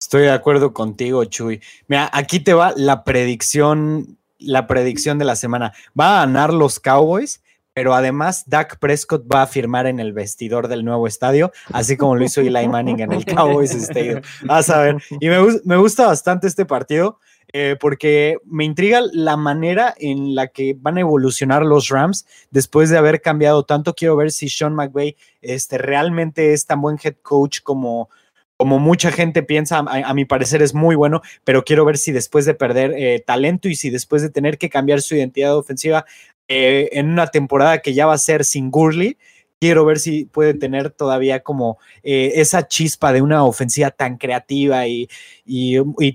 Estoy 0.00 0.22
de 0.22 0.30
acuerdo 0.30 0.72
contigo, 0.72 1.24
Chuy. 1.24 1.60
Mira, 1.86 2.08
aquí 2.12 2.40
te 2.40 2.54
va 2.54 2.72
la 2.74 3.04
predicción, 3.04 4.18
la 4.38 4.66
predicción 4.66 5.18
de 5.18 5.26
la 5.26 5.36
semana. 5.36 5.72
Va 5.98 6.22
a 6.22 6.26
ganar 6.26 6.54
los 6.54 6.80
Cowboys 6.80 7.42
pero 7.74 7.94
además 7.94 8.44
Dak 8.46 8.78
Prescott 8.78 9.24
va 9.32 9.42
a 9.42 9.46
firmar 9.46 9.86
en 9.86 10.00
el 10.00 10.12
vestidor 10.12 10.68
del 10.68 10.84
nuevo 10.84 11.06
estadio, 11.06 11.52
así 11.72 11.96
como 11.96 12.16
lo 12.16 12.24
hizo 12.24 12.40
Eli 12.40 12.68
Manning 12.68 13.00
en 13.00 13.12
el 13.12 13.24
Cowboys 13.36 13.74
Stadium. 13.74 14.20
Vas 14.44 14.70
a 14.70 14.80
ver. 14.80 14.96
Y 15.20 15.28
me, 15.28 15.76
gusta 15.76 16.06
bastante 16.06 16.46
este 16.46 16.66
partido 16.66 17.18
eh, 17.52 17.76
porque 17.80 18.38
me 18.44 18.64
intriga 18.64 19.00
la 19.12 19.36
manera 19.36 19.94
en 19.98 20.34
la 20.34 20.48
que 20.48 20.76
van 20.78 20.98
a 20.98 21.00
evolucionar 21.00 21.64
los 21.64 21.88
Rams 21.88 22.26
después 22.50 22.90
de 22.90 22.98
haber 22.98 23.20
cambiado 23.20 23.64
tanto. 23.64 23.94
Quiero 23.94 24.16
ver 24.16 24.30
si 24.30 24.48
Sean 24.48 24.74
McVay 24.74 25.16
este, 25.40 25.78
realmente 25.78 26.52
es 26.52 26.66
tan 26.66 26.80
buen 26.80 26.98
head 27.02 27.16
coach 27.22 27.60
como, 27.62 28.08
como 28.56 28.78
mucha 28.78 29.10
gente 29.10 29.42
piensa, 29.42 29.78
a, 29.78 30.14
mi 30.14 30.26
parecer 30.26 30.60
es 30.60 30.74
muy 30.74 30.94
bueno, 30.94 31.22
pero 31.44 31.64
quiero 31.64 31.84
ver 31.84 31.98
si 31.98 32.12
después 32.12 32.44
de 32.44 32.54
perder 32.54 32.92
eh, 32.96 33.24
talento 33.26 33.68
y 33.68 33.74
si 33.74 33.90
después 33.90 34.22
de 34.22 34.28
tener 34.28 34.58
que 34.58 34.68
cambiar 34.68 35.00
su 35.00 35.14
identidad 35.14 35.56
ofensiva 35.56 36.04
eh, 36.52 36.98
en 36.98 37.08
una 37.08 37.28
temporada 37.28 37.78
que 37.78 37.94
ya 37.94 38.06
va 38.06 38.14
a 38.14 38.18
ser 38.18 38.44
sin 38.44 38.72
Gurley, 38.72 39.16
quiero 39.60 39.84
ver 39.84 40.00
si 40.00 40.24
puede 40.24 40.52
tener 40.52 40.90
todavía 40.90 41.44
como 41.44 41.78
eh, 42.02 42.32
esa 42.34 42.66
chispa 42.66 43.12
de 43.12 43.22
una 43.22 43.44
ofensiva 43.44 43.92
tan 43.92 44.16
creativa 44.16 44.84
y, 44.88 45.08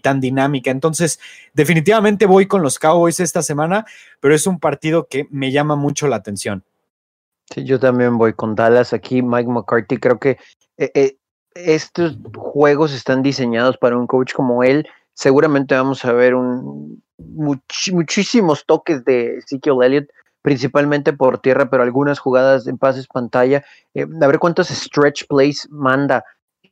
tan 0.03 0.19
dinámica. 0.19 0.71
Entonces, 0.71 1.21
definitivamente 1.53 2.25
voy 2.25 2.47
con 2.47 2.61
los 2.61 2.79
Cowboys 2.79 3.21
esta 3.21 3.41
semana, 3.41 3.85
pero 4.19 4.35
es 4.35 4.45
un 4.45 4.59
partido 4.59 5.07
que 5.07 5.25
me 5.31 5.53
llama 5.53 5.77
mucho 5.77 6.09
la 6.09 6.17
atención. 6.17 6.65
Sí, 7.53 7.63
yo 7.63 7.79
también 7.79 8.17
voy 8.17 8.33
con 8.33 8.55
Dallas 8.55 8.91
aquí. 8.91 9.21
Mike 9.21 9.49
McCarthy, 9.49 9.97
creo 9.99 10.19
que 10.19 10.37
eh, 10.77 11.15
estos 11.53 12.17
juegos 12.35 12.91
están 12.91 13.23
diseñados 13.23 13.77
para 13.77 13.95
un 13.95 14.05
coach 14.05 14.33
como 14.33 14.63
él. 14.65 14.85
Seguramente 15.13 15.75
vamos 15.75 16.03
a 16.03 16.11
ver 16.11 16.35
un, 16.35 17.01
muchísimos 17.17 18.65
toques 18.65 19.05
de 19.05 19.37
Ezekiel 19.37 19.77
Elliott 19.81 20.09
principalmente 20.45 21.11
por 21.11 21.39
tierra, 21.39 21.71
pero 21.71 21.81
algunas 21.81 22.19
jugadas 22.19 22.67
en 22.67 22.77
pases 22.77 23.07
pantalla. 23.07 23.65
Eh, 23.95 24.05
a 24.21 24.27
ver 24.27 24.37
cuántos 24.37 24.67
stretch 24.67 25.25
plays 25.27 25.67
manda 25.71 26.23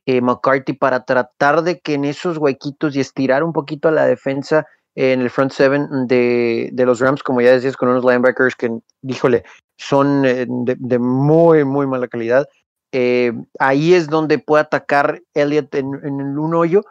eh, 0.06 0.20
McCarthy 0.20 0.74
para 0.74 1.04
tratar 1.04 1.62
de 1.62 1.80
que 1.80 1.94
en 1.94 2.04
esos 2.04 2.38
huequitos 2.38 2.94
y 2.94 3.00
estirar 3.00 3.42
un 3.42 3.52
poquito 3.52 3.88
a 3.88 3.90
la 3.90 4.06
defensa 4.06 4.64
en 4.94 5.20
el 5.20 5.28
front 5.28 5.50
seven 5.50 6.06
de, 6.06 6.70
los 6.72 7.00
Rams, 7.00 7.24
como 7.24 7.40
ya 7.40 7.50
decías, 7.50 7.76
con 7.76 7.88
unos 7.88 8.04
linebackers 8.04 8.54
que, 8.54 8.70
díjole, 9.02 9.42
son 9.76 10.24
eh, 10.24 10.46
de, 10.48 10.98
muy, 11.00 11.64
muy 11.64 11.88
mala 11.88 12.06
calidad. 12.06 12.46
ahí 13.58 13.94
es 13.94 14.06
donde 14.06 14.38
puede 14.38 14.62
atacar 14.62 15.20
Elliott 15.34 15.74
en, 15.74 15.94
en 16.04 16.38
un 16.38 16.54
hoyo 16.54 16.82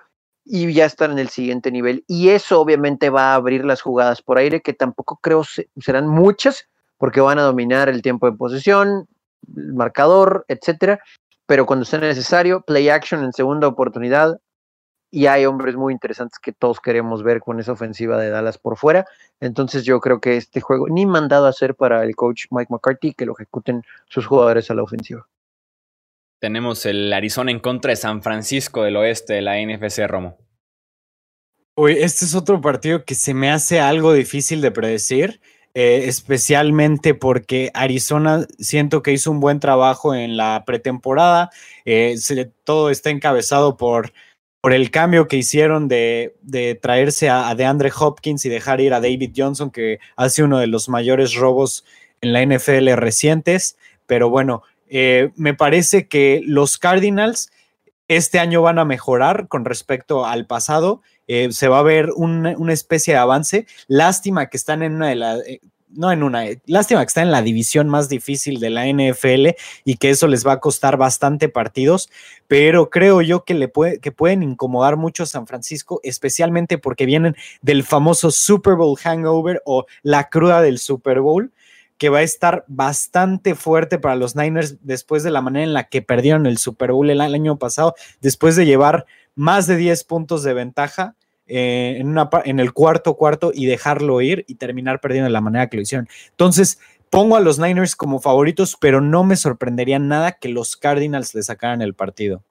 y 0.44 0.74
ya 0.74 0.84
estar 0.84 1.10
en 1.10 1.20
el 1.20 1.30
siguiente 1.30 1.72
nivel. 1.72 2.04
Y 2.10 2.28
eso 2.28 2.60
obviamente 2.60 3.10
va 3.10 3.32
a 3.32 3.36
abrir 3.36 3.64
las 3.64 3.82
jugadas 3.82 4.22
por 4.22 4.38
aire, 4.38 4.62
que 4.62 4.74
tampoco 4.74 5.18
creo 5.22 5.46
serán 5.80 6.10
muchas, 6.10 6.68
porque 7.04 7.20
van 7.20 7.38
a 7.38 7.41
dominar 7.41 7.89
el 7.89 8.01
tiempo 8.01 8.32
de 8.32 8.38
posesión, 8.38 9.10
el 9.58 9.74
marcador, 9.74 10.45
etcétera. 10.47 11.01
Pero 11.45 11.66
cuando 11.66 11.84
sea 11.84 11.99
necesario, 11.99 12.62
play 12.62 12.88
action 12.88 13.26
en 13.26 13.34
segunda 13.34 13.68
oportunidad. 13.68 14.39
Y 15.12 15.26
hay 15.26 15.45
hombres 15.45 15.76
muy 15.76 15.91
interesantes 15.91 16.39
que 16.39 16.54
todos 16.54 16.80
queremos 16.80 17.22
ver 17.22 17.41
con 17.41 17.60
esa 17.60 17.74
ofensiva 17.74 18.18
de 18.18 18.30
Dallas 18.30 18.58
por 18.58 18.78
fuera. 18.78 19.06
Entonces 19.41 19.84
yo 19.84 19.99
creo 19.99 20.22
que 20.22 20.38
este 20.38 20.62
juego 20.62 20.88
ni 20.88 21.06
mandado 21.06 21.45
a 21.45 21.49
hacer 21.49 21.76
para 21.76 22.06
el 22.06 22.16
coach 22.16 22.45
Mike 22.51 22.72
McCarthy 22.72 23.14
que 23.14 23.26
lo 23.26 23.34
ejecuten 23.34 23.84
sus 24.08 24.26
jugadores 24.26 24.72
a 24.72 24.74
la 24.74 24.84
ofensiva. 24.84 25.28
tenemos 26.39 26.86
el 26.86 27.12
Arizona 27.12 27.51
en 27.51 27.60
contra 27.60 27.89
de 27.89 27.97
San 27.97 28.24
Francisco 28.24 28.84
del 28.84 28.95
oeste 28.95 29.34
de 29.34 29.41
la 29.41 29.58
NFC 29.58 30.08
Romo. 30.08 30.38
Uy, 31.76 31.97
este 31.99 32.24
es 32.24 32.34
otro 32.34 32.62
partido 32.62 33.04
que 33.04 33.16
se 33.16 33.34
me 33.34 33.51
hace 33.51 33.82
algo 33.82 34.14
difícil 34.14 34.62
de 34.62 34.72
predecir, 34.72 35.41
eh, 35.74 36.05
especialmente 36.07 37.13
porque 37.13 37.71
Arizona 37.74 38.45
siento 38.59 39.01
que 39.01 39.11
hizo 39.11 39.32
un 39.32 39.39
buen 39.39 39.59
trabajo 39.59 40.13
en 40.13 40.38
la 40.38 40.63
pretemporada. 40.65 41.49
Eh, 41.86 42.15
todo 42.63 42.89
está 42.89 43.09
encabezado 43.09 43.78
por, 43.78 44.13
por 44.61 44.74
el 44.74 44.91
cambio 44.91 45.28
que 45.28 45.38
hicieron 45.38 45.88
de, 45.88 46.36
traerse 46.82 47.30
a, 47.30 47.49
a, 47.49 47.55
DeAndre 47.55 47.91
Hopkins 47.97 48.45
y 48.45 48.49
dejar 48.49 48.82
ir 48.82 48.93
a 48.93 49.01
David 49.01 49.32
Johnson, 49.36 49.71
que 49.71 49.99
hace 50.15 50.43
uno 50.43 50.59
de 50.59 50.67
los 50.67 50.89
mayores 50.89 51.36
robos 51.36 51.86
en 52.21 52.34
la 52.34 52.45
NFL 52.45 52.93
recientes. 52.93 53.78
Pero 54.05 54.30
bueno, 54.30 54.63
eh, 54.95 55.32
me 55.36 55.55
parece 55.55 56.07
que 56.07 56.41
los 56.45 56.78
Cardinals 56.78 57.51
este 58.07 58.38
año 58.38 58.61
van 58.61 58.78
a 58.78 58.86
mejorar 58.86 59.47
con 59.47 59.65
respecto 59.65 60.26
al 60.26 60.45
pasado. 60.45 61.01
Eh, 61.28 61.51
se 61.51 61.67
va 61.67 61.80
a 61.80 61.84
ver 61.84 62.09
una, 62.15 62.55
especie 62.74 63.13
de 63.13 63.19
avance. 63.19 63.65
Lástima 63.88 64.49
que 64.49 64.57
están 64.57 64.84
en 64.84 64.95
una 64.95 65.07
de 65.09 65.15
las. 65.15 65.39
Eh, 65.47 65.61
no 65.95 66.11
en 66.11 66.24
una, 66.24 66.45
lástima 66.65 67.01
que 67.01 67.07
están 67.07 67.26
en 67.26 67.32
la 67.32 67.43
división 67.43 67.88
más 67.88 68.09
difícil 68.09 68.59
de 68.59 68.71
la 68.71 68.88
NFL 68.88 69.49
y 69.86 69.97
que 69.97 70.09
eso 70.09 70.28
les 70.28 70.45
va 70.45 70.53
a 70.53 70.59
costar 70.59 70.97
bastante 70.97 71.49
partidos, 71.49 72.09
pero 72.47 72.89
creo 72.89 73.21
yo 73.21 73.43
que, 73.43 73.53
le 73.53 73.67
puede, 73.67 73.99
que 73.99 74.11
pueden 74.11 74.41
incomodar 74.41 74.97
mucho 74.97 75.21
a 75.21 75.28
San 75.28 75.45
Francisco, 75.45 75.99
especialmente 76.03 76.80
porque 76.80 77.05
vienen 77.05 77.36
del 77.61 77.84
famoso 77.84 78.32
Super 78.32 78.74
Bowl 78.74 78.97
hangover 78.97 79.61
o 79.65 79.86
la 80.01 80.30
cruda 80.30 80.63
del 80.63 80.80
Super 80.80 81.21
Bowl 81.21 81.51
que 81.97 82.09
va 82.09 82.19
a 82.19 82.24
estar 82.24 82.65
bastante 82.67 83.55
fuerte 83.55 83.97
para 83.99 84.15
los 84.15 84.36
Niners 84.36 84.78
después 84.82 85.24
de 85.24 85.32
la 85.32 85.41
manera 85.41 85.63
en 85.63 85.74
la 85.74 85.86
que 85.86 86.01
perdieron 86.01 86.45
el 86.47 86.57
Super 86.57 86.91
Bowl 86.91 87.09
el 87.09 87.21
año 87.21 87.57
pasado, 87.57 87.95
después 88.19 88.55
de 88.55 88.65
llevar 88.65 89.05
más 89.36 89.68
de 89.68 89.78
10 89.78 90.04
puntos 90.04 90.44
de 90.44 90.54
ventaja 90.54 91.16
eh, 91.46 91.98
en, 92.00 92.60
el 92.60 92.74
cuarto 92.74 93.16
cuarto 93.16 93.52
y 93.54 93.66
dejarlo 93.66 94.22
ir 94.22 94.46
y 94.48 94.56
terminar 94.56 95.02
perdiendo 95.02 95.26
de 95.26 95.34
la 95.34 95.42
manera 95.42 95.68
que 95.68 95.78
lo 95.78 95.84
hicieron. 95.84 96.08
Entonces, 96.32 96.80
pongo 97.10 97.36
a 97.36 97.42
los 97.42 97.60
Niners 97.60 97.96
como 97.96 98.20
favoritos, 98.20 98.78
pero 98.80 99.02
no 99.02 99.24
me 99.24 99.36
sorprendería 99.36 100.00
nada 100.00 100.34
que 100.34 100.50
los 100.50 100.78
Cardinals 100.78 101.36
le 101.36 101.44
sacaran 101.44 101.82
el 101.82 101.94
partido. 101.94 102.44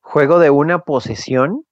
Juego 0.00 0.38
de 0.38 0.50
una 0.50 0.80
posesión 0.80 1.64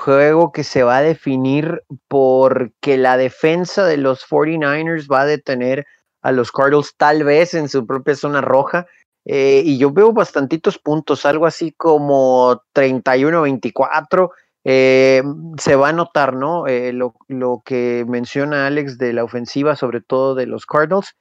juego 0.00 0.50
que 0.50 0.64
se 0.64 0.82
va 0.82 0.98
a 0.98 1.02
definir 1.02 1.82
porque 2.08 2.96
la 2.96 3.16
defensa 3.16 3.84
de 3.84 3.98
los 3.98 4.26
49ers 4.26 5.12
va 5.12 5.22
a 5.22 5.26
detener 5.26 5.86
a 6.22 6.32
los 6.32 6.52
Cardinals 6.52 6.94
tal 6.96 7.24
vez 7.24 7.54
en 7.54 7.68
su 7.68 7.86
propia 7.86 8.14
zona 8.14 8.40
roja. 8.40 8.86
Eh, 9.32 9.62
y 9.64 9.78
yo 9.78 9.92
veo 9.92 10.12
bastantitos 10.12 10.76
puntos, 10.76 11.24
algo 11.24 11.46
así 11.46 11.70
como 11.70 12.64
31-24. 12.74 14.30
Eh, 14.64 15.22
se 15.56 15.76
va 15.76 15.90
a 15.90 15.92
notar, 15.92 16.34
¿no? 16.34 16.66
Eh, 16.66 16.92
lo, 16.92 17.14
lo, 17.28 17.62
que 17.64 18.04
menciona 18.08 18.66
Alex 18.66 18.98
de 18.98 19.12
la 19.12 19.22
ofensiva, 19.22 19.76
sobre 19.76 20.00
todo 20.00 20.34
de 20.34 20.46
los 20.46 20.66
Cardinals. 20.66 21.14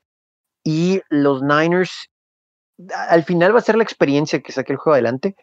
Y 0.63 1.01
los 1.09 1.43
Niners, 1.43 2.09
al 3.09 3.23
final 3.23 3.53
va 3.53 3.59
a 3.59 3.61
ser 3.61 3.75
la 3.75 3.83
experiencia 3.83 4.41
que 4.41 4.53
saque 4.53 4.73
el 4.73 4.79
juego 4.79 4.95
adelante 4.95 5.35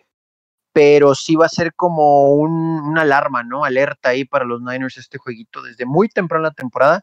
pero 0.72 1.14
sí 1.14 1.36
va 1.36 1.46
a 1.46 1.48
ser 1.48 1.72
como 1.74 2.34
un, 2.34 2.52
una 2.52 3.00
alarma, 3.00 3.42
¿no? 3.42 3.64
Alerta 3.64 4.10
ahí 4.10 4.26
para 4.26 4.44
los 4.44 4.60
Niners 4.60 4.98
este 4.98 5.16
jueguito 5.16 5.62
desde 5.62 5.86
muy 5.86 6.10
temprano 6.10 6.42
la 6.42 6.50
temporada. 6.50 7.02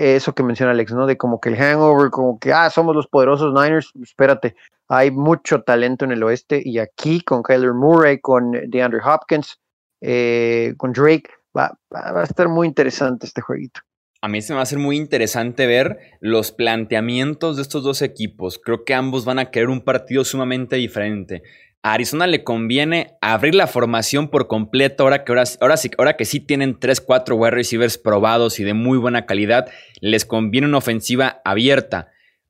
Eso 0.00 0.32
que 0.32 0.44
menciona 0.44 0.70
Alex, 0.70 0.92
¿no? 0.92 1.06
De 1.06 1.16
como 1.16 1.40
que 1.40 1.48
el 1.48 1.56
hangover, 1.56 2.10
como 2.10 2.38
que, 2.38 2.52
ah, 2.52 2.70
somos 2.70 2.94
los 2.94 3.08
poderosos 3.08 3.52
Niners, 3.52 3.92
espérate, 4.00 4.54
hay 4.88 5.10
mucho 5.10 5.62
talento 5.62 6.04
en 6.04 6.12
el 6.12 6.22
oeste 6.22 6.62
y 6.64 6.78
aquí 6.78 7.20
con 7.20 7.42
Kyler 7.42 7.74
Murray, 7.74 8.20
con 8.20 8.52
DeAndre 8.52 9.00
Hopkins, 9.04 9.58
eh, 10.00 10.74
con 10.76 10.92
Drake, 10.92 11.28
va, 11.56 11.76
va 11.92 12.20
a 12.20 12.24
estar 12.24 12.48
muy 12.48 12.68
interesante 12.68 13.26
este 13.26 13.40
jueguito. 13.40 13.80
A 14.20 14.28
mí 14.28 14.40
se 14.40 14.52
me 14.52 14.56
va 14.56 14.60
a 14.60 14.62
hacer 14.64 14.78
muy 14.78 14.96
interesante 14.96 15.66
ver 15.66 15.98
los 16.20 16.50
planteamientos 16.50 17.56
de 17.56 17.62
estos 17.62 17.84
dos 17.84 18.00
equipos. 18.02 18.60
Creo 18.62 18.84
que 18.84 18.94
ambos 18.94 19.24
van 19.24 19.38
a 19.38 19.50
querer 19.50 19.68
un 19.68 19.80
partido 19.80 20.24
sumamente 20.24 20.76
diferente. 20.76 21.42
A 21.82 21.92
Arizona 21.92 22.26
le 22.26 22.42
conviene 22.42 23.16
abrir 23.20 23.54
la 23.54 23.68
formación 23.68 24.28
por 24.28 24.48
completo 24.48 25.04
ahora 25.04 25.24
que, 25.24 25.30
ahora, 25.30 25.44
ahora, 25.60 25.76
sí, 25.76 25.90
ahora 25.96 26.16
que 26.16 26.24
sí 26.24 26.40
tienen 26.40 26.78
3-4 26.78 27.38
wide 27.38 27.52
receivers 27.52 27.98
probados 27.98 28.58
y 28.58 28.64
de 28.64 28.74
muy 28.74 28.98
buena 28.98 29.26
calidad. 29.26 29.68
Les 30.00 30.24
conviene 30.24 30.66
una 30.66 30.78
ofensiva 30.78 31.40
abierta. 31.44 32.08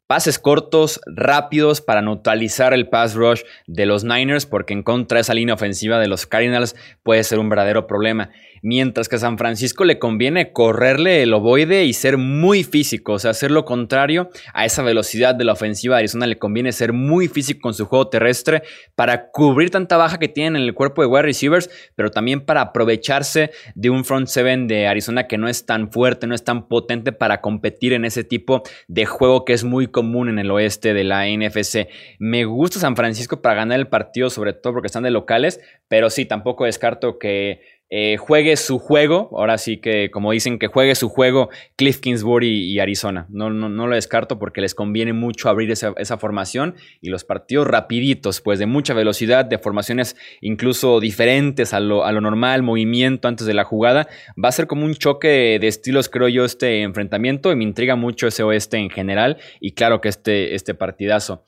Pases 0.09 0.39
cortos, 0.39 1.03
rápidos 1.05 1.83
para 1.83 2.01
neutralizar 2.01 2.73
el 2.73 2.89
pass 2.89 3.15
rush 3.15 3.43
de 3.67 3.85
los 3.85 4.05
Niners, 4.05 4.47
porque 4.47 4.73
en 4.73 4.83
contra 4.83 5.17
de 5.17 5.21
esa 5.21 5.35
línea 5.35 5.55
ofensiva 5.55 5.99
de 5.99 6.09
los 6.09 6.25
Cardinals 6.25 6.75
puede 7.03 7.23
ser 7.25 7.39
un 7.39 7.51
verdadero 7.51 7.87
problema. 7.87 8.31
Mientras 8.63 9.07
que 9.07 9.17
a 9.17 9.19
San 9.19 9.37
Francisco 9.37 9.85
le 9.85 9.99
conviene 9.99 10.53
correrle 10.53 11.23
el 11.23 11.35
ovoide 11.35 11.85
y 11.85 11.93
ser 11.93 12.17
muy 12.17 12.65
físico, 12.65 13.13
o 13.13 13.19
sea, 13.19 13.33
hacer 13.33 13.51
lo 13.51 13.67
contrario 13.67 14.31
a 14.55 14.65
esa 14.65 14.83
velocidad 14.83 15.35
de 15.35 15.45
la 15.45 15.53
ofensiva 15.53 15.97
de 15.97 16.01
Arizona, 16.01 16.27
le 16.27 16.39
conviene 16.39 16.73
ser 16.73 16.95
muy 16.95 17.29
físico 17.29 17.61
con 17.61 17.75
su 17.75 17.85
juego 17.85 18.09
terrestre 18.09 18.63
para 18.95 19.31
cubrir 19.31 19.69
tanta 19.69 19.99
baja 19.99 20.19
que 20.19 20.29
tienen 20.29 20.57
en 20.57 20.63
el 20.63 20.75
cuerpo 20.75 21.03
de 21.03 21.09
wide 21.09 21.23
receivers, 21.23 21.69
pero 21.95 22.11
también 22.11 22.41
para 22.41 22.63
aprovecharse 22.63 23.51
de 23.75 23.91
un 23.91 24.07
front 24.07 24.27
seven 24.27 24.67
de 24.69 24.87
Arizona 24.87 25.27
que 25.27 25.37
no 25.37 25.49
es 25.49 25.67
tan 25.67 25.93
fuerte, 25.93 26.27
no 26.27 26.35
es 26.35 26.45
tan 26.45 26.67
potente 26.67 27.13
para 27.13 27.43
competir 27.43 27.93
en 27.93 28.07
ese 28.07 28.25
tipo 28.25 28.63
de 28.89 29.05
juego 29.05 29.45
que 29.45 29.53
es 29.53 29.65
muy 29.65 29.87
común 29.99 30.29
en 30.29 30.39
el 30.39 30.53
oeste 30.53 30.95
de 30.95 31.03
la 31.03 31.27
NFC. 31.27 31.89
Me 32.21 32.45
gusta 32.45 32.79
San 32.79 32.95
Francisco 32.95 33.43
para 33.43 33.57
ganar 33.57 33.81
el 33.81 33.89
partido, 33.89 34.31
sobre 34.31 34.53
todo 34.53 34.75
porque 34.75 34.87
están 34.87 35.03
de 35.03 35.11
locales, 35.11 35.61
pero 35.89 36.09
sí, 36.09 36.25
tampoco 36.25 36.67
descarto 36.67 37.19
que 37.19 37.78
eh, 37.91 38.19
juegue 38.19 38.57
su 38.57 38.79
juego, 38.79 39.31
ahora 39.33 39.57
sí 39.57 39.79
que 39.79 40.11
como 40.11 40.33
dicen 40.33 40.59
que 40.59 40.67
juegue 40.67 40.95
su 40.95 41.09
juego 41.09 41.49
Cliff 41.77 42.01
Kingsbury 42.01 42.71
y 42.71 42.81
Arizona. 42.81 43.27
No, 43.31 43.49
no, 43.49 43.71
no 43.71 43.87
lo 43.87 43.95
descarto 43.95 44.39
porque 44.39 44.61
les 44.61 44.75
conviene 44.75 45.15
mucho 45.15 45.49
abrir 45.49 45.71
esa, 45.71 46.19
formación 46.19 46.75
y 47.01 47.09
los 47.09 47.25
partidos 47.25 47.67
rapiditos, 47.67 48.43
pues 48.43 48.59
de 48.59 48.67
mucha 48.67 48.93
velocidad, 48.93 49.47
de 49.47 49.59
formaciones 49.59 50.17
incluso 50.43 51.01
diferentes 51.01 51.73
a 51.73 51.81
lo, 51.81 52.05
a 52.05 52.13
lo 52.13 52.21
normal, 52.21 52.63
movimiento 52.63 53.27
antes 53.27 53.47
de 53.47 53.55
la 53.55 53.65
jugada. 53.65 54.07
Va 54.43 54.51
a 54.51 54.53
ser 54.53 54.67
como 54.67 54.85
un 54.85 54.95
choque 54.95 55.59
de, 55.59 55.67
estilos, 55.67 56.11
creo 56.11 56.29
yo, 56.29 56.45
este 56.45 56.83
enfrentamiento 56.83 57.53
y 57.53 57.57
me 57.57 57.65
intriga 57.65 57.97
mucho 57.97 58.27
ese 58.27 58.43
oeste 58.43 58.77
en 58.77 58.91
general 58.91 59.39
y 59.61 59.73
claro 59.73 60.03
que 60.03 60.09
este, 60.09 60.55
este 60.55 60.75
partidazo. 60.75 61.47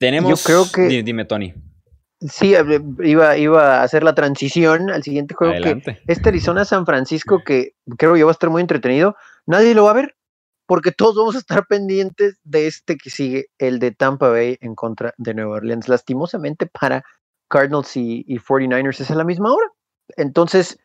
Tenemos... 0.00 0.42
Yo 0.42 0.44
creo 0.44 0.88
que... 0.88 1.04
Dime, 1.04 1.24
Tony. 1.24 1.54
Sí, 2.28 2.54
iba, 3.00 3.36
iba 3.36 3.80
a 3.80 3.82
hacer 3.82 4.04
la 4.04 4.14
transición 4.14 4.90
al 4.90 5.02
siguiente 5.02 5.34
juego 5.34 5.54
que 5.62 6.00
este 6.06 6.28
Arizona 6.28 6.64
San 6.64 6.86
Francisco 6.86 7.42
que 7.44 7.74
creo 7.98 8.16
yo 8.16 8.26
va 8.26 8.32
a 8.32 8.34
estar 8.34 8.50
muy 8.50 8.60
entretenido. 8.60 9.16
Nadie 9.46 9.74
lo 9.74 9.84
va 9.84 9.90
a 9.90 9.94
ver 9.94 10.14
porque 10.66 10.92
todos 10.92 11.16
vamos 11.16 11.34
a 11.34 11.38
estar 11.38 11.66
pendientes 11.66 12.38
de 12.44 12.66
este 12.66 12.96
que 12.96 13.10
sigue, 13.10 13.46
el 13.58 13.78
de 13.78 13.90
Tampa 13.90 14.28
Bay 14.28 14.56
en 14.60 14.74
contra 14.74 15.12
de 15.16 15.34
Nueva 15.34 15.56
Orleans. 15.56 15.88
Lastimosamente 15.88 16.66
para 16.66 17.02
Cardinals 17.48 17.96
y, 17.96 18.24
49ers 18.24 19.00
es 19.00 19.10
a 19.10 19.16
la 19.16 19.24
misma 19.24 19.52
hora. 19.52 19.66
Entonces, 20.16 20.78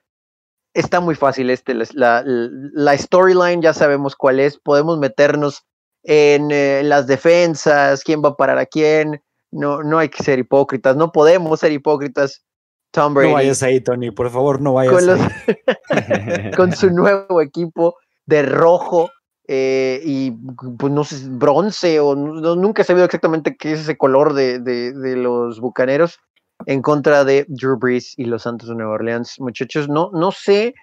está 0.73 0.99
muy 0.99 1.15
fácil 1.15 1.49
este. 1.51 1.75
La, 1.93 2.23
la, 2.25 2.97
storyline 2.97 3.61
ya 3.61 3.73
sabemos 3.73 4.15
cuál 4.15 4.39
es. 4.39 4.57
Podemos 4.57 4.97
meternos 4.97 5.63
en 6.03 6.49
eh, 6.51 6.81
las 6.83 7.05
defensas, 7.05 8.03
quién 8.03 8.23
va 8.23 8.29
a 8.29 8.37
parar 8.37 8.57
a 8.57 8.65
quién 8.65 9.21
no, 9.51 9.83
no 9.83 9.99
hay 9.99 10.09
que 10.09 10.23
ser 10.23 10.39
hipócritas, 10.39 10.95
no 10.95 11.11
podemos 11.11 11.59
ser 11.59 11.71
hipócritas. 11.71 12.43
Tom 12.91 13.13
Brady. 13.13 13.29
No 13.29 13.33
vayas 13.33 13.63
ahí, 13.63 13.81
Tony, 13.81 14.11
por 14.11 14.29
favor, 14.29 14.61
no 14.61 14.73
vayas 14.73 14.93
con 14.93 15.09
ahí. 15.09 16.51
con 16.55 16.75
su 16.75 16.89
nuevo 16.89 17.41
equipo 17.41 17.95
de 18.25 18.43
rojo 18.43 19.11
eh, 19.47 20.01
y 20.03 20.31
pues 20.77 20.91
no 20.91 21.03
sé, 21.03 21.25
bronce 21.29 21.99
o 21.99 22.15
nunca 22.15 22.81
he 22.81 22.85
sabido 22.85 23.05
exactamente 23.05 23.55
qué 23.55 23.73
es 23.73 23.81
ese 23.81 23.97
color 23.97 24.33
de, 24.33 24.59
de, 24.59 25.15
los 25.15 25.61
bucaneros 25.61 26.19
en 26.65 26.81
contra 26.81 27.23
de 27.23 27.45
Drew 27.47 27.77
Brees 27.77 28.13
y 28.17 28.25
los 28.25 28.43
Santos 28.43 28.67
de 28.67 28.75
Nueva 28.75 28.93
Orleans. 28.93 29.39
Muchachos, 29.39 29.87
no, 29.87 30.09
no 30.13 30.31
sé 30.31 30.73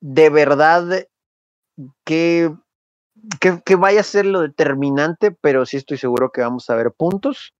de 0.00 0.30
verdad 0.30 1.06
qué, 2.04 2.54
qué 3.40 3.76
vaya 3.76 4.00
a 4.00 4.04
ser 4.04 4.24
lo 4.24 4.40
determinante, 4.40 5.30
pero 5.30 5.66
sí 5.66 5.76
estoy 5.76 5.98
seguro 5.98 6.30
que 6.32 6.40
vamos 6.40 6.70
a 6.70 6.76
ver 6.76 6.92
puntos 6.92 7.54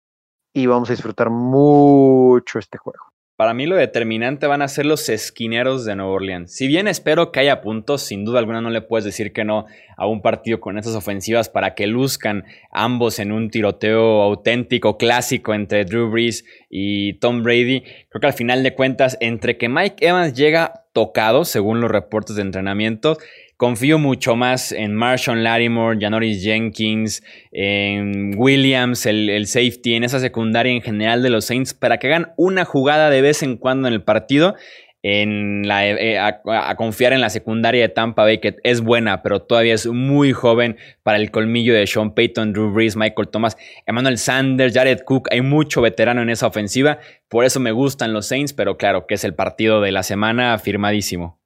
y 0.52 0.66
vamos 0.66 0.90
a 0.90 0.92
disfrutar 0.92 1.30
mucho 1.30 2.58
este 2.58 2.78
juego. 2.78 3.10
Para 3.40 3.54
mí 3.54 3.64
lo 3.64 3.76
determinante 3.76 4.46
van 4.46 4.60
a 4.60 4.68
ser 4.68 4.84
los 4.84 5.08
esquineros 5.08 5.86
de 5.86 5.96
Nueva 5.96 6.12
Orleans. 6.12 6.54
Si 6.54 6.66
bien 6.66 6.86
espero 6.86 7.32
que 7.32 7.40
haya 7.40 7.62
puntos, 7.62 8.02
sin 8.02 8.22
duda 8.22 8.38
alguna 8.38 8.60
no 8.60 8.68
le 8.68 8.82
puedes 8.82 9.06
decir 9.06 9.32
que 9.32 9.46
no 9.46 9.64
a 9.96 10.06
un 10.06 10.20
partido 10.20 10.60
con 10.60 10.76
esas 10.76 10.94
ofensivas 10.94 11.48
para 11.48 11.74
que 11.74 11.86
luzcan 11.86 12.44
ambos 12.70 13.18
en 13.18 13.32
un 13.32 13.48
tiroteo 13.48 14.20
auténtico, 14.20 14.98
clásico 14.98 15.54
entre 15.54 15.86
Drew 15.86 16.10
Brees 16.10 16.44
y 16.68 17.14
Tom 17.14 17.42
Brady. 17.42 17.80
Creo 18.10 18.20
que 18.20 18.26
al 18.26 18.34
final 18.34 18.62
de 18.62 18.74
cuentas, 18.74 19.16
entre 19.20 19.56
que 19.56 19.70
Mike 19.70 20.06
Evans 20.06 20.34
llega 20.34 20.84
tocado, 20.92 21.46
según 21.46 21.80
los 21.80 21.90
reportes 21.90 22.36
de 22.36 22.42
entrenamiento, 22.42 23.16
confío 23.60 23.98
mucho 23.98 24.36
más 24.36 24.72
en 24.72 24.94
Marshall 24.94 25.44
Lattimore, 25.44 25.98
Janoris 26.00 26.42
Jenkins, 26.42 27.22
en 27.52 28.32
Williams, 28.38 29.04
el, 29.04 29.46
safety, 29.46 29.96
en 29.96 30.04
esa 30.04 30.18
secundaria 30.18 30.72
en 30.72 30.80
general 30.80 31.22
de 31.22 31.28
los 31.28 31.44
Saints, 31.44 31.74
para 31.74 31.98
que 31.98 32.06
hagan 32.06 32.32
una 32.38 32.64
jugada 32.64 33.10
de 33.10 33.20
vez 33.20 33.42
en 33.42 33.58
cuando 33.58 33.86
en 33.86 33.92
el 33.92 34.02
partido. 34.02 34.54
En 35.02 35.68
la, 35.68 35.86
eh, 35.86 36.18
a, 36.18 36.74
confiar 36.76 37.12
en 37.12 37.20
la 37.20 37.28
secundaria 37.28 37.82
de 37.82 37.88
Tampa 37.90 38.22
Bay, 38.22 38.38
que 38.38 38.56
es 38.64 38.80
buena, 38.80 39.22
pero 39.22 39.42
todavía 39.42 39.74
es 39.74 39.86
muy 39.86 40.32
joven 40.32 40.78
para 41.02 41.18
el 41.18 41.30
colmillo 41.30 41.74
de 41.74 41.86
Sean 41.86 42.14
Payton, 42.14 42.54
Drew 42.54 42.72
Brees, 42.72 42.96
Michael 42.96 43.28
Thomas, 43.28 43.58
Emmanuel 43.84 44.16
Sanders, 44.16 44.72
Jared 44.72 45.00
Cook. 45.04 45.28
Hay 45.30 45.42
mucho 45.42 45.82
veterano 45.82 46.22
en 46.22 46.30
esa 46.30 46.46
ofensiva, 46.46 46.98
por 47.28 47.44
eso 47.44 47.60
me 47.60 47.72
gustan 47.72 48.14
los 48.14 48.26
Saints, 48.26 48.54
pero 48.54 48.78
claro 48.78 49.06
que 49.06 49.14
es 49.14 49.24
el 49.24 49.34
partido 49.34 49.82
de 49.82 49.92
la 49.92 50.02
semana 50.02 50.58
firmadísimo. 50.58 51.39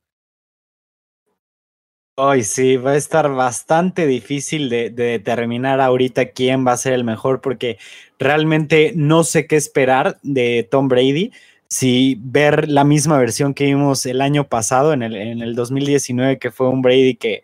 Hoy 2.17 2.45
sí, 2.45 2.77
va 2.77 2.93
a 2.93 2.97
estar 2.97 3.29
bastante 3.33 4.07
difícil 4.07 4.69
de, 4.69 4.91
determinar 4.91 5.81
ahorita 5.81 6.31
quién 6.31 6.65
va 6.65 6.71
a 6.71 6.77
ser 6.77 6.93
el 6.93 7.03
mejor, 7.03 7.41
porque 7.41 7.77
realmente 8.21 8.93
no 8.95 9.25
sé 9.25 9.49
qué 9.49 9.57
esperar 9.57 10.19
de 10.23 10.69
Tom 10.71 10.87
Brady. 10.87 11.33
Si 11.67 12.17
ver 12.21 12.69
la 12.69 12.85
misma 12.85 13.19
versión 13.19 13.53
que 13.53 13.65
vimos 13.65 14.07
el 14.07 14.21
año 14.21 14.45
pasado, 14.49 14.93
en 14.93 15.03
el, 15.03 15.17
en 15.17 15.43
el 15.43 15.57
2019, 15.57 16.39
que 16.39 16.53
fue 16.53 16.69
un 16.69 16.83
Brady 16.83 17.17
que, 17.17 17.43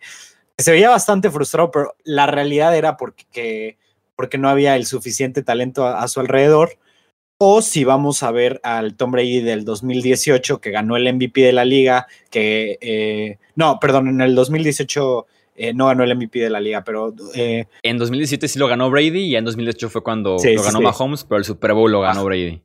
se 0.57 0.71
veía 0.71 0.89
bastante 0.89 1.29
frustrado, 1.31 1.69
pero 1.71 1.95
la 2.05 2.27
realidad 2.27 2.75
era 2.75 2.95
porque, 2.95 3.77
porque 4.15 4.37
no 4.37 4.47
había 4.47 4.77
el 4.77 4.85
suficiente 4.85 5.43
talento 5.43 5.85
a 5.85 6.07
su 6.07 6.21
alrededor 6.21 6.77
o 7.43 7.63
si 7.63 7.85
vamos 7.85 8.21
a 8.21 8.29
ver 8.29 8.61
al 8.63 8.93
Tom 8.93 9.09
Brady 9.09 9.41
del 9.41 9.65
2018 9.65 10.61
que 10.61 10.69
ganó 10.69 10.95
el 10.95 11.11
MVP 11.11 11.41
de 11.41 11.51
la 11.51 11.65
liga, 11.65 12.05
que 12.29 12.77
eh, 12.81 13.39
no, 13.55 13.79
perdón, 13.79 14.09
en 14.09 14.21
el 14.21 14.35
2018 14.35 15.25
eh, 15.55 15.73
no 15.73 15.87
ganó 15.87 16.03
el 16.03 16.15
MVP 16.15 16.37
de 16.37 16.51
la 16.51 16.59
liga, 16.59 16.83
pero 16.83 17.15
eh, 17.33 17.65
en 17.81 17.97
2017 17.97 18.47
sí 18.47 18.59
lo 18.59 18.67
ganó 18.67 18.91
Brady 18.91 19.21
y 19.21 19.35
en 19.35 19.45
2018 19.45 19.89
fue 19.89 20.03
cuando 20.03 20.37
lo 20.37 20.63
ganó 20.63 20.81
Mahomes, 20.81 21.23
pero 21.23 21.39
el 21.39 21.45
Super 21.45 21.73
Bowl 21.73 21.91
lo 21.91 22.01
ganó 22.01 22.25
Brady. 22.25 22.61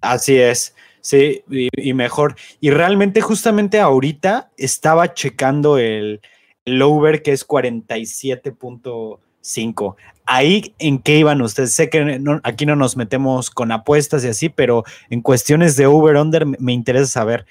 Así 0.00 0.36
es. 0.36 0.74
Sí, 1.00 1.44
y, 1.48 1.92
mejor. 1.92 2.34
Y 2.60 2.70
realmente, 2.70 3.20
justamente 3.20 3.78
ahorita 3.78 4.50
estaba 4.56 5.14
checando 5.14 5.78
el, 5.78 6.20
el 6.64 6.82
over 6.82 7.22
que 7.22 7.30
es 7.30 7.46
47.5 7.46 9.96
ahí 10.26 10.74
en 10.78 10.98
qué 10.98 11.18
iban 11.18 11.42
ustedes. 11.42 11.72
Sé 11.72 11.90
que 11.90 12.20
aquí 12.42 12.66
no 12.66 12.76
nos 12.76 12.96
metemos 12.96 13.50
con 13.50 13.72
apuestas 13.72 14.24
y 14.24 14.28
así, 14.28 14.48
pero 14.48 14.84
en 15.10 15.20
cuestiones 15.20 15.76
de 15.76 15.86
over-under 15.86 16.46
me 16.46 16.72
interesa 16.72 17.06
saber. 17.06 17.46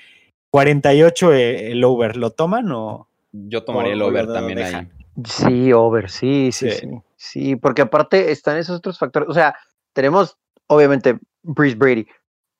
48 0.51 1.33
eh, 1.33 1.71
el 1.71 1.83
over, 1.83 2.15
¿lo 2.15 2.29
toman 2.29 2.71
o...? 2.71 3.07
Yo 3.31 3.63
tomaría 3.63 3.93
el 3.93 4.01
over 4.01 4.27
también 4.27 4.59
ahí. 4.59 4.87
Sí, 5.25 5.73
over, 5.73 6.09
sí, 6.09 6.51
sí, 6.51 6.71
sí, 6.71 6.89
sí, 7.15 7.55
porque 7.55 7.83
aparte 7.83 8.31
están 8.31 8.57
esos 8.57 8.77
otros 8.77 8.97
factores, 8.97 9.29
o 9.29 9.33
sea, 9.33 9.55
tenemos 9.93 10.37
obviamente 10.67 11.19
Breeze 11.43 11.75
Brady, 11.75 12.07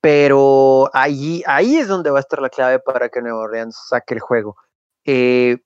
pero 0.02 0.90
ahí, 0.94 1.42
ahí 1.48 1.78
es 1.78 1.88
donde 1.88 2.12
va 2.12 2.18
a 2.18 2.22
estar 2.22 2.42
la 2.42 2.50
clave 2.50 2.80
para 2.80 3.10
que 3.10 3.22
Nueva 3.22 3.40
Orleans 3.40 3.76
saque 3.90 4.14
el 4.14 4.20
juego. 4.20 4.56
Eh, 5.06 5.58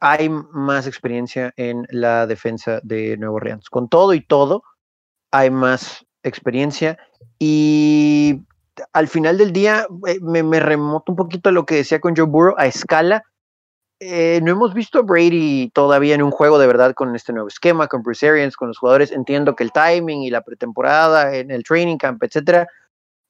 hay 0.00 0.28
más 0.28 0.86
experiencia 0.86 1.52
en 1.56 1.86
la 1.90 2.26
defensa 2.26 2.80
de 2.82 3.16
Nuevo 3.16 3.36
Orleans. 3.36 3.68
Con 3.70 3.88
todo 3.88 4.14
y 4.14 4.24
todo, 4.24 4.62
hay 5.30 5.50
más 5.50 6.04
experiencia 6.22 6.98
y 7.38 8.42
al 8.92 9.08
final 9.08 9.38
del 9.38 9.52
día 9.52 9.86
eh, 10.06 10.18
me, 10.20 10.60
remoto 10.60 11.12
un 11.12 11.16
poquito 11.16 11.48
a 11.48 11.52
lo 11.52 11.66
que 11.66 11.76
decía 11.76 12.00
con 12.00 12.16
Joe 12.16 12.26
Burrow 12.26 12.54
a 12.58 12.66
escala. 12.66 13.22
Eh, 14.00 14.40
no 14.42 14.52
hemos 14.52 14.74
visto 14.74 14.98
a 14.98 15.02
Brady 15.02 15.70
todavía 15.72 16.14
en 16.14 16.22
un 16.22 16.32
juego 16.32 16.58
de 16.58 16.66
verdad 16.66 16.94
con 16.94 17.14
este 17.14 17.32
nuevo 17.32 17.48
esquema, 17.48 17.86
con 17.86 18.02
Bruce 18.02 18.50
con 18.56 18.68
los 18.68 18.78
jugadores. 18.78 19.12
Entiendo 19.12 19.54
que 19.54 19.64
el 19.64 19.72
timing 19.72 20.22
y 20.22 20.30
la 20.30 20.42
pretemporada, 20.42 21.34
en 21.34 21.50
el 21.50 21.62
training 21.62 21.98
camp, 21.98 22.22
etcétera, 22.22 22.66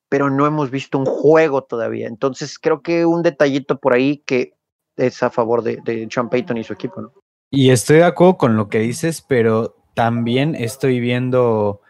pero 0.08 0.30
no 0.30 0.46
hemos 0.46 0.70
visto 0.70 0.98
un 0.98 1.06
juego 1.06 1.62
todavía. 1.62 2.06
Entonces 2.08 2.58
creo 2.58 2.82
que 2.82 3.04
un 3.04 3.22
detallito 3.22 3.78
por 3.78 3.92
ahí 3.92 4.22
que 4.24 4.54
es 4.96 5.22
a 5.22 5.30
favor 5.30 5.62
de, 5.62 5.78
de 5.84 6.08
Sean 6.10 6.28
Payton 6.28 6.58
y 6.58 6.64
su 6.64 6.72
equipo, 6.72 7.00
¿no? 7.00 7.12
Y 7.50 7.70
estoy 7.70 7.98
de 7.98 8.04
acuerdo 8.04 8.38
con 8.38 8.56
lo 8.56 8.68
que 8.68 8.78
dices, 8.78 9.22
pero 9.26 9.76
también 9.94 10.54
estoy 10.54 11.00
viendo, 11.00 11.82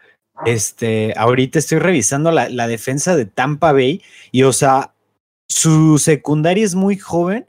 este, 0.45 1.13
ahorita 1.15 1.59
estoy 1.59 1.79
revisando 1.79 2.31
la, 2.31 2.49
la 2.49 2.67
defensa 2.67 3.15
de 3.15 3.25
Tampa 3.25 3.71
Bay 3.71 4.01
y, 4.31 4.43
o 4.43 4.51
sea, 4.51 4.93
su 5.47 5.99
secundaria 5.99 6.65
es 6.65 6.75
muy 6.75 6.97
joven, 6.97 7.47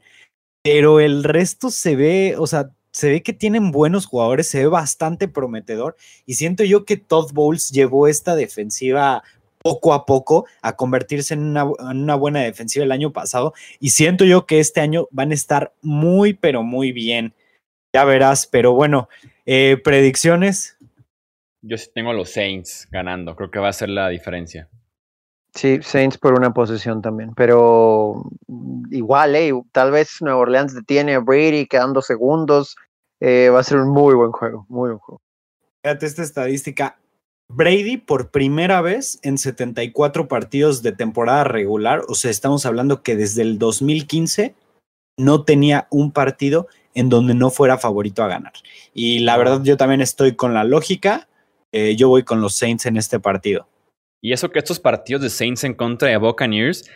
pero 0.63 0.99
el 0.99 1.23
resto 1.23 1.69
se 1.71 1.95
ve, 1.95 2.35
o 2.37 2.47
sea, 2.47 2.71
se 2.91 3.09
ve 3.09 3.23
que 3.23 3.33
tienen 3.33 3.71
buenos 3.71 4.05
jugadores, 4.05 4.47
se 4.47 4.59
ve 4.59 4.67
bastante 4.67 5.27
prometedor 5.27 5.97
y 6.25 6.35
siento 6.35 6.63
yo 6.63 6.85
que 6.85 6.95
Todd 6.95 7.33
Bowles 7.33 7.71
llevó 7.71 8.07
esta 8.07 8.37
defensiva 8.37 9.21
poco 9.65 9.95
a 9.95 10.05
poco 10.05 10.45
a 10.61 10.75
convertirse 10.75 11.33
en 11.33 11.57
una, 11.57 12.13
buena 12.13 12.41
defensiva 12.41 12.85
el 12.85 12.91
año 12.91 13.11
pasado 13.11 13.55
y 13.79 13.89
siento 13.89 14.23
yo 14.23 14.45
que 14.45 14.59
este 14.59 14.79
año 14.79 15.07
van 15.09 15.31
a 15.31 15.33
estar 15.33 15.73
muy, 15.81 16.35
pero 16.35 16.61
muy 16.61 16.91
bien. 16.91 17.33
Ya 17.91 18.05
verás, 18.05 18.45
pero 18.45 18.73
bueno, 18.73 19.09
eh, 19.47 19.81
predicciones. 19.83 20.77
Yo 21.63 21.79
sí 21.79 21.89
tengo 21.95 22.11
a 22.11 22.13
los 22.13 22.29
Saints 22.29 22.87
ganando, 22.91 23.35
creo 23.35 23.49
que 23.49 23.57
va 23.57 23.69
a 23.69 23.73
ser 23.73 23.89
la 23.89 24.09
diferencia. 24.09 24.69
Sí, 25.55 25.79
Saints 25.81 26.19
por 26.19 26.37
una 26.37 26.53
posición 26.53 27.01
también, 27.01 27.33
pero 27.33 28.23
igual, 28.91 29.35
eh, 29.35 29.51
tal 29.71 29.89
vez 29.89 30.21
Nueva 30.21 30.41
Orleans 30.41 30.75
detiene 30.75 31.15
a 31.15 31.19
Brady 31.21 31.65
quedando 31.65 32.03
segundos, 32.03 32.75
eh, 33.19 33.49
va 33.49 33.61
a 33.61 33.63
ser 33.63 33.79
un 33.79 33.89
muy 33.89 34.13
buen 34.13 34.31
juego, 34.31 34.67
muy 34.69 34.89
buen 34.89 34.99
juego. 34.99 35.21
Fíjate 35.81 36.05
esta 36.05 36.21
estadística, 36.21 36.99
Brady 37.49 37.97
por 37.97 38.31
primera 38.31 38.81
vez 38.81 39.19
en 39.21 39.37
74 39.37 40.27
partidos 40.27 40.81
de 40.81 40.91
temporada 40.91 41.43
regular, 41.43 42.01
o 42.07 42.15
sea, 42.15 42.31
estamos 42.31 42.65
hablando 42.65 43.03
que 43.03 43.15
desde 43.15 43.43
el 43.43 43.59
2015 43.59 44.55
no 45.17 45.43
tenía 45.43 45.87
un 45.91 46.11
partido 46.11 46.67
en 46.93 47.09
donde 47.09 47.35
no 47.35 47.49
fuera 47.51 47.77
favorito 47.77 48.23
a 48.23 48.27
ganar. 48.27 48.53
Y 48.93 49.19
la 49.19 49.37
verdad 49.37 49.61
yo 49.63 49.77
también 49.77 50.01
estoy 50.01 50.35
con 50.35 50.53
la 50.53 50.63
lógica, 50.63 51.27
eh, 51.71 51.95
yo 51.95 52.09
voy 52.09 52.23
con 52.23 52.41
los 52.41 52.55
Saints 52.55 52.85
en 52.85 52.97
este 52.97 53.19
partido. 53.19 53.67
Y 54.21 54.33
eso 54.33 54.49
que 54.49 54.59
estos 54.59 54.79
partidos 54.79 55.21
de 55.21 55.29
Saints 55.29 55.63
en 55.63 55.75
contra 55.75 56.09
de 56.09 56.17
Buccaneers, 56.17 56.89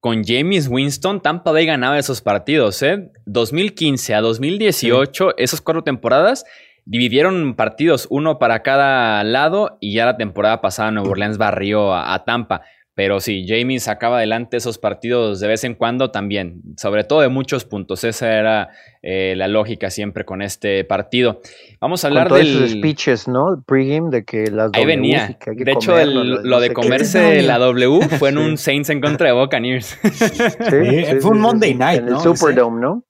con 0.00 0.24
James 0.24 0.68
Winston, 0.68 1.20
Tampa 1.20 1.52
Bay 1.52 1.66
ganaba 1.66 1.98
esos 1.98 2.22
partidos, 2.22 2.82
¿eh? 2.82 3.12
2015 3.26 4.14
a 4.14 4.20
2018, 4.20 5.36
esas 5.38 5.60
cuatro 5.60 5.84
temporadas, 5.84 6.44
dividieron 6.84 7.54
partidos, 7.54 8.06
uno 8.10 8.38
para 8.38 8.62
cada 8.62 9.22
lado, 9.24 9.78
y 9.80 9.94
ya 9.94 10.06
la 10.06 10.16
temporada 10.16 10.60
pasada 10.60 10.90
Nueva 10.90 11.10
Orleans 11.10 11.38
barrió 11.38 11.94
a, 11.94 12.24
Tampa. 12.24 12.62
Pero 12.94 13.20
sí, 13.20 13.46
Jamie 13.48 13.80
sacaba 13.80 14.18
adelante 14.18 14.58
esos 14.58 14.76
partidos 14.76 15.40
de 15.40 15.48
vez 15.48 15.64
en 15.64 15.74
cuando 15.74 16.10
también, 16.10 16.60
sobre 16.76 17.04
todo 17.04 17.22
de 17.22 17.30
muchos 17.30 17.64
puntos. 17.64 18.04
Esa 18.04 18.38
era 18.38 18.68
eh, 19.00 19.32
la 19.34 19.48
lógica 19.48 19.88
siempre 19.88 20.26
con 20.26 20.42
este 20.42 20.84
partido. 20.84 21.40
Vamos 21.80 22.04
a 22.04 22.08
hablar 22.08 22.30
de 22.30 22.44
los 22.44 22.70
speeches, 22.70 23.28
¿no? 23.28 23.64
Pregame 23.66 24.10
de 24.10 24.24
que 24.26 24.50
las 24.50 24.72
Ahí 24.74 24.84
venía. 24.84 25.38
de 25.46 25.72
hecho, 25.72 26.04
lo 26.04 26.60
de 26.60 26.74
comerse 26.74 27.40
la 27.40 27.56
W 27.56 28.08
fue 28.18 28.28
en 28.28 28.36
un 28.36 28.58
Saints 28.58 28.90
en 28.90 29.00
contra 29.00 29.28
de 29.28 29.32
Buccaneers. 29.32 29.98
Sí, 30.12 31.20
fue 31.20 31.30
un 31.30 31.40
Monday 31.40 31.74
Night, 31.74 32.02
¿no? 32.02 32.08
En 32.08 32.14
el 32.14 32.36
Superdome, 32.36 32.78
¿no? 32.78 33.04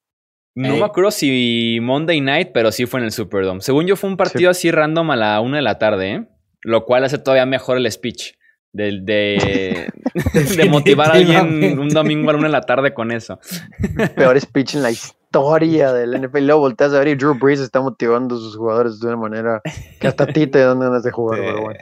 No 0.54 0.76
me 0.76 0.84
acuerdo 0.84 1.10
si 1.10 1.78
Monday 1.80 2.20
Night, 2.20 2.50
pero 2.52 2.72
sí 2.72 2.86
fue 2.86 3.00
en 3.00 3.06
el 3.06 3.12
Superdome. 3.12 3.62
Según 3.62 3.86
yo, 3.86 3.96
fue 3.96 4.10
un 4.10 4.16
partido 4.16 4.50
así 4.50 4.70
random 4.70 5.10
a 5.10 5.16
la 5.16 5.40
una 5.40 5.56
de 5.56 5.62
la 5.62 5.78
tarde, 5.78 6.12
¿eh? 6.12 6.28
Lo 6.60 6.84
cual 6.84 7.04
hace 7.04 7.18
todavía 7.18 7.46
mejor 7.46 7.78
el 7.78 7.90
speech. 7.90 8.34
De, 8.74 9.00
de, 9.02 9.92
de 10.56 10.64
motivar 10.70 11.10
a 11.10 11.14
alguien 11.14 11.78
un 11.78 11.90
domingo 11.90 12.30
a 12.30 12.32
la 12.32 12.38
una 12.38 12.48
de 12.48 12.52
la 12.52 12.62
tarde 12.62 12.94
con 12.94 13.12
eso. 13.12 13.38
Peor 14.16 14.40
speech 14.40 14.74
en 14.74 14.82
la 14.82 14.90
historia 14.90 15.92
del 15.92 16.20
NFL. 16.20 16.46
Luego 16.46 16.60
volteas 16.60 16.92
a 16.92 16.98
ver 16.98 17.08
y 17.08 17.14
Drew 17.14 17.34
Brees 17.34 17.60
está 17.60 17.80
motivando 17.80 18.36
a 18.36 18.38
sus 18.38 18.56
jugadores 18.56 19.00
de 19.00 19.08
una 19.08 19.16
manera 19.16 19.62
que 20.00 20.06
hasta 20.06 20.24
a 20.24 20.26
ti 20.26 20.46
te 20.46 20.58
dan 20.58 20.80
ganas 20.80 21.02
de 21.02 21.10
jugar, 21.10 21.40
pero 21.40 21.62
bueno. 21.62 21.80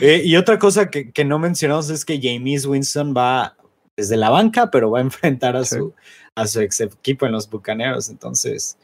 Eh, 0.00 0.22
y 0.24 0.36
otra 0.36 0.58
cosa 0.58 0.90
que, 0.90 1.10
que, 1.10 1.24
no 1.24 1.38
mencionamos 1.38 1.90
es 1.90 2.04
que 2.04 2.20
James 2.22 2.66
Winston 2.66 3.14
va 3.16 3.56
desde 3.96 4.16
la 4.16 4.30
banca, 4.30 4.70
pero 4.70 4.90
va 4.90 4.98
a 4.98 5.02
enfrentar 5.02 5.56
a 5.56 5.64
su 5.64 5.94
a 6.36 6.46
su 6.46 6.60
ex 6.60 6.80
equipo 6.80 7.26
en 7.26 7.32
los 7.32 7.48
Bucaneros. 7.48 8.08
Entonces, 8.10 8.78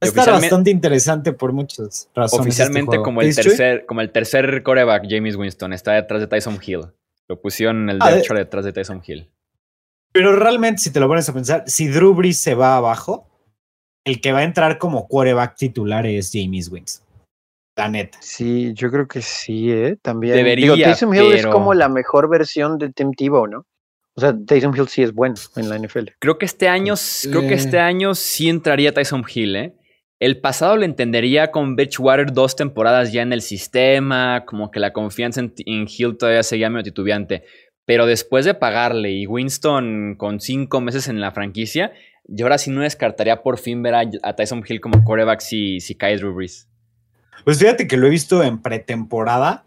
está 0.00 0.30
bastante 0.30 0.70
interesante 0.70 1.32
por 1.32 1.52
muchas 1.52 2.08
razones. 2.14 2.32
Este 2.32 2.62
oficialmente 2.62 2.98
como, 2.98 3.22
el 3.22 3.34
tercer, 3.34 3.86
como 3.86 4.00
el 4.00 4.12
tercer 4.12 4.62
coreback, 4.62 5.06
James 5.08 5.36
Winston, 5.36 5.72
está 5.72 5.92
detrás 5.92 6.20
de 6.20 6.26
Tyson 6.26 6.58
Hill. 6.64 6.86
Lo 7.28 7.40
pusieron 7.40 7.82
en 7.82 7.90
el 7.90 7.98
ah, 8.00 8.10
derecho 8.10 8.34
detrás 8.34 8.64
de 8.64 8.72
Tyson 8.72 9.02
Hill. 9.04 9.28
Pero 10.12 10.36
realmente, 10.36 10.82
si 10.82 10.90
te 10.90 11.00
lo 11.00 11.08
pones 11.08 11.28
a 11.28 11.34
pensar, 11.34 11.64
si 11.66 11.88
Drew 11.88 12.14
Brees 12.14 12.38
se 12.38 12.54
va 12.54 12.76
abajo, 12.76 13.26
el 14.06 14.20
que 14.20 14.32
va 14.32 14.38
a 14.38 14.44
entrar 14.44 14.78
como 14.78 15.06
quarterback 15.06 15.56
titular 15.56 16.06
es 16.06 16.30
James 16.32 16.70
Winston. 16.70 17.06
La 17.76 17.88
neta. 17.88 18.18
Sí, 18.20 18.72
yo 18.74 18.90
creo 18.90 19.06
que 19.06 19.22
sí, 19.22 19.70
¿eh? 19.70 19.96
También. 20.02 20.34
Debería, 20.34 20.74
Tyson 20.74 21.14
Hill 21.14 21.32
es 21.32 21.46
como 21.46 21.74
la 21.74 21.88
mejor 21.88 22.28
versión 22.28 22.78
de 22.78 22.90
Tim 22.90 23.12
Tebow, 23.12 23.46
¿no? 23.46 23.66
O 24.18 24.20
sea, 24.20 24.34
Tyson 24.36 24.76
Hill 24.76 24.88
sí 24.88 25.04
es 25.04 25.14
bueno 25.14 25.36
en 25.54 25.68
la 25.68 25.78
NFL. 25.78 26.08
Creo 26.18 26.38
que 26.38 26.44
este 26.44 26.66
año, 26.66 26.94
creo 27.22 27.42
que 27.42 27.54
este 27.54 27.78
año 27.78 28.16
sí 28.16 28.48
entraría 28.48 28.92
Tyson 28.92 29.24
Hill, 29.32 29.54
¿eh? 29.54 29.74
El 30.18 30.40
pasado 30.40 30.76
lo 30.76 30.84
entendería 30.84 31.52
con 31.52 31.76
Bridgewater 31.76 32.32
dos 32.32 32.56
temporadas 32.56 33.12
ya 33.12 33.22
en 33.22 33.32
el 33.32 33.42
sistema, 33.42 34.44
como 34.44 34.72
que 34.72 34.80
la 34.80 34.92
confianza 34.92 35.40
en, 35.40 35.86
Hill 35.86 36.16
todavía 36.18 36.42
seguía 36.42 36.68
medio 36.68 36.82
titubeante. 36.82 37.44
Pero 37.84 38.06
después 38.06 38.44
de 38.44 38.54
pagarle 38.54 39.12
y 39.12 39.28
Winston 39.28 40.16
con 40.16 40.40
cinco 40.40 40.80
meses 40.80 41.06
en 41.06 41.20
la 41.20 41.30
franquicia, 41.30 41.92
yo 42.24 42.46
ahora 42.46 42.58
sí 42.58 42.72
no 42.72 42.80
descartaría 42.80 43.44
por 43.44 43.56
fin 43.56 43.84
ver 43.84 43.94
a, 43.94 44.34
Tyson 44.34 44.64
Hill 44.68 44.80
como 44.80 45.04
quarterback 45.04 45.38
si, 45.38 45.78
si 45.78 45.94
cae 45.94 46.16
Drew 46.16 46.34
Brees. 46.34 46.68
Pues 47.44 47.60
fíjate 47.60 47.86
que 47.86 47.96
lo 47.96 48.08
he 48.08 48.10
visto 48.10 48.42
en 48.42 48.60
pretemporada 48.62 49.64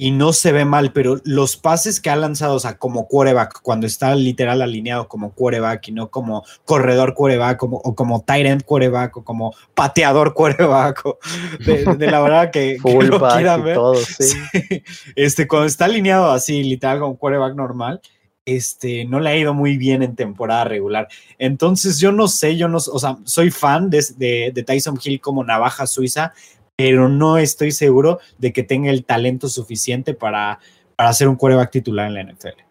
y 0.00 0.12
no 0.12 0.32
se 0.32 0.50
ve 0.50 0.64
mal, 0.64 0.92
pero 0.94 1.20
los 1.24 1.58
pases 1.58 2.00
que 2.00 2.08
ha 2.08 2.16
lanzado, 2.16 2.54
o 2.54 2.58
sea, 2.58 2.78
como 2.78 3.06
quarterback, 3.06 3.60
cuando 3.60 3.86
está 3.86 4.14
literal 4.14 4.62
alineado 4.62 5.08
como 5.08 5.34
quarterback 5.34 5.88
y 5.88 5.92
no 5.92 6.10
como 6.10 6.42
corredor 6.64 7.12
quarterback 7.12 7.62
o 7.62 7.94
como 7.94 8.22
tight 8.22 8.46
end 8.46 8.64
quarterback 8.64 9.18
o 9.18 9.24
como 9.24 9.54
pateador 9.74 10.32
quarterback, 10.34 11.04
de, 11.66 12.10
la 12.10 12.22
verdad 12.22 12.50
que, 12.50 12.78
Full 12.80 13.10
Todo, 13.10 13.94
sí. 14.18 14.38
Este, 15.14 15.46
cuando 15.46 15.66
está 15.66 15.84
alineado 15.84 16.30
así, 16.30 16.62
literal 16.62 17.00
como 17.00 17.18
quarterback 17.18 17.54
normal, 17.54 18.00
este, 18.46 19.04
no 19.04 19.20
le 19.20 19.28
ha 19.28 19.36
ido 19.36 19.52
muy 19.52 19.76
bien 19.76 20.02
en 20.02 20.16
temporada 20.16 20.64
regular. 20.64 21.08
Entonces, 21.38 22.00
yo 22.00 22.10
no 22.10 22.26
sé, 22.26 22.56
yo 22.56 22.68
no, 22.68 22.78
o 22.78 22.98
sea, 22.98 23.18
soy 23.24 23.50
fan 23.50 23.90
de, 23.90 24.02
de, 24.16 24.50
de 24.54 24.62
Tyson 24.62 24.98
Hill 25.04 25.20
como 25.20 25.44
navaja 25.44 25.86
suiza, 25.86 26.32
pero 26.80 27.10
no 27.10 27.36
estoy 27.36 27.72
seguro 27.72 28.20
de 28.38 28.54
que 28.54 28.62
tenga 28.62 28.90
el 28.90 29.04
talento 29.04 29.48
suficiente 29.48 30.14
para, 30.14 30.60
para 30.96 31.12
ser 31.12 31.28
un 31.28 31.36
quarterback 31.36 31.70
titular 31.70 32.06
en 32.06 32.14
la 32.14 32.22
NFL. 32.22 32.62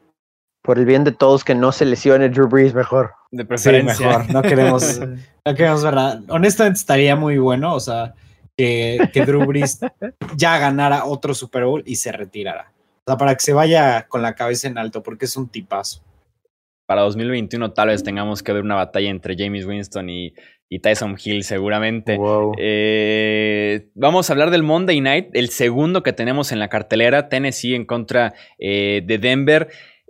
Por 0.64 0.80
el 0.80 0.86
bien 0.86 1.04
de 1.04 1.12
todos, 1.12 1.44
que 1.44 1.54
no 1.54 1.72
se 1.72 1.86
lesione 1.86 2.30
Drew 2.30 2.48
Brees 2.48 2.74
mejor. 2.74 3.12
De 3.30 3.46
preferencia. 3.46 4.08
mejor. 4.08 4.34
No 4.34 4.42
queremos, 4.42 5.00
no 5.46 5.56
queremos 5.56 5.84
verdad. 5.84 6.24
Honestamente 6.28 6.80
estaría 6.80 7.16
muy 7.16 7.38
bueno, 7.38 7.76
o 7.76 7.80
sea, 7.80 8.16
que, 8.58 9.10
que 9.14 9.26
Drew 9.28 9.46
Brees 9.46 9.80
ya 10.36 10.58
ganara 10.58 11.06
otro 11.06 11.36
Super 11.36 11.66
Bowl 11.66 11.84
y 11.86 11.98
se 11.98 12.12
retirara. 12.12 12.72
O 13.06 13.12
sea, 13.12 13.18
para 13.18 13.36
que 13.36 13.42
se 13.42 13.54
vaya 13.54 14.08
con 14.08 14.24
la 14.24 14.34
cabeza 14.34 14.68
en 14.68 14.80
alto, 14.80 15.04
porque 15.04 15.26
es 15.26 15.38
un 15.38 15.50
tipazo. 15.50 16.02
Para 16.88 17.04
2021 17.04 17.74
tal 17.74 17.90
vez 17.90 18.02
tengamos 18.02 18.42
que 18.42 18.54
ver 18.54 18.64
una 18.64 18.74
batalla 18.74 19.12
entre 19.12 19.36
James 19.38 19.68
Winston 19.68 20.10
y 20.10 20.34
y 20.70 20.80
Tyson 20.80 21.18
Hill 21.22 21.44
seguramente. 21.44 22.18
Eh, 22.58 23.90
vamos 23.96 24.30
a 24.30 24.34
hablar 24.34 24.52
del 24.52 24.64
Monday 24.64 25.02
Night, 25.02 25.30
el 25.34 25.50
segundo 25.50 26.04
que 26.04 26.14
tenemos 26.14 26.52
en 26.52 26.60
la 26.60 26.70
cartelera, 26.70 27.28
Tennessee 27.28 27.74
en 27.74 27.86
contra 27.86 28.34
eh, 28.60 29.02
de 29.04 29.18
Denver. 29.18 29.70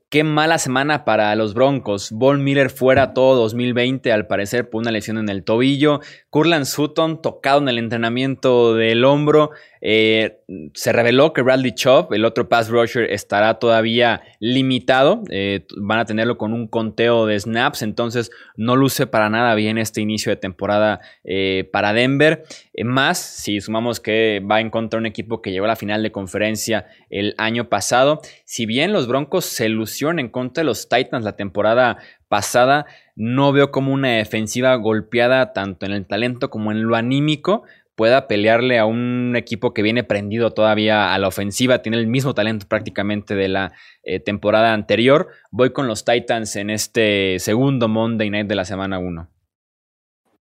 Qué 0.10 0.24
mala 0.24 0.58
semana 0.58 1.06
para 1.06 1.36
los 1.36 1.54
Broncos. 1.54 2.12
Von 2.12 2.44
Miller 2.44 2.72
fuera 2.72 3.14
todo 3.14 3.36
2020, 3.44 4.12
al 4.12 4.26
parecer, 4.26 4.68
por 4.68 4.82
una 4.82 4.92
lesión 4.92 5.20
en 5.20 5.30
el 5.30 5.44
tobillo. 5.44 6.02
Curland 6.32 6.66
Sutton 6.66 7.22
tocado 7.22 7.60
en 7.62 7.70
el 7.70 7.78
entrenamiento 7.78 8.74
del 8.74 9.06
hombro. 9.06 9.52
Eh, 9.82 10.42
se 10.74 10.92
reveló 10.92 11.34
que 11.34 11.42
Bradley 11.42 11.74
Chubb, 11.74 12.14
el 12.14 12.26
otro 12.26 12.50
pass 12.50 12.70
rusher, 12.70 13.12
estará 13.12 13.60
todavía 13.60 14.22
limitado. 14.40 15.24
Eh, 15.30 15.66
van 15.78 16.00
a 16.00 16.06
tenerlo 16.06 16.38
con 16.38 16.54
un 16.54 16.68
conteo 16.68 17.26
de 17.26 17.40
snaps, 17.40 17.82
entonces 17.82 18.32
no 18.56 18.76
luce 18.76 19.08
para 19.08 19.30
nada 19.30 19.56
bien 19.56 19.78
este 19.78 20.02
inicio 20.02 20.32
de 20.32 20.36
temporada 20.36 21.00
eh, 21.24 21.70
para 21.72 21.94
Denver. 21.94 22.44
más, 22.84 23.18
si 23.18 23.62
sumamos 23.62 24.00
que 24.00 24.42
va 24.50 24.58
a 24.58 24.62
encontrar 24.62 25.00
un 25.00 25.06
equipo 25.06 25.42
que 25.42 25.52
llegó 25.52 25.66
a 25.66 25.70
la 25.70 25.76
final 25.76 26.04
de 26.04 26.12
conferencia 26.12 26.88
el 27.10 27.36
año 27.38 27.70
pasado. 27.70 28.22
Si 28.46 28.66
bien 28.66 28.94
los 28.94 29.08
Broncos 29.08 29.46
se 29.46 29.70
lucieron 29.70 30.20
en 30.20 30.30
contra 30.30 30.62
de 30.62 30.66
los 30.66 30.90
Titans 30.90 31.24
la 31.24 31.36
temporada 31.36 31.98
pasada, 32.30 32.86
no 33.16 33.52
veo 33.52 33.72
como 33.72 33.92
una 33.92 34.12
defensiva 34.12 34.74
golpeada 34.76 35.52
tanto 35.52 35.86
en 35.86 35.92
el 35.92 36.06
talento 36.06 36.50
como 36.50 36.72
en 36.72 36.84
lo 36.84 36.96
anímico 36.96 37.64
pueda 38.00 38.30
pelearle 38.30 38.80
a 38.80 38.86
un 38.86 39.34
equipo 39.36 39.74
que 39.74 39.82
viene 39.82 40.06
prendido 40.06 40.54
todavía 40.54 41.14
a 41.14 41.18
la 41.18 41.28
ofensiva, 41.28 41.82
tiene 41.82 41.98
el 41.98 42.08
mismo 42.08 42.34
talento 42.34 42.66
prácticamente 42.66 43.36
de 43.36 43.50
la 43.50 43.74
eh, 44.04 44.22
temporada 44.22 44.74
anterior. 44.74 45.28
Voy 45.52 45.74
con 45.74 45.86
los 45.86 46.06
Titans 46.06 46.56
en 46.56 46.70
este 46.70 47.40
segundo 47.40 47.90
Monday 47.90 48.30
Night 48.30 48.48
de 48.48 48.56
la 48.56 48.64
semana 48.64 49.00
1. 49.00 49.28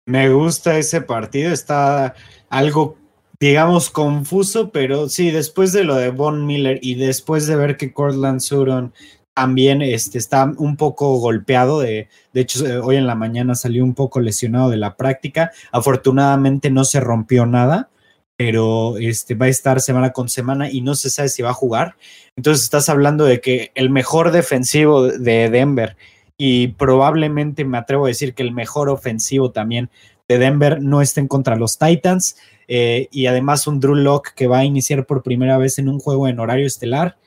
Me 0.08 0.28
gusta 0.28 0.78
ese 0.78 1.00
partido, 1.00 1.54
está 1.54 2.16
algo, 2.50 2.98
digamos, 3.40 3.92
confuso, 3.92 4.72
pero 4.72 5.08
sí, 5.08 5.32
después 5.32 5.72
de 5.72 5.86
lo 5.86 5.96
de 5.96 6.10
Von 6.10 6.46
Miller 6.46 6.80
y 6.82 6.96
después 6.96 7.48
de 7.48 7.56
ver 7.56 7.78
que 7.78 7.94
Cortland 7.94 8.42
Sutton 8.42 8.94
también 9.38 9.84
este, 9.84 10.18
está 10.18 10.52
un 10.58 10.78
poco 10.78 11.20
golpeado. 11.20 11.82
De, 11.82 12.10
de 12.34 12.42
hecho, 12.42 12.66
eh, 12.66 12.80
hoy 12.80 12.96
en 12.96 13.06
la 13.06 13.14
mañana 13.14 13.54
salió 13.54 13.84
un 13.84 13.94
poco 13.94 14.20
lesionado 14.20 14.72
de 14.72 14.78
la 14.78 14.98
práctica. 14.98 15.52
Afortunadamente 15.72 16.72
no 16.72 16.84
se 16.84 17.00
rompió 17.00 17.46
nada, 17.46 17.92
pero 18.36 18.98
este, 18.98 19.36
va 19.36 19.46
a 19.46 19.50
estar 19.50 19.80
semana 19.80 20.12
con 20.12 20.28
semana 20.28 20.72
y 20.72 20.82
no 20.82 20.96
se 20.96 21.12
sabe 21.12 21.30
si 21.30 21.44
va 21.44 21.52
a 21.52 21.54
jugar. 21.54 21.98
Entonces 22.36 22.64
estás 22.64 22.90
hablando 22.90 23.26
de 23.26 23.40
que 23.40 23.72
el 23.76 23.92
mejor 23.92 24.32
defensivo 24.32 25.04
de 25.04 25.52
Denver 25.52 25.98
y 26.36 26.70
probablemente 26.70 27.64
me 27.64 27.78
atrevo 27.78 28.06
a 28.06 28.08
decir 28.08 28.34
que 28.34 28.42
el 28.42 28.54
mejor 28.54 28.90
ofensivo 28.90 29.52
también 29.52 29.92
de 30.28 30.40
Denver 30.40 30.82
no 30.82 31.04
estén 31.04 31.28
contra 31.28 31.56
los 31.56 31.78
Titans. 31.78 32.38
Eh, 32.68 33.08
y 33.12 33.28
además 33.28 33.68
un 33.68 33.80
Drew 33.80 33.94
Lock 33.94 34.30
que 34.30 34.48
va 34.48 34.58
a 34.58 34.66
iniciar 34.66 35.06
por 35.06 35.22
primera 35.22 35.60
vez 35.60 35.78
en 35.78 35.90
un 35.90 36.00
juego 36.00 36.28
en 36.28 36.40
horario 36.40 36.66
estelar. 36.66 37.18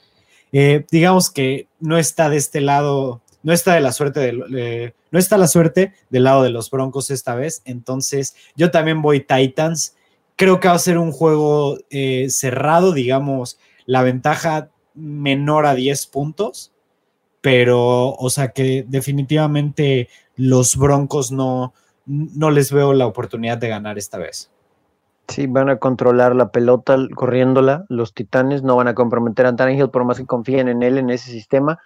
Eh, 0.52 0.84
digamos 0.90 1.30
que 1.30 1.68
no 1.78 1.98
está 1.98 2.28
de 2.28 2.36
este 2.36 2.60
lado, 2.60 3.20
no 3.42 3.52
está 3.52 3.74
de 3.74 3.80
la 3.80 3.92
suerte 3.92 4.20
de, 4.20 4.94
no 5.10 5.18
está 5.18 5.38
la 5.38 5.46
suerte 5.48 5.94
del 6.10 6.24
lado 6.24 6.42
de 6.42 6.50
los 6.50 6.70
Broncos 6.70 7.10
esta 7.10 7.34
vez. 7.34 7.62
Entonces, 7.64 8.34
yo 8.56 8.70
también 8.70 9.02
voy 9.02 9.20
Titans. 9.20 9.96
Creo 10.36 10.60
que 10.60 10.68
va 10.68 10.74
a 10.74 10.78
ser 10.78 10.98
un 10.98 11.12
juego 11.12 11.78
eh, 11.90 12.28
cerrado, 12.30 12.92
digamos, 12.92 13.58
la 13.86 14.02
ventaja 14.02 14.70
menor 14.94 15.66
a 15.66 15.74
10 15.74 16.06
puntos, 16.06 16.72
pero, 17.40 18.14
o 18.14 18.30
sea 18.30 18.52
que 18.52 18.84
definitivamente 18.86 20.08
los 20.36 20.76
Broncos 20.76 21.30
no, 21.32 21.74
no 22.06 22.50
les 22.50 22.72
veo 22.72 22.92
la 22.92 23.06
oportunidad 23.06 23.58
de 23.58 23.68
ganar 23.68 23.98
esta 23.98 24.18
vez. 24.18 24.50
Sí, 25.30 25.46
van 25.46 25.68
a 25.68 25.78
controlar 25.78 26.34
la 26.34 26.50
pelota 26.50 26.98
corriéndola. 27.14 27.84
Los 27.88 28.14
Titanes 28.14 28.64
no 28.64 28.74
van 28.74 28.88
a 28.88 28.94
comprometer 28.94 29.46
a 29.46 29.54
Tannehill 29.54 29.90
por 29.90 30.04
más 30.04 30.18
que 30.18 30.26
confíen 30.26 30.66
en 30.68 30.82
él, 30.82 30.98
en 30.98 31.08
ese 31.08 31.30
sistema. 31.30 31.78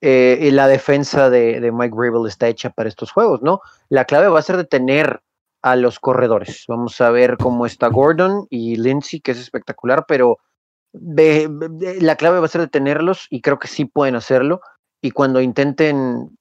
Eh, 0.00 0.38
y 0.40 0.50
la 0.50 0.66
defensa 0.66 1.28
de, 1.28 1.70
Mike 1.72 1.94
Grable 1.94 2.28
está 2.28 2.48
hecha 2.48 2.70
para 2.70 2.88
estos 2.88 3.12
juegos, 3.12 3.42
¿no? 3.42 3.60
La 3.90 4.06
clave 4.06 4.28
va 4.28 4.38
a 4.38 4.42
ser 4.42 4.56
detener 4.56 5.20
a 5.62 5.76
los 5.76 6.00
corredores. 6.00 6.64
Vamos 6.68 6.98
a 7.02 7.10
ver 7.10 7.36
cómo 7.36 7.66
está 7.66 7.88
Gordon 7.88 8.46
y 8.48 8.76
Lindsay, 8.76 9.20
que 9.20 9.32
es 9.32 9.40
espectacular, 9.40 10.06
pero 10.08 10.38
la 10.92 12.16
clave 12.16 12.40
va 12.40 12.46
a 12.46 12.48
ser 12.48 12.62
detenerlos 12.62 13.26
y 13.28 13.42
creo 13.42 13.58
que 13.58 13.68
sí 13.68 13.84
pueden 13.84 14.16
hacerlo. 14.16 14.60
Y 15.02 15.10
cuando 15.10 15.42
intenten 15.42 16.38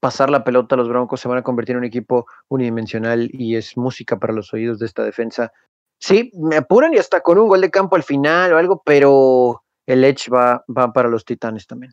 pasar 0.00 0.30
la 0.30 0.44
pelota 0.44 0.76
los 0.76 0.88
Broncos, 0.88 1.20
se 1.20 1.28
van 1.28 1.38
a 1.38 1.42
convertir 1.42 1.74
en 1.74 1.78
un 1.78 1.84
equipo 1.84 2.26
unidimensional 2.48 3.30
y 3.32 3.56
es 3.56 3.76
música 3.76 4.16
para 4.18 4.32
los 4.32 4.52
oídos 4.52 4.78
de 4.78 4.86
esta 4.86 5.02
defensa 5.02 5.52
Sí, 6.00 6.30
me 6.34 6.56
apuran 6.56 6.94
y 6.94 6.98
hasta 6.98 7.20
con 7.20 7.38
un 7.38 7.48
gol 7.48 7.60
de 7.60 7.70
campo 7.70 7.96
al 7.96 8.04
final 8.04 8.52
o 8.52 8.58
algo, 8.58 8.82
pero 8.84 9.64
el 9.86 10.04
Edge 10.04 10.30
va, 10.30 10.64
va 10.74 10.92
para 10.92 11.08
los 11.08 11.24
Titanes 11.24 11.66
también. 11.66 11.92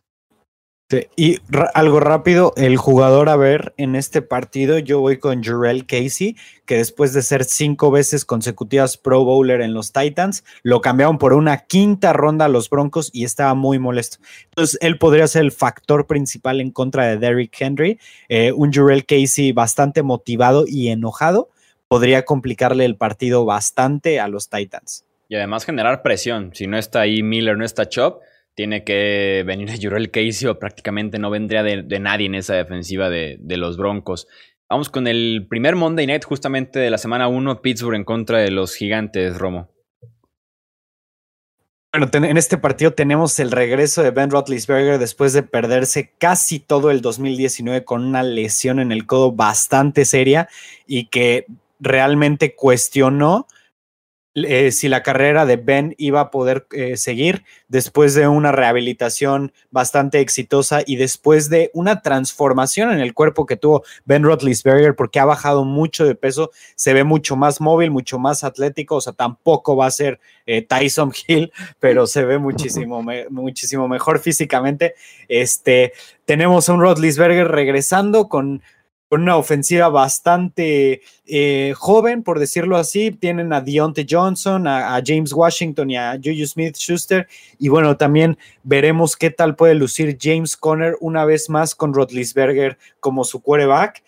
y 1.16 1.40
algo 1.74 2.00
rápido, 2.00 2.54
el 2.56 2.78
jugador 2.78 3.30
a 3.30 3.36
ver 3.36 3.74
en 3.78 3.96
este 3.96 4.22
partido, 4.22 4.78
yo 4.78 5.00
voy 5.00 5.18
con 5.18 5.44
Jurel 5.44 5.88
Casey, 5.88 6.36
que 6.66 6.78
después 6.78 7.14
de 7.14 7.24
ser 7.24 7.46
cinco 7.46 7.90
veces 7.90 8.26
consecutivas 8.26 8.98
Pro 8.98 9.24
Bowler 9.24 9.62
en 9.62 9.74
los 9.74 9.92
Titans, 9.92 10.44
lo 10.62 10.82
cambiaron 10.82 11.18
por 11.18 11.34
una 11.34 11.66
quinta 11.66 12.14
ronda 12.14 12.46
a 12.46 12.50
los 12.50 12.70
Broncos 12.70 13.10
y 13.12 13.24
estaba 13.24 13.56
muy 13.56 13.80
molesto. 13.80 14.18
Entonces, 14.50 14.78
él 14.82 15.00
podría 15.00 15.28
ser 15.28 15.42
el 15.42 15.52
factor 15.52 16.06
principal 16.06 16.62
en 16.62 16.70
contra 16.70 17.08
de 17.08 17.18
Derrick 17.18 17.60
Henry, 17.60 18.00
eh, 18.30 18.52
un 18.52 18.72
Jurel 18.72 19.08
Casey 19.08 19.52
bastante 19.52 20.04
motivado 20.04 20.66
y 20.68 20.90
enojado, 20.90 21.50
podría 21.88 22.26
complicarle 22.26 22.86
el 22.86 22.98
partido 22.98 23.46
bastante 23.46 24.20
a 24.20 24.28
los 24.28 24.50
Titans. 24.50 25.06
Y 25.30 25.36
además 25.36 25.66
generar 25.66 26.02
presión. 26.02 26.52
Si 26.54 26.68
no 26.68 26.78
está 26.78 27.02
ahí 27.02 27.24
Miller, 27.24 27.58
no 27.58 27.66
está 27.66 27.90
Chop, 27.90 28.22
tiene 28.54 28.84
que 28.84 29.44
venir 29.46 29.70
a 29.70 29.76
Jurel 29.80 30.12
Casey 30.12 30.48
o 30.48 30.60
prácticamente 30.60 31.20
no 31.20 31.30
vendría 31.30 31.64
de, 31.64 32.00
nadie 32.00 32.28
en 32.28 32.36
esa 32.36 32.56
defensiva 32.56 33.10
de, 33.10 33.38
de, 33.40 33.58
los 33.58 33.78
Broncos. 33.78 34.28
Vamos 34.70 34.90
con 34.90 35.08
el 35.08 35.46
primer 35.50 35.76
Monday 35.76 36.08
Night 36.08 36.24
justamente 36.24 36.80
de 36.80 36.90
la 36.90 36.98
semana 36.98 37.28
1, 37.28 37.62
Pittsburgh 37.62 37.96
en 37.96 38.04
contra 38.04 38.40
de 38.40 38.52
los 38.52 38.76
gigantes, 38.76 39.38
Romo. 39.38 39.70
Bueno, 41.98 42.10
en 42.28 42.36
este 42.36 42.58
partido 42.58 42.92
tenemos 42.92 43.40
el 43.40 43.52
regreso 43.52 44.04
de 44.04 44.12
Ben 44.12 44.30
Roethlisberger 44.30 45.00
después 45.00 45.32
de 45.32 45.44
perderse 45.44 46.12
casi 46.18 46.60
todo 46.60 46.92
el 46.92 47.00
2019 47.00 47.86
con 47.86 48.04
una 48.04 48.22
lesión 48.22 48.80
en 48.80 48.92
el 48.92 49.06
codo 49.06 49.32
bastante 49.32 50.04
seria 50.04 50.50
y 50.86 51.06
que 51.06 51.46
realmente 51.80 52.56
cuestionó 52.56 53.48
eh, 54.38 54.74
si 54.74 54.90
la 54.90 55.02
carrera 55.02 55.46
de 55.46 55.56
Ben 55.56 55.96
iba 55.98 56.20
a 56.20 56.30
poder 56.30 56.68
eh, 56.74 56.98
seguir 56.98 57.46
después 57.70 58.16
de 58.16 58.28
una 58.28 58.52
rehabilitación 58.52 59.54
bastante 59.72 60.20
exitosa 60.20 60.82
y 60.86 60.98
después 60.98 61.50
de 61.50 61.72
una 61.74 62.02
transformación 62.02 62.92
en 62.92 63.00
el 63.00 63.14
cuerpo 63.14 63.46
que 63.46 63.56
tuvo 63.56 63.84
Ben 64.04 64.24
Roethlisberger 64.24 64.94
porque 64.94 65.22
ha 65.22 65.26
bajado 65.26 65.64
mucho 65.64 66.04
de 66.04 66.16
peso, 66.16 66.52
se 66.76 66.94
ve 66.94 67.06
mucho 67.06 67.38
más 67.38 67.62
móvil, 67.62 67.92
mucho 67.92 68.20
más 68.20 68.44
atlético, 68.44 68.98
o 68.98 69.02
sea, 69.02 69.14
tampoco 69.14 69.78
va 69.78 69.86
a 69.86 69.92
ser 69.92 70.20
eh, 70.46 70.62
Tyson 70.62 71.14
Hill, 71.28 71.54
pero 71.80 72.06
se 72.06 72.26
ve 72.26 72.38
muchísimo, 72.38 73.06
muchísimo 73.30 73.88
mejor 73.88 74.20
físicamente. 74.20 74.96
Este, 75.30 75.94
tenemos 76.26 76.68
a 76.68 76.74
un 76.74 76.82
Roethlisberger 76.82 77.48
regresando 77.48 78.28
con 78.28 78.62
con 79.10 79.22
una 79.22 79.38
ofensiva 79.38 79.90
bastante 79.90 81.02
eh, 81.26 81.74
joven, 81.76 82.24
por 82.24 82.40
decirlo 82.40 82.78
así. 82.78 83.12
Tienen 83.12 83.54
a 83.54 83.62
Deontay 83.62 84.06
Johnson, 84.10 84.68
a, 84.68 85.02
James 85.06 85.32
Washington 85.32 85.92
y 85.92 85.98
a 85.98 86.20
Juju 86.22 86.46
Smith 86.46 86.76
Schuster. 86.76 87.28
Y 87.60 87.70
bueno, 87.70 87.98
también 87.98 88.38
veremos 88.64 89.16
qué 89.16 89.30
tal 89.30 89.56
puede 89.56 89.76
lucir 89.76 90.18
James 90.20 90.58
Conner 90.58 90.98
una 91.00 91.26
vez 91.26 91.50
más 91.50 91.76
con 91.76 91.94
Rotlisberger 91.94 92.78
como 93.00 93.24
su 93.24 93.42
quarterback. 93.42 94.04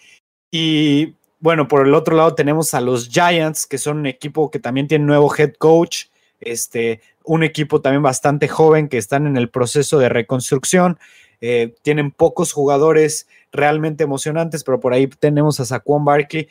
Y 0.51 1.13
bueno, 1.39 1.67
por 1.67 1.85
el 1.85 1.93
otro 1.93 2.15
lado 2.15 2.33
tenemos 2.33 2.73
a 2.73 2.81
los 2.81 3.09
Giants, 3.09 3.67
que 3.67 3.77
son 3.77 3.99
un 3.99 4.07
equipo 4.07 4.49
que 4.49 4.59
también 4.59 4.87
tiene 4.87 5.05
nuevo 5.05 5.33
head 5.35 5.53
coach. 5.53 6.05
Este, 6.39 7.01
un 7.23 7.43
equipo 7.43 7.81
también 7.81 8.03
bastante 8.03 8.47
joven 8.47 8.87
que 8.89 8.97
están 8.97 9.27
en 9.27 9.37
el 9.37 9.49
proceso 9.49 9.99
de 9.99 10.09
reconstrucción. 10.09 10.97
Eh, 11.39 11.75
tienen 11.83 12.11
pocos 12.11 12.51
jugadores 12.51 13.27
realmente 13.51 14.03
emocionantes, 14.03 14.63
pero 14.63 14.79
por 14.79 14.93
ahí 14.93 15.07
tenemos 15.07 15.59
a 15.59 15.65
Saquon 15.65 16.05
Barkley, 16.05 16.49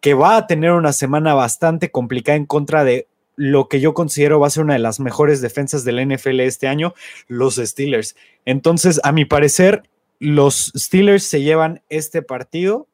que 0.00 0.14
va 0.14 0.36
a 0.36 0.46
tener 0.46 0.72
una 0.72 0.92
semana 0.92 1.34
bastante 1.34 1.90
complicada 1.90 2.36
en 2.36 2.46
contra 2.46 2.84
de 2.84 3.06
lo 3.36 3.68
que 3.68 3.80
yo 3.80 3.94
considero 3.94 4.40
va 4.40 4.48
a 4.48 4.50
ser 4.50 4.64
una 4.64 4.74
de 4.74 4.80
las 4.80 5.00
mejores 5.00 5.40
defensas 5.40 5.84
del 5.84 6.06
NFL 6.06 6.40
este 6.40 6.68
año, 6.68 6.94
los 7.26 7.56
Steelers. 7.56 8.14
Entonces, 8.44 9.00
a 9.02 9.12
mi 9.12 9.24
parecer, 9.24 9.84
los 10.18 10.72
Steelers 10.76 11.24
se 11.24 11.40
llevan 11.40 11.82
este 11.88 12.20
partido 12.20 12.86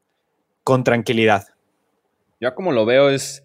con 0.62 0.84
tranquilidad. 0.84 1.48
Ya 2.40 2.54
como 2.54 2.70
lo 2.72 2.86
veo 2.86 3.10
es 3.10 3.42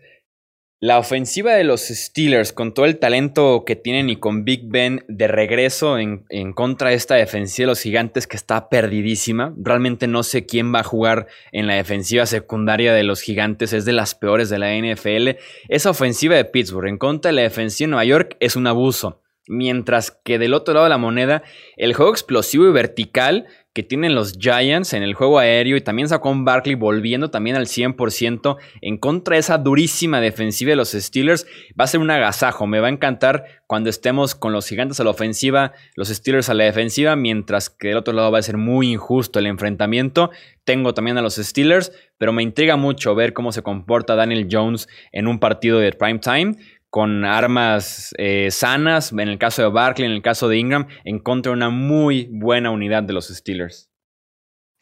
la 0.81 0.97
ofensiva 0.97 1.53
de 1.53 1.63
los 1.63 1.81
Steelers, 1.81 2.53
con 2.53 2.73
todo 2.73 2.87
el 2.87 2.97
talento 2.97 3.65
que 3.67 3.75
tienen 3.75 4.09
y 4.09 4.15
con 4.15 4.43
Big 4.43 4.63
Ben 4.65 5.05
de 5.07 5.27
regreso 5.27 5.99
en, 5.99 6.25
contra 6.53 6.89
de 6.89 6.95
esta 6.95 7.13
defensiva 7.13 7.65
de 7.65 7.71
los 7.73 7.81
gigantes 7.81 8.25
que 8.25 8.35
está 8.35 8.67
perdidísima. 8.67 9.53
Realmente 9.57 10.07
no 10.07 10.23
sé 10.23 10.47
quién 10.47 10.73
va 10.73 10.79
a 10.79 10.83
jugar 10.83 11.27
en 11.51 11.67
la 11.67 11.75
defensiva 11.75 12.25
secundaria 12.25 12.93
de 12.93 13.03
los 13.03 13.21
gigantes. 13.21 13.73
Es 13.73 13.85
de 13.85 13.93
las 13.93 14.15
peores 14.15 14.49
de 14.49 14.57
la 14.57 14.75
NFL. 14.75 15.37
Esa 15.69 15.91
ofensiva 15.91 16.35
de 16.35 16.45
Pittsburgh 16.45 16.87
en 16.87 16.97
contra 16.97 17.29
de 17.29 17.35
la 17.35 17.43
defensiva 17.43 17.85
de 17.85 17.91
Nueva 17.91 18.05
York 18.05 18.37
es 18.39 18.55
un 18.55 18.65
abuso. 18.65 19.21
Mientras 19.47 20.09
que 20.09 20.39
del 20.39 20.55
otro 20.55 20.73
lado 20.73 20.85
de 20.85 20.89
la 20.89 20.97
moneda, 20.97 21.43
el 21.77 21.93
juego 21.93 22.11
explosivo 22.11 22.67
y 22.67 22.71
vertical 22.71 23.45
que 23.73 23.83
tienen 23.83 24.15
los 24.15 24.33
Giants 24.33 24.93
en 24.93 25.01
el 25.01 25.13
juego 25.13 25.39
aéreo 25.39 25.77
y 25.77 25.81
también 25.81 26.09
sacó 26.09 26.29
un 26.29 26.43
Barkley 26.43 26.75
volviendo 26.75 27.31
también 27.31 27.55
al 27.55 27.67
100% 27.67 28.57
en 28.81 28.97
contra 28.97 29.35
de 29.35 29.39
esa 29.39 29.57
durísima 29.57 30.19
defensiva 30.19 30.71
de 30.71 30.75
los 30.75 30.91
Steelers. 30.91 31.45
Va 31.79 31.85
a 31.85 31.87
ser 31.87 32.01
un 32.01 32.11
agasajo, 32.11 32.67
me 32.67 32.81
va 32.81 32.87
a 32.87 32.91
encantar 32.91 33.45
cuando 33.67 33.89
estemos 33.89 34.35
con 34.35 34.51
los 34.51 34.67
gigantes 34.67 34.99
a 34.99 35.05
la 35.05 35.11
ofensiva, 35.11 35.71
los 35.95 36.09
Steelers 36.09 36.49
a 36.49 36.53
la 36.53 36.65
defensiva, 36.65 37.15
mientras 37.15 37.69
que 37.69 37.89
del 37.89 37.97
otro 37.97 38.13
lado 38.13 38.31
va 38.31 38.39
a 38.39 38.43
ser 38.43 38.57
muy 38.57 38.91
injusto 38.91 39.39
el 39.39 39.47
enfrentamiento. 39.47 40.31
Tengo 40.65 40.93
también 40.93 41.17
a 41.17 41.21
los 41.21 41.35
Steelers, 41.35 41.93
pero 42.17 42.33
me 42.33 42.43
intriga 42.43 42.75
mucho 42.75 43.15
ver 43.15 43.31
cómo 43.31 43.53
se 43.53 43.63
comporta 43.63 44.15
Daniel 44.15 44.47
Jones 44.51 44.89
en 45.13 45.27
un 45.27 45.39
partido 45.39 45.79
de 45.79 45.93
prime 45.93 46.19
time 46.19 46.55
con 46.91 47.23
armas 47.23 48.13
eh, 48.17 48.51
sanas, 48.51 49.13
en 49.13 49.21
el 49.21 49.39
caso 49.39 49.61
de 49.61 49.69
Barkley, 49.69 50.05
en 50.05 50.11
el 50.11 50.21
caso 50.21 50.49
de 50.49 50.57
Ingram, 50.57 50.87
en 51.05 51.19
contra 51.19 51.51
de 51.51 51.55
una 51.55 51.69
muy 51.69 52.29
buena 52.31 52.69
unidad 52.69 53.01
de 53.01 53.13
los 53.13 53.29
Steelers. 53.29 53.89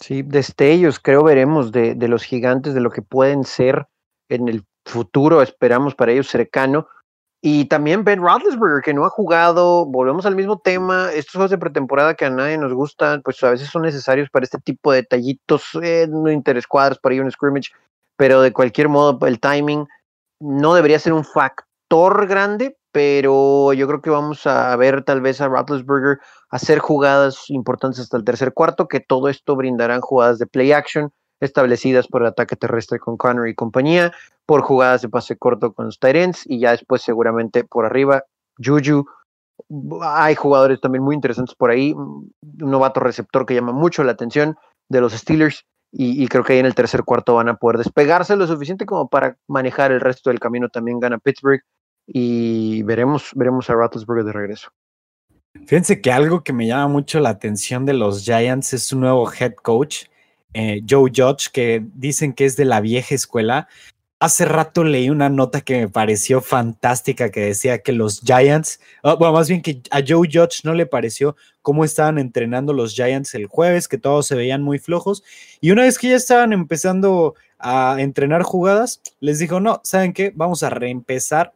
Sí, 0.02 0.24
destellos 0.24 1.00
creo 1.00 1.24
veremos 1.24 1.72
de, 1.72 1.96
los 2.08 2.24
gigantes, 2.24 2.74
de 2.74 2.82
lo 2.82 2.90
que 2.90 3.04
pueden 3.04 3.44
ser 3.44 3.88
en 4.28 4.48
el 4.50 4.66
futuro, 4.86 5.44
esperamos 5.44 5.94
para 5.94 6.12
ellos 6.12 6.28
cercano. 6.28 6.88
Y 7.42 7.66
también 7.66 8.04
Ben 8.04 8.22
Roethlisberger, 8.22 8.82
que 8.84 8.94
no 8.94 9.06
ha 9.06 9.10
jugado, 9.10 9.86
volvemos 9.86 10.26
al 10.26 10.36
mismo 10.36 10.58
tema, 10.58 11.12
estos 11.14 11.34
juegos 11.34 11.52
de 11.52 11.58
pretemporada 11.60 12.16
que 12.16 12.26
a 12.26 12.30
nadie 12.30 12.58
nos 12.58 12.74
gustan, 12.74 13.22
pues 13.22 13.42
a 13.44 13.52
veces 13.52 13.70
son 13.70 13.84
necesarios 13.84 14.30
para 14.32 14.46
este 14.46 14.58
tipo 14.58 14.92
de 14.92 15.02
detallitos, 15.02 15.64
eh, 15.84 16.08
no 16.10 16.32
interescuadros, 16.32 16.98
para 16.98 17.16
ir 17.16 17.22
un 17.22 17.32
scrimmage, 17.32 17.70
pero 18.18 18.42
de 18.42 18.52
cualquier 18.52 18.90
modo 18.90 19.26
el 19.28 19.40
timing 19.40 19.88
no 20.42 20.74
debería 20.74 20.98
ser 20.98 21.14
un 21.14 21.24
factor 21.24 21.69
grande, 21.90 22.78
pero 22.92 23.74
yo 23.74 23.88
creo 23.88 24.02
que 24.02 24.10
vamos 24.10 24.46
a 24.48 24.76
ver 24.76 25.04
tal 25.04 25.22
vez 25.22 25.42
a 25.42 25.48
Roethlisberger 25.48 26.20
hacer 26.50 26.80
jugadas 26.80 27.50
importantes 27.50 28.00
hasta 28.00 28.18
el 28.18 28.24
tercer 28.24 28.54
cuarto, 28.54 28.88
que 28.88 29.00
todo 29.00 29.30
esto 29.30 29.56
brindarán 29.56 30.02
jugadas 30.02 30.40
de 30.40 30.48
play 30.48 30.72
action 30.72 31.12
establecidas 31.40 32.08
por 32.08 32.22
el 32.22 32.28
ataque 32.28 32.56
terrestre 32.56 33.00
con 33.00 33.18
Connor 33.18 33.48
y 33.48 33.56
compañía, 33.56 34.12
por 34.46 34.62
jugadas 34.62 35.02
de 35.02 35.10
pase 35.10 35.38
corto 35.38 35.74
con 35.74 35.86
los 35.86 36.00
Tyrants 36.00 36.44
y 36.46 36.60
ya 36.60 36.72
después 36.72 37.02
seguramente 37.02 37.64
por 37.64 37.86
arriba 37.86 38.24
Juju. 38.64 39.06
Hay 40.02 40.36
jugadores 40.36 40.82
también 40.82 41.04
muy 41.04 41.16
interesantes 41.16 41.56
por 41.56 41.70
ahí, 41.70 41.94
un 41.94 42.32
novato 42.42 43.00
receptor 43.00 43.46
que 43.46 43.54
llama 43.54 43.74
mucho 43.74 44.04
la 44.04 44.14
atención 44.14 44.58
de 44.90 45.02
los 45.02 45.14
Steelers 45.14 45.66
y, 45.92 46.24
y, 46.24 46.28
creo 46.28 46.44
que 46.44 46.54
ahí 46.54 46.60
en 46.60 46.66
el 46.66 46.76
tercer 46.76 47.04
cuarto 47.04 47.36
van 47.36 47.50
a 47.50 47.56
poder 47.56 47.78
despegarse 47.78 48.36
lo 48.36 48.46
suficiente 48.46 48.86
como 48.86 49.10
para 49.10 49.38
manejar 49.48 49.92
el 49.92 50.00
resto 50.00 50.30
del 50.30 50.40
camino. 50.40 50.70
También 50.70 51.00
gana 51.00 51.18
Pittsburgh 51.18 51.64
y 52.12 52.82
veremos, 52.84 53.32
veremos 53.36 53.70
a 53.70 53.76
Rattlesburg 53.76 54.26
de 54.26 54.34
regreso. 54.34 54.72
Fíjense 55.66 56.02
que 56.02 56.12
algo 56.12 56.44
que 56.44 56.54
me 56.54 56.68
llama 56.68 56.88
mucho 56.88 57.20
la 57.20 57.30
atención 57.30 57.86
de 57.86 57.94
los 57.94 58.24
Giants 58.24 58.74
es 58.74 58.84
su 58.84 59.00
nuevo 59.00 59.32
head 59.32 59.54
coach, 59.54 60.06
eh, 60.54 60.82
Joe 60.88 61.12
Judge, 61.16 61.50
que 61.52 61.86
dicen 61.94 62.34
que 62.34 62.46
es 62.46 62.56
de 62.56 62.66
la 62.66 62.82
vieja 62.82 63.14
escuela. 63.14 63.68
Hace 64.20 64.46
rato 64.46 64.84
leí 64.84 65.10
una 65.10 65.30
nota 65.30 65.62
que 65.62 65.80
me 65.82 65.88
pareció 65.88 66.42
fantástica 66.42 67.30
que 67.30 67.42
decía 67.42 67.80
que 67.80 67.94
los 67.94 68.22
Giants, 68.22 68.80
ah, 69.04 69.14
bueno, 69.14 69.34
más 69.34 69.48
bien 69.48 69.62
que 69.62 69.82
a 69.92 70.02
Joe 70.06 70.28
Judge 70.32 70.62
no 70.64 70.74
le 70.74 70.88
pareció 70.88 71.36
cómo 71.62 71.86
estaban 71.86 72.18
entrenando 72.18 72.74
los 72.74 72.96
Giants 72.96 73.36
el 73.36 73.46
jueves, 73.46 73.88
que 73.88 74.00
todos 74.00 74.26
se 74.26 74.36
veían 74.36 74.64
muy 74.64 74.80
flojos. 74.80 75.24
Y 75.62 75.72
una 75.72 75.84
vez 75.84 76.00
que 76.00 76.10
ya 76.10 76.16
estaban 76.16 76.52
empezando 76.54 77.36
a 77.60 77.98
entrenar 78.00 78.42
jugadas, 78.42 79.02
les 79.20 79.38
dijo, 79.40 79.60
no, 79.60 79.82
¿saben 79.84 80.14
qué? 80.14 80.34
Vamos 80.36 80.64
a 80.64 80.70
reempezar 80.70 81.54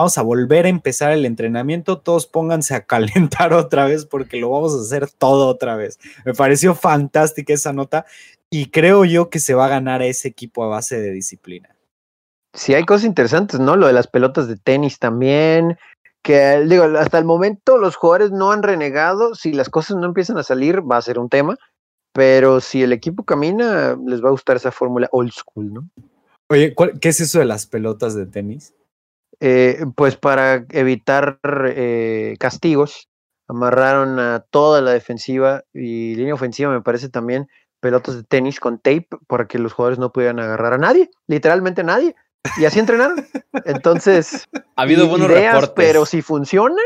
vamos 0.00 0.18
a 0.18 0.22
volver 0.22 0.66
a 0.66 0.70
empezar 0.70 1.12
el 1.12 1.26
entrenamiento, 1.26 1.98
todos 1.98 2.26
pónganse 2.26 2.74
a 2.74 2.84
calentar 2.86 3.52
otra 3.52 3.86
vez 3.86 4.06
porque 4.06 4.38
lo 4.38 4.50
vamos 4.50 4.74
a 4.74 4.80
hacer 4.80 5.10
todo 5.10 5.46
otra 5.46 5.76
vez. 5.76 5.98
Me 6.24 6.34
pareció 6.34 6.74
fantástica 6.74 7.52
esa 7.52 7.72
nota 7.72 8.06
y 8.50 8.70
creo 8.70 9.04
yo 9.04 9.30
que 9.30 9.38
se 9.38 9.54
va 9.54 9.66
a 9.66 9.70
ganar 9.70 10.00
a 10.00 10.06
ese 10.06 10.28
equipo 10.28 10.64
a 10.64 10.68
base 10.68 11.00
de 11.00 11.12
disciplina. 11.12 11.76
Sí, 12.52 12.74
hay 12.74 12.84
cosas 12.84 13.04
interesantes, 13.04 13.60
¿no? 13.60 13.76
Lo 13.76 13.86
de 13.86 13.92
las 13.92 14.08
pelotas 14.08 14.48
de 14.48 14.56
tenis 14.56 14.98
también, 14.98 15.78
que 16.22 16.60
digo, 16.66 16.84
hasta 16.98 17.18
el 17.18 17.24
momento 17.24 17.78
los 17.78 17.94
jugadores 17.94 18.32
no 18.32 18.50
han 18.50 18.64
renegado, 18.64 19.36
si 19.36 19.52
las 19.52 19.68
cosas 19.68 19.98
no 19.98 20.06
empiezan 20.06 20.36
a 20.36 20.42
salir 20.42 20.80
va 20.80 20.96
a 20.96 21.02
ser 21.02 21.20
un 21.20 21.28
tema, 21.28 21.56
pero 22.12 22.60
si 22.60 22.82
el 22.82 22.92
equipo 22.92 23.22
camina, 23.22 23.96
les 24.04 24.24
va 24.24 24.28
a 24.28 24.32
gustar 24.32 24.56
esa 24.56 24.72
fórmula 24.72 25.08
old 25.12 25.30
school, 25.30 25.72
¿no? 25.72 25.88
Oye, 26.48 26.74
¿qué 27.00 27.10
es 27.10 27.20
eso 27.20 27.38
de 27.38 27.44
las 27.44 27.66
pelotas 27.66 28.16
de 28.16 28.26
tenis? 28.26 28.74
Eh, 29.40 29.84
pues 29.96 30.16
para 30.16 30.66
evitar 30.70 31.40
eh, 31.44 32.36
castigos, 32.38 33.08
amarraron 33.48 34.18
a 34.18 34.44
toda 34.50 34.82
la 34.82 34.92
defensiva 34.92 35.64
y 35.72 36.14
línea 36.14 36.34
ofensiva, 36.34 36.70
me 36.70 36.82
parece 36.82 37.08
también, 37.08 37.48
pelotas 37.80 38.16
de 38.16 38.22
tenis 38.22 38.60
con 38.60 38.78
tape 38.78 39.08
para 39.26 39.46
que 39.46 39.58
los 39.58 39.72
jugadores 39.72 39.98
no 39.98 40.12
pudieran 40.12 40.38
agarrar 40.38 40.74
a 40.74 40.78
nadie, 40.78 41.10
literalmente 41.26 41.80
a 41.80 41.84
nadie. 41.84 42.14
Y 42.58 42.64
así 42.64 42.78
entrenaron. 42.78 43.26
Entonces, 43.64 44.46
ha 44.76 44.82
habido 44.82 45.06
buenos 45.06 45.28
reportes. 45.28 45.72
Pero 45.74 46.06
si 46.06 46.22
funciona, 46.22 46.80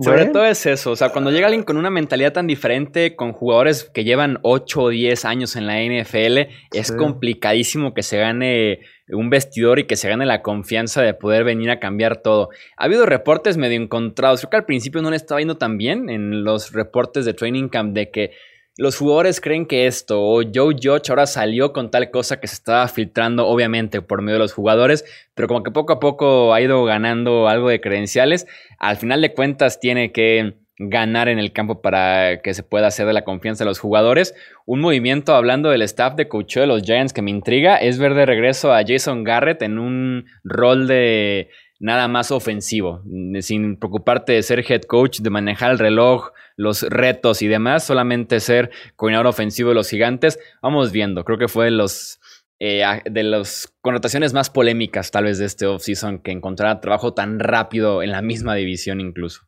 sobre 0.00 0.26
todo 0.26 0.44
es 0.44 0.66
eso, 0.66 0.90
o 0.90 0.96
sea, 0.96 1.10
cuando 1.10 1.30
llega 1.30 1.46
alguien 1.46 1.62
con 1.62 1.76
una 1.76 1.90
mentalidad 1.90 2.32
tan 2.32 2.46
diferente, 2.46 3.14
con 3.14 3.32
jugadores 3.32 3.84
que 3.84 4.04
llevan 4.04 4.38
8 4.42 4.82
o 4.82 4.88
10 4.88 5.24
años 5.24 5.56
en 5.56 5.66
la 5.66 5.80
NFL, 5.80 6.50
es 6.72 6.92
complicadísimo 6.92 7.94
que 7.94 8.02
se 8.02 8.18
gane 8.18 8.80
un 9.08 9.30
vestidor 9.30 9.78
y 9.78 9.84
que 9.84 9.96
se 9.96 10.08
gane 10.08 10.26
la 10.26 10.42
confianza 10.42 11.02
de 11.02 11.14
poder 11.14 11.44
venir 11.44 11.70
a 11.70 11.78
cambiar 11.78 12.22
todo. 12.22 12.48
Ha 12.76 12.84
habido 12.84 13.06
reportes 13.06 13.56
medio 13.56 13.80
encontrados, 13.80 14.40
creo 14.40 14.50
que 14.50 14.56
al 14.56 14.64
principio 14.64 15.02
no 15.02 15.10
le 15.10 15.16
estaba 15.16 15.40
yendo 15.40 15.56
tan 15.56 15.78
bien 15.78 16.08
en 16.08 16.42
los 16.42 16.72
reportes 16.72 17.24
de 17.24 17.34
Training 17.34 17.68
Camp 17.68 17.94
de 17.94 18.10
que 18.10 18.32
los 18.76 18.96
jugadores 18.96 19.40
creen 19.40 19.66
que 19.66 19.86
esto, 19.86 20.22
o 20.22 20.42
Joe 20.42 20.74
Judge 20.74 21.08
ahora 21.08 21.26
salió 21.26 21.72
con 21.72 21.90
tal 21.90 22.10
cosa 22.10 22.40
que 22.40 22.46
se 22.46 22.54
estaba 22.54 22.86
filtrando, 22.88 23.46
obviamente, 23.46 24.02
por 24.02 24.20
medio 24.20 24.34
de 24.34 24.44
los 24.44 24.52
jugadores, 24.52 25.04
pero 25.34 25.48
como 25.48 25.62
que 25.62 25.70
poco 25.70 25.94
a 25.94 26.00
poco 26.00 26.52
ha 26.52 26.60
ido 26.60 26.84
ganando 26.84 27.48
algo 27.48 27.70
de 27.70 27.80
credenciales. 27.80 28.46
Al 28.78 28.96
final 28.96 29.22
de 29.22 29.32
cuentas, 29.32 29.80
tiene 29.80 30.12
que 30.12 30.56
ganar 30.78 31.28
en 31.28 31.38
el 31.38 31.52
campo 31.52 31.80
para 31.80 32.42
que 32.42 32.52
se 32.52 32.62
pueda 32.62 32.88
hacer 32.88 33.06
de 33.06 33.14
la 33.14 33.24
confianza 33.24 33.64
de 33.64 33.70
los 33.70 33.78
jugadores. 33.78 34.34
Un 34.66 34.80
movimiento 34.80 35.34
hablando 35.34 35.70
del 35.70 35.82
staff 35.82 36.14
de 36.14 36.28
coach 36.28 36.56
de 36.56 36.66
los 36.66 36.82
Giants 36.82 37.14
que 37.14 37.22
me 37.22 37.30
intriga 37.30 37.76
es 37.76 37.98
ver 37.98 38.12
de 38.12 38.26
regreso 38.26 38.74
a 38.74 38.82
Jason 38.86 39.24
Garrett 39.24 39.62
en 39.62 39.78
un 39.78 40.26
rol 40.44 40.86
de 40.86 41.48
nada 41.78 42.08
más 42.08 42.30
ofensivo, 42.30 43.02
sin 43.40 43.76
preocuparte 43.76 44.32
de 44.32 44.42
ser 44.42 44.64
head 44.70 44.82
coach, 44.82 45.20
de 45.20 45.30
manejar 45.30 45.72
el 45.72 45.78
reloj, 45.78 46.30
los 46.56 46.82
retos 46.82 47.42
y 47.42 47.48
demás, 47.48 47.84
solamente 47.84 48.40
ser 48.40 48.70
coordinador 48.96 49.26
ofensivo 49.26 49.70
de 49.70 49.74
los 49.74 49.90
gigantes. 49.90 50.38
Vamos 50.62 50.92
viendo, 50.92 51.24
creo 51.24 51.38
que 51.38 51.48
fue 51.48 51.66
de 51.66 51.72
los 51.72 52.20
eh, 52.58 52.82
de 53.04 53.22
las 53.22 53.70
connotaciones 53.82 54.32
más 54.32 54.48
polémicas 54.48 55.10
tal 55.10 55.24
vez 55.24 55.36
de 55.36 55.44
este 55.44 55.66
offseason 55.66 56.20
que 56.20 56.30
encontrar 56.30 56.80
trabajo 56.80 57.12
tan 57.12 57.38
rápido 57.38 58.02
en 58.02 58.12
la 58.12 58.22
misma 58.22 58.54
división 58.54 58.98
incluso. 58.98 59.42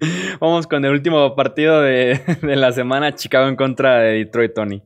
Vamos 0.40 0.66
con 0.66 0.82
el 0.84 0.92
último 0.92 1.36
partido 1.36 1.80
de, 1.82 2.18
la 2.42 2.72
semana, 2.72 3.14
Chicago 3.14 3.48
en 3.48 3.56
contra 3.56 3.98
de 4.00 4.12
Detroit, 4.24 4.54
Tony. 4.54 4.82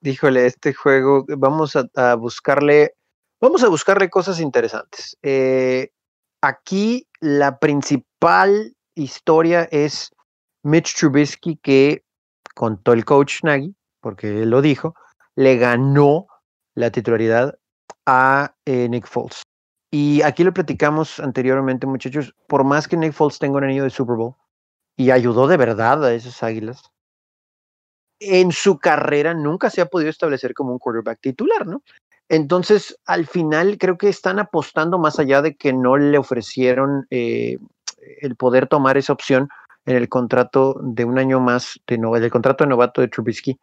Díjole, 0.00 0.46
este 0.46 0.74
juego, 0.74 1.24
vamos 1.36 1.74
a, 1.76 2.14
buscarle, 2.14 2.94
vamos 3.40 3.64
a 3.64 3.68
buscarle 3.68 4.08
cosas 4.10 4.40
interesantes. 4.40 5.16
Eh, 5.22 5.90
aquí 6.42 7.06
la 7.20 7.58
principal 7.58 8.74
historia 8.94 9.64
es 9.70 10.10
Mitch 10.62 10.96
Trubisky 10.96 11.56
que 11.62 12.04
contó 12.54 12.92
el 12.92 13.04
coach 13.04 13.42
Nagy, 13.42 13.74
porque 14.00 14.42
él 14.42 14.50
lo 14.50 14.62
dijo, 14.62 14.94
le 15.36 15.56
ganó 15.56 16.26
la 16.74 16.90
titularidad 16.90 17.58
a 18.06 18.54
eh, 18.64 18.88
Nick 18.88 19.06
Foles. 19.06 19.42
Y 19.90 20.22
aquí 20.22 20.44
lo 20.44 20.52
platicamos 20.52 21.18
anteriormente, 21.20 21.86
muchachos, 21.86 22.34
por 22.46 22.64
más 22.64 22.88
que 22.88 22.96
Nick 22.96 23.12
Foles 23.12 23.38
tenga 23.38 23.58
un 23.58 23.64
anillo 23.64 23.84
de 23.84 23.90
Super 23.90 24.16
Bowl 24.16 24.34
y 24.96 25.10
ayudó 25.10 25.46
de 25.46 25.56
verdad 25.56 26.04
a 26.04 26.12
esas 26.12 26.42
águilas, 26.42 26.82
en 28.20 28.50
su 28.50 28.78
carrera 28.78 29.32
nunca 29.32 29.70
se 29.70 29.80
ha 29.80 29.86
podido 29.86 30.10
establecer 30.10 30.52
como 30.52 30.72
un 30.72 30.78
quarterback 30.78 31.20
titular, 31.20 31.66
¿no? 31.66 31.82
Entonces, 32.28 32.98
al 33.06 33.26
final 33.26 33.78
creo 33.78 33.96
que 33.96 34.08
están 34.08 34.38
apostando 34.38 34.98
más 34.98 35.18
allá 35.18 35.40
de 35.40 35.56
que 35.56 35.72
no 35.72 35.96
le 35.96 36.18
ofrecieron 36.18 37.06
eh, 37.10 37.58
el 38.20 38.36
poder 38.36 38.66
tomar 38.66 38.98
esa 38.98 39.12
opción 39.12 39.48
en 39.86 39.96
el 39.96 40.08
contrato 40.08 40.78
de 40.82 41.04
un 41.04 41.18
año 41.18 41.40
más, 41.40 41.80
de 41.86 41.96
no, 41.96 42.14
el 42.14 42.30
contrato 42.30 42.64
de 42.64 42.68
novato 42.68 43.00
de 43.00 43.08
Trubisky. 43.08 43.58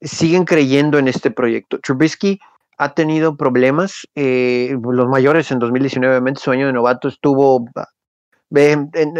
Siguen 0.00 0.44
creyendo 0.44 0.98
en 0.98 1.08
este 1.08 1.30
proyecto. 1.30 1.78
Trubisky 1.80 2.40
ha 2.78 2.94
tenido 2.94 3.36
problemas, 3.36 4.08
eh, 4.14 4.76
los 4.80 5.08
mayores 5.08 5.50
en 5.50 5.58
2019, 5.58 6.14
obviamente 6.14 6.40
su 6.40 6.50
año 6.50 6.66
de 6.66 6.72
novato 6.72 7.08
estuvo, 7.08 7.66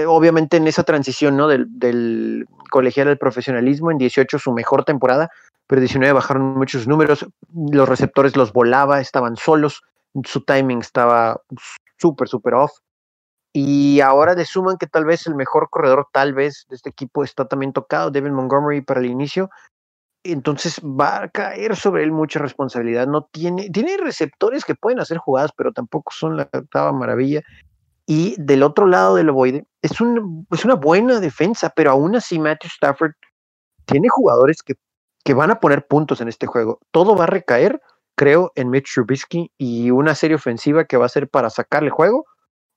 obviamente 0.07 0.57
en 0.57 0.68
esa 0.68 0.84
transición 0.84 1.36
¿no? 1.36 1.49
del, 1.49 1.66
del, 1.68 2.47
colegial 2.70 3.09
al 3.09 3.18
profesionalismo, 3.18 3.91
en 3.91 3.99
18 3.99 4.39
su 4.39 4.53
mejor 4.53 4.84
temporada, 4.84 5.30
pero 5.68 5.80
19 5.80 6.14
bajaron 6.14 6.56
muchos 6.56 6.88
números, 6.88 7.26
los 7.54 7.88
receptores 7.88 8.36
los 8.36 8.52
volaba, 8.52 9.00
estaban 9.00 9.36
solos, 9.36 9.82
su 10.24 10.40
timing 10.40 10.80
estaba 10.80 11.40
súper, 11.98 12.26
súper 12.26 12.54
off. 12.54 12.72
Y 13.52 14.00
ahora 14.00 14.34
le 14.34 14.44
suman 14.44 14.78
que 14.78 14.86
tal 14.86 15.04
vez 15.04 15.26
el 15.26 15.34
mejor 15.34 15.68
corredor, 15.70 16.08
tal 16.12 16.32
vez, 16.32 16.66
de 16.70 16.76
este 16.76 16.90
equipo 16.90 17.22
está 17.22 17.46
también 17.46 17.72
tocado, 17.72 18.10
Devin 18.10 18.32
Montgomery 18.32 18.80
para 18.80 19.00
el 19.00 19.06
inicio, 19.06 19.50
entonces 20.24 20.80
va 20.80 21.24
a 21.24 21.28
caer 21.28 21.76
sobre 21.76 22.02
él 22.02 22.12
mucha 22.12 22.38
responsabilidad. 22.38 23.06
No 23.06 23.24
tiene, 23.24 23.68
tiene 23.70 23.96
receptores 23.98 24.64
que 24.64 24.74
pueden 24.74 25.00
hacer 25.00 25.18
jugadas, 25.18 25.52
pero 25.54 25.72
tampoco 25.72 26.12
son 26.14 26.36
la 26.36 26.48
octava 26.52 26.92
maravilla. 26.92 27.42
Y 28.06 28.36
del 28.38 28.62
otro 28.62 28.86
lado 28.86 29.16
del 29.16 29.28
ovoide, 29.28 29.66
es, 29.82 30.00
un, 30.00 30.46
es 30.50 30.64
una 30.64 30.74
buena 30.74 31.20
defensa, 31.20 31.70
pero 31.74 31.90
aún 31.90 32.16
así 32.16 32.38
Matthew 32.38 32.70
Stafford 32.74 33.12
tiene 33.84 34.08
jugadores 34.08 34.62
que, 34.62 34.76
que 35.28 35.34
van 35.34 35.50
a 35.50 35.60
poner 35.60 35.86
puntos 35.86 36.22
en 36.22 36.28
este 36.28 36.46
juego. 36.46 36.80
Todo 36.90 37.14
va 37.14 37.24
a 37.24 37.26
recaer, 37.26 37.82
creo, 38.14 38.50
en 38.54 38.70
Mitch 38.70 38.94
Trubisky 38.94 39.52
y 39.58 39.90
una 39.90 40.14
serie 40.14 40.36
ofensiva 40.36 40.86
que 40.86 40.96
va 40.96 41.04
a 41.04 41.10
ser 41.10 41.28
para 41.28 41.50
sacarle 41.50 41.90
juego 41.90 42.24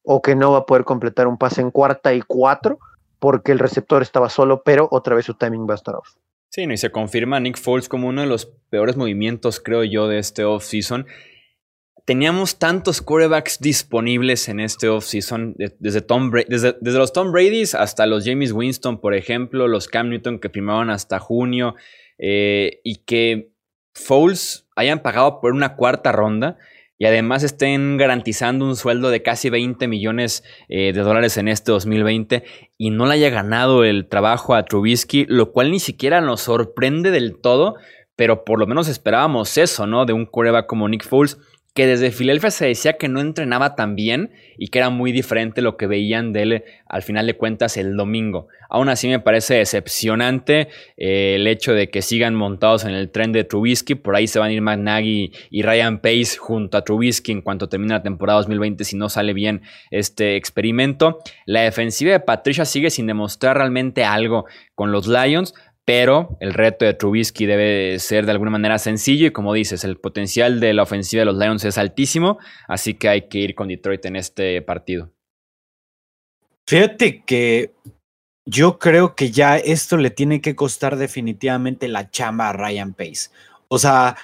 o 0.04 0.22
que 0.22 0.36
no 0.36 0.52
va 0.52 0.58
a 0.58 0.66
poder 0.66 0.84
completar 0.84 1.28
un 1.28 1.38
pase 1.38 1.62
en 1.62 1.72
cuarta 1.72 2.14
y 2.14 2.22
cuatro 2.22 2.78
porque 3.20 3.54
el 3.54 3.60
receptor 3.60 4.02
estaba 4.02 4.30
solo, 4.30 4.64
pero 4.66 4.90
otra 4.92 5.16
vez 5.16 5.28
su 5.28 5.36
timing 5.36 5.66
va 5.66 5.76
a 5.76 5.76
estar 5.76 5.96
off. 5.96 6.10
Sí, 6.50 6.64
y 6.64 6.76
se 6.76 6.92
confirma 6.92 7.40
Nick 7.40 7.58
Foles 7.58 7.88
como 7.88 8.10
uno 8.10 8.20
de 8.20 8.28
los 8.28 8.48
peores 8.70 8.98
movimientos, 8.98 9.62
creo 9.62 9.86
yo, 9.86 10.10
de 10.10 10.20
este 10.20 10.44
offseason. 10.44 11.08
Teníamos 12.04 12.60
tantos 12.60 13.02
quarterbacks 13.02 13.62
disponibles 13.62 14.50
en 14.50 14.60
este 14.60 14.90
offseason, 14.90 15.56
desde, 15.80 16.02
Tom 16.02 16.32
desde, 16.50 16.76
desde, 16.82 17.00
los 17.00 17.14
Tom 17.14 17.32
Brady's 17.32 17.76
hasta 17.76 18.06
los 18.08 18.26
James 18.26 18.52
Winston, 18.52 19.00
por 19.00 19.14
ejemplo, 19.14 19.70
los 19.70 19.88
Cam 19.88 20.10
Newton 20.10 20.40
que 20.40 20.50
firmaron 20.50 20.90
hasta 20.90 21.18
junio, 21.18 21.76
eh, 22.22 22.80
y 22.84 23.04
que 23.04 23.52
Foles 23.94 24.70
hayan 24.76 25.02
pagado 25.02 25.42
por 25.42 25.54
una 25.54 25.76
cuarta 25.76 26.12
ronda 26.12 26.58
y 26.98 27.06
además 27.06 27.42
estén 27.42 27.98
garantizando 27.98 28.64
un 28.64 28.76
sueldo 28.76 29.10
de 29.10 29.24
casi 29.24 29.50
20 29.50 29.88
millones 29.88 30.44
eh, 30.70 30.94
de 30.94 31.02
dólares 31.02 31.36
en 31.38 31.48
este 31.48 31.72
2020 31.72 32.44
y 32.78 32.92
no 32.92 33.08
le 33.08 33.16
haya 33.16 33.32
ganado 33.32 33.84
el 33.84 34.08
trabajo 34.08 34.54
a 34.54 34.66
Trubisky, 34.66 35.26
lo 35.28 35.52
cual 35.52 35.72
ni 35.72 35.80
siquiera 35.80 36.22
nos 36.22 36.42
sorprende 36.42 37.10
del 37.10 37.42
todo, 37.42 37.74
pero 38.16 38.46
por 38.46 38.60
lo 38.60 38.68
menos 38.68 38.88
esperábamos 38.88 39.58
eso, 39.58 39.88
¿no? 39.88 40.06
De 40.06 40.14
un 40.14 40.28
coreback 40.28 40.68
como 40.68 40.88
Nick 40.88 41.04
Foles 41.04 41.40
que 41.74 41.88
desde 41.88 42.12
Filadelfia 42.12 42.52
se 42.52 42.66
decía 42.66 42.94
que 42.94 43.08
no 43.08 43.22
entrenaba 43.22 43.76
tan 43.76 43.96
bien 43.96 44.32
y 44.58 44.68
que 44.68 44.80
era 44.80 44.90
muy 44.90 45.12
diferente 45.12 45.62
lo 45.62 45.78
que 45.78 45.88
veían 45.88 46.34
de 46.34 46.42
él 46.42 46.64
al 46.86 47.02
final 47.02 47.26
de 47.28 47.36
cuentas 47.36 47.78
el 47.78 47.96
domingo. 47.96 48.48
Aún 48.70 48.90
así 48.90 49.08
me 49.08 49.20
parece 49.20 49.56
decepcionante 49.56 50.68
eh, 50.98 51.36
el 51.36 51.48
hecho 51.48 51.74
de 51.74 51.90
que 51.90 52.02
sigan 52.02 52.36
montados 52.36 52.84
en 52.84 52.92
el 52.92 53.10
tren 53.10 53.32
de 53.32 53.44
Trubisky. 53.44 53.96
Por 53.96 54.16
ahí 54.16 54.28
se 54.28 54.40
van 54.40 54.50
a 54.50 54.54
ir 54.54 54.62
McNaghy 54.62 55.32
y 55.50 55.62
Ryan 55.62 56.00
Pace 56.00 56.38
junto 56.38 56.78
a 56.78 56.84
Trubisky 56.84 57.32
en 57.32 57.42
cuanto 57.42 57.70
termine 57.70 57.94
la 57.94 58.04
temporada 58.04 58.40
2020 58.40 58.84
si 58.84 58.98
no 58.98 59.08
sale 59.08 59.34
bien 59.34 59.62
este 59.92 60.36
experimento. 60.36 61.20
La 61.46 61.62
defensiva 61.62 62.12
de 62.12 62.20
Patricia 62.20 62.66
sigue 62.66 62.90
sin 62.90 63.08
demostrar 63.08 63.58
realmente 63.58 64.04
algo 64.04 64.46
con 64.76 64.92
los 64.92 65.08
Lions 65.08 65.54
pero 65.94 66.38
el 66.40 66.54
reto 66.54 66.86
de 66.86 66.94
Trubisky 66.94 67.46
debe 67.46 68.00
ser 68.00 68.26
de 68.26 68.32
alguna 68.32 68.52
manera 68.52 68.80
sencillo 68.80 69.28
y 69.28 69.32
como 69.32 69.54
dices, 69.54 69.84
el 69.84 69.98
potencial 69.98 70.62
de 70.62 70.74
la 70.74 70.84
ofensiva 70.84 71.20
de 71.20 71.26
los 71.26 71.36
Lions 71.36 71.66
es 71.66 71.78
altísimo, 71.78 72.40
así 72.70 72.94
que 72.94 73.10
hay 73.10 73.28
que 73.28 73.40
ir 73.40 73.56
con 73.56 73.68
Detroit 73.68 74.06
en 74.06 74.16
este 74.16 74.62
partido. 74.62 75.12
Fíjate 76.66 77.26
que 77.26 77.74
yo 78.46 78.80
creo 78.80 79.16
que 79.16 79.32
ya 79.32 79.58
esto 79.58 79.98
le 79.98 80.12
tiene 80.12 80.40
que 80.40 80.56
costar 80.56 80.96
definitivamente 80.96 81.90
la 81.90 82.10
chamba 82.10 82.48
a 82.48 82.54
Ryan 82.54 82.94
Pace, 82.94 83.30
o 83.68 83.78
sea, 83.78 84.16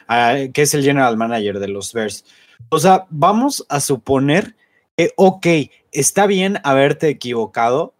que 0.53 0.61
es 0.61 0.73
el 0.73 0.85
general 0.85 1.17
manager 1.17 1.59
de 1.59 1.67
los 1.67 1.91
Bears. 1.91 2.23
O 2.69 2.79
sea, 2.79 3.07
vamos 3.09 3.65
a 3.67 3.81
suponer 3.81 4.55
que, 4.95 5.11
ok, 5.17 5.45
está 5.91 6.27
bien 6.27 6.59
haberte 6.63 7.09
equivocado, 7.09 7.93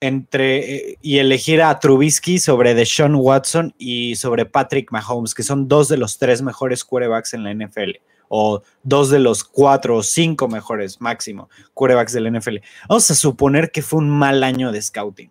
entre 0.00 0.74
eh, 0.74 0.98
y 1.02 1.18
elegir 1.18 1.62
a 1.62 1.78
Trubisky 1.78 2.38
sobre 2.38 2.74
Deshaun 2.74 3.14
Watson 3.14 3.74
y 3.78 4.16
sobre 4.16 4.46
Patrick 4.46 4.90
Mahomes, 4.90 5.34
que 5.34 5.42
son 5.42 5.68
dos 5.68 5.88
de 5.88 5.98
los 5.98 6.18
tres 6.18 6.42
mejores 6.42 6.84
quarterbacks 6.84 7.34
en 7.34 7.44
la 7.44 7.52
NFL, 7.54 7.98
o 8.28 8.62
dos 8.82 9.10
de 9.10 9.18
los 9.18 9.44
cuatro 9.44 9.96
o 9.96 10.02
cinco 10.02 10.48
mejores 10.48 11.00
máximo 11.00 11.50
quarterbacks 11.74 12.12
de 12.12 12.20
la 12.20 12.30
NFL. 12.30 12.56
Vamos 12.88 13.10
a 13.10 13.14
suponer 13.14 13.70
que 13.70 13.82
fue 13.82 13.98
un 13.98 14.10
mal 14.10 14.42
año 14.42 14.72
de 14.72 14.80
scouting. 14.80 15.30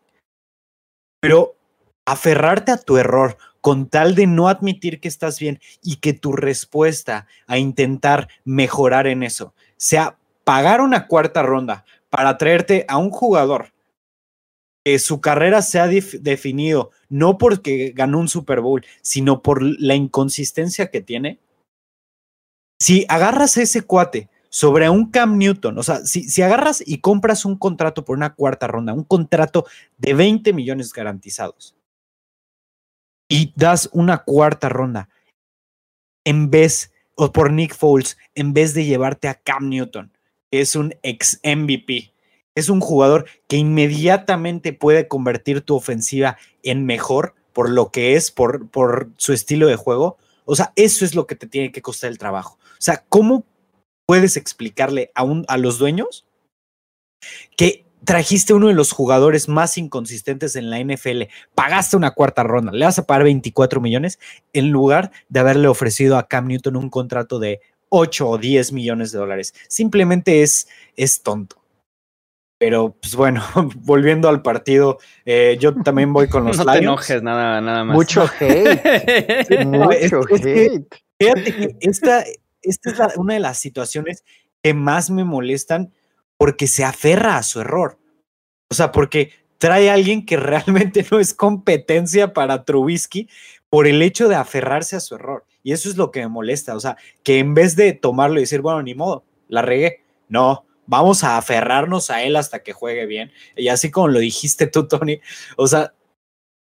Pero 1.22 1.56
aferrarte 2.06 2.72
a 2.72 2.78
tu 2.78 2.98
error 2.98 3.38
con 3.62 3.90
tal 3.90 4.16
de 4.16 4.28
no 4.28 4.48
admitir 4.48 5.00
que 5.00 5.08
estás 5.08 5.40
bien 5.40 5.60
y 5.84 5.98
que 5.98 6.14
tu 6.14 6.32
respuesta 6.32 7.28
a 7.48 7.58
intentar 7.58 8.30
mejorar 8.46 9.08
en 9.08 9.24
eso 9.24 9.54
sea 9.78 10.18
pagar 10.44 10.82
una 10.82 11.08
cuarta 11.08 11.44
ronda 11.44 11.86
para 12.10 12.38
traerte 12.38 12.86
a 12.88 12.98
un 12.98 13.10
jugador 13.12 13.74
su 14.98 15.22
carrera 15.22 15.62
se 15.62 15.80
ha 15.80 15.88
definido 15.88 16.92
no 17.10 17.38
porque 17.38 17.92
ganó 17.96 18.20
un 18.20 18.28
Super 18.28 18.62
Bowl, 18.62 18.86
sino 19.02 19.42
por 19.42 19.62
la 19.62 19.96
inconsistencia 19.96 20.90
que 20.90 21.02
tiene. 21.02 21.40
Si 22.80 23.06
agarras 23.10 23.58
ese 23.58 23.82
cuate 23.82 24.30
sobre 24.50 24.90
un 24.90 25.12
Cam 25.12 25.38
Newton, 25.38 25.78
o 25.78 25.84
sea, 25.84 26.06
si, 26.06 26.24
si 26.24 26.42
agarras 26.42 26.82
y 26.86 27.00
compras 27.00 27.46
un 27.46 27.58
contrato 27.58 28.06
por 28.06 28.18
una 28.18 28.34
cuarta 28.34 28.68
ronda, 28.68 28.94
un 28.94 29.04
contrato 29.04 29.66
de 29.98 30.14
20 30.14 30.54
millones 30.54 30.94
garantizados, 30.94 31.76
y 33.30 33.54
das 33.56 33.90
una 33.94 34.24
cuarta 34.24 34.70
ronda 34.70 35.10
en 36.26 36.50
vez, 36.50 36.92
o 37.16 37.32
por 37.32 37.52
Nick 37.52 37.76
Foles, 37.76 38.18
en 38.36 38.54
vez 38.54 38.74
de 38.74 38.86
llevarte 38.86 39.28
a 39.28 39.36
Cam 39.36 39.70
Newton, 39.70 40.12
que 40.52 40.62
es 40.62 40.76
un 40.76 40.94
ex 41.04 41.40
MVP, 41.44 42.14
es 42.60 42.70
un 42.70 42.80
jugador 42.82 43.26
que 43.48 43.58
inmediatamente 43.58 44.74
puede 44.74 45.08
convertir 45.08 45.62
tu 45.62 45.76
ofensiva 45.76 46.38
en 46.64 46.86
mejor 46.86 47.34
por 47.54 47.70
lo 47.70 47.92
que 47.92 48.16
es, 48.16 48.32
por, 48.32 48.70
por 48.70 49.10
su 49.18 49.34
estilo 49.34 49.68
de 49.68 49.76
juego. 49.76 50.18
O 50.46 50.56
sea, 50.56 50.72
eso 50.76 51.06
es 51.06 51.16
lo 51.16 51.28
que 51.28 51.36
te 51.36 51.48
tiene 51.48 51.72
que 51.72 51.82
costar 51.82 52.10
el 52.10 52.18
trabajo. 52.18 52.58
O 52.62 52.82
sea, 52.82 53.04
¿cómo 53.10 53.46
puedes 54.06 54.38
explicarle 54.38 55.12
a, 55.16 55.26
a 55.48 55.58
los 55.58 55.78
dueños 55.78 56.26
que 57.58 57.86
trajiste 58.04 58.54
uno 58.54 58.68
de 58.68 58.74
los 58.74 58.92
jugadores 58.92 59.50
más 59.50 59.78
inconsistentes 59.78 60.56
en 60.56 60.70
la 60.70 60.80
NFL, 60.80 61.24
pagaste 61.54 61.98
una 61.98 62.12
cuarta 62.12 62.44
ronda, 62.44 62.72
le 62.72 62.86
vas 62.86 62.98
a 62.98 63.06
pagar 63.06 63.24
24 63.24 63.82
millones 63.82 64.20
en 64.54 64.72
lugar 64.72 65.12
de 65.28 65.40
haberle 65.40 65.68
ofrecido 65.68 66.18
a 66.18 66.28
Cam 66.28 66.48
Newton 66.48 66.78
un 66.78 66.90
contrato 66.90 67.40
de 67.40 67.62
8 67.90 68.28
o 68.28 68.38
10 68.38 68.72
millones 68.72 69.12
de 69.12 69.20
dólares. 69.20 69.54
Simplemente 69.68 70.42
es, 70.44 70.68
es 70.96 71.22
tonto. 71.22 71.59
Pero, 72.60 72.96
pues 73.02 73.16
bueno, 73.16 73.42
volviendo 73.78 74.30
al 74.30 74.42
partido, 74.42 74.98
eh, 75.26 75.58
yo 75.60 75.74
también 75.76 76.12
voy 76.14 76.28
con 76.28 76.44
los 76.46 76.58
no 76.58 76.64
Lions. 76.66 76.78
te 76.78 76.84
enojes, 76.84 77.24
nada, 77.24 77.62
nada 77.62 77.84
más. 77.86 77.96
Mucho 77.96 78.26
hate. 78.40 79.66
Mucho 79.66 79.92
es- 79.92 80.12
es 80.32 80.42
que- 80.42 80.66
hate. 80.66 80.96
Fíjate 81.20 81.56
que 81.56 81.76
esta, 81.82 82.24
esta 82.62 82.90
es 82.92 82.98
la- 82.98 83.12
una 83.18 83.34
de 83.34 83.40
las 83.40 83.58
situaciones 83.60 84.24
que 84.62 84.74
más 84.74 85.10
me 85.10 85.24
molestan 85.24 85.94
porque 86.38 86.68
se 86.68 86.84
aferra 86.84 87.38
a 87.38 87.44
su 87.44 87.62
error. 87.62 87.98
O 88.70 88.76
sea, 88.76 88.92
porque 88.92 89.32
trae 89.58 89.90
a 89.90 89.94
alguien 89.94 90.26
que 90.26 90.38
realmente 90.38 91.06
no 91.12 91.20
es 91.20 91.34
competencia 91.34 92.34
para 92.34 92.64
Trubisky 92.64 93.28
por 93.70 93.88
el 93.88 94.02
hecho 94.02 94.30
de 94.30 94.36
aferrarse 94.36 94.96
a 94.96 95.00
su 95.02 95.16
error. 95.16 95.46
Y 95.64 95.74
eso 95.74 95.90
es 95.90 95.98
lo 95.98 96.12
que 96.12 96.22
me 96.22 96.28
molesta. 96.30 96.76
O 96.76 96.80
sea, 96.80 96.96
que 97.24 97.40
en 97.40 97.54
vez 97.54 97.76
de 97.76 97.92
tomarlo 97.94 98.38
y 98.38 98.44
decir, 98.44 98.62
bueno, 98.62 98.82
ni 98.82 98.96
modo, 98.96 99.24
la 99.50 99.62
regué. 99.62 100.04
No, 100.30 100.66
vamos 100.90 101.24
a 101.24 101.38
aferrarnos 101.38 102.10
a 102.10 102.24
él 102.24 102.36
hasta 102.36 102.64
que 102.64 102.74
juegue 102.74 103.06
bien. 103.06 103.32
Y 103.56 103.68
así 103.68 103.92
como 103.92 104.08
lo 104.08 104.20
dijiste 104.20 104.66
tú, 104.66 104.88
Tony, 104.88 105.22
o 105.56 105.68
sea, 105.68 105.94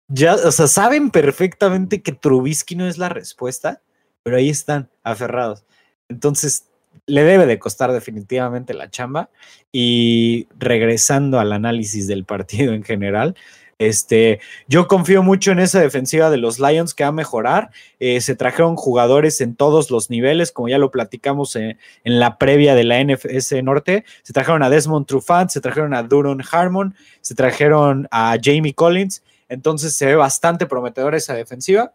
ya, 0.08 0.34
o 0.34 0.52
sea, 0.52 0.68
saben 0.68 1.10
perfectamente 1.10 2.02
que 2.02 2.12
Trubisky 2.12 2.76
no 2.76 2.86
es 2.86 2.98
la 2.98 3.08
respuesta, 3.08 3.82
pero 4.22 4.36
ahí 4.36 4.48
están, 4.48 4.88
aferrados. 5.02 5.64
Entonces, 6.08 6.68
le 7.06 7.24
debe 7.24 7.46
de 7.46 7.58
costar 7.58 7.92
definitivamente 7.92 8.74
la 8.74 8.90
chamba. 8.90 9.30
Y 9.72 10.46
regresando 10.56 11.40
al 11.40 11.52
análisis 11.52 12.06
del 12.06 12.24
partido 12.24 12.74
en 12.74 12.84
general, 12.84 13.34
este, 13.78 14.40
yo 14.68 14.86
confío 14.86 15.22
mucho 15.22 15.52
en 15.52 15.58
esa 15.58 15.80
defensiva 15.80 16.30
de 16.30 16.36
los 16.36 16.58
Lions 16.58 16.94
que 16.94 17.04
va 17.04 17.08
a 17.08 17.12
mejorar. 17.12 17.70
Eh, 17.98 18.20
se 18.20 18.36
trajeron 18.36 18.76
jugadores 18.76 19.40
en 19.40 19.56
todos 19.56 19.90
los 19.90 20.10
niveles, 20.10 20.52
como 20.52 20.68
ya 20.68 20.78
lo 20.78 20.90
platicamos 20.90 21.56
en, 21.56 21.78
la 22.04 22.38
previa 22.38 22.74
de 22.74 22.84
la 22.84 23.02
NFS 23.02 23.62
Norte. 23.62 24.04
Se 24.22 24.32
trajeron 24.32 24.62
a 24.62 24.70
Desmond 24.70 25.06
Trufant, 25.06 25.50
se 25.50 25.60
trajeron 25.60 25.94
a 25.94 26.02
Duron 26.02 26.42
Harmon, 26.50 26.94
se 27.20 27.34
trajeron 27.34 28.08
a 28.10 28.36
Jamie 28.40 28.74
Collins. 28.74 29.22
Entonces 29.48 29.94
se 29.96 30.06
ve 30.06 30.14
bastante 30.14 30.66
prometedora 30.66 31.16
esa 31.16 31.34
defensiva. 31.34 31.92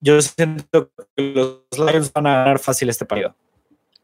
Yo 0.00 0.20
siento 0.22 0.90
que 1.16 1.22
los 1.22 1.60
Lions 1.78 2.12
van 2.12 2.26
a 2.26 2.36
ganar 2.36 2.58
fácil 2.58 2.88
este 2.88 3.04
partido. 3.04 3.34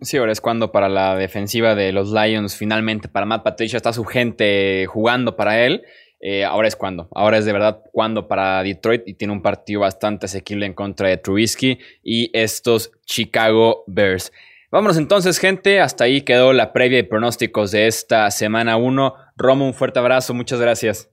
Sí, 0.00 0.18
ahora 0.18 0.32
es 0.32 0.42
cuando 0.42 0.72
para 0.72 0.88
la 0.88 1.16
defensiva 1.16 1.74
de 1.74 1.90
los 1.92 2.12
Lions, 2.12 2.54
finalmente 2.54 3.08
para 3.08 3.24
Matt 3.24 3.42
Patricia 3.42 3.78
está 3.78 3.92
su 3.92 4.04
gente 4.04 4.84
jugando 4.86 5.36
para 5.36 5.64
él. 5.64 5.82
Eh, 6.20 6.44
ahora 6.44 6.68
es 6.68 6.76
cuando. 6.76 7.08
Ahora 7.14 7.38
es 7.38 7.44
de 7.44 7.52
verdad 7.52 7.82
cuando 7.92 8.28
para 8.28 8.62
Detroit 8.62 9.02
y 9.06 9.14
tiene 9.14 9.32
un 9.32 9.42
partido 9.42 9.80
bastante 9.80 10.26
asequible 10.26 10.66
en 10.66 10.74
contra 10.74 11.08
de 11.08 11.16
Trubisky 11.18 11.78
y 12.02 12.30
estos 12.32 12.92
Chicago 13.06 13.84
Bears. 13.86 14.32
Vámonos 14.70 14.98
entonces, 14.98 15.38
gente. 15.38 15.80
Hasta 15.80 16.04
ahí 16.04 16.22
quedó 16.22 16.52
la 16.52 16.72
previa 16.72 16.98
y 16.98 17.04
pronósticos 17.04 17.70
de 17.70 17.86
esta 17.86 18.30
semana 18.30 18.76
1. 18.76 19.14
Romo, 19.36 19.66
un 19.66 19.74
fuerte 19.74 19.98
abrazo. 19.98 20.34
Muchas 20.34 20.60
gracias. 20.60 21.10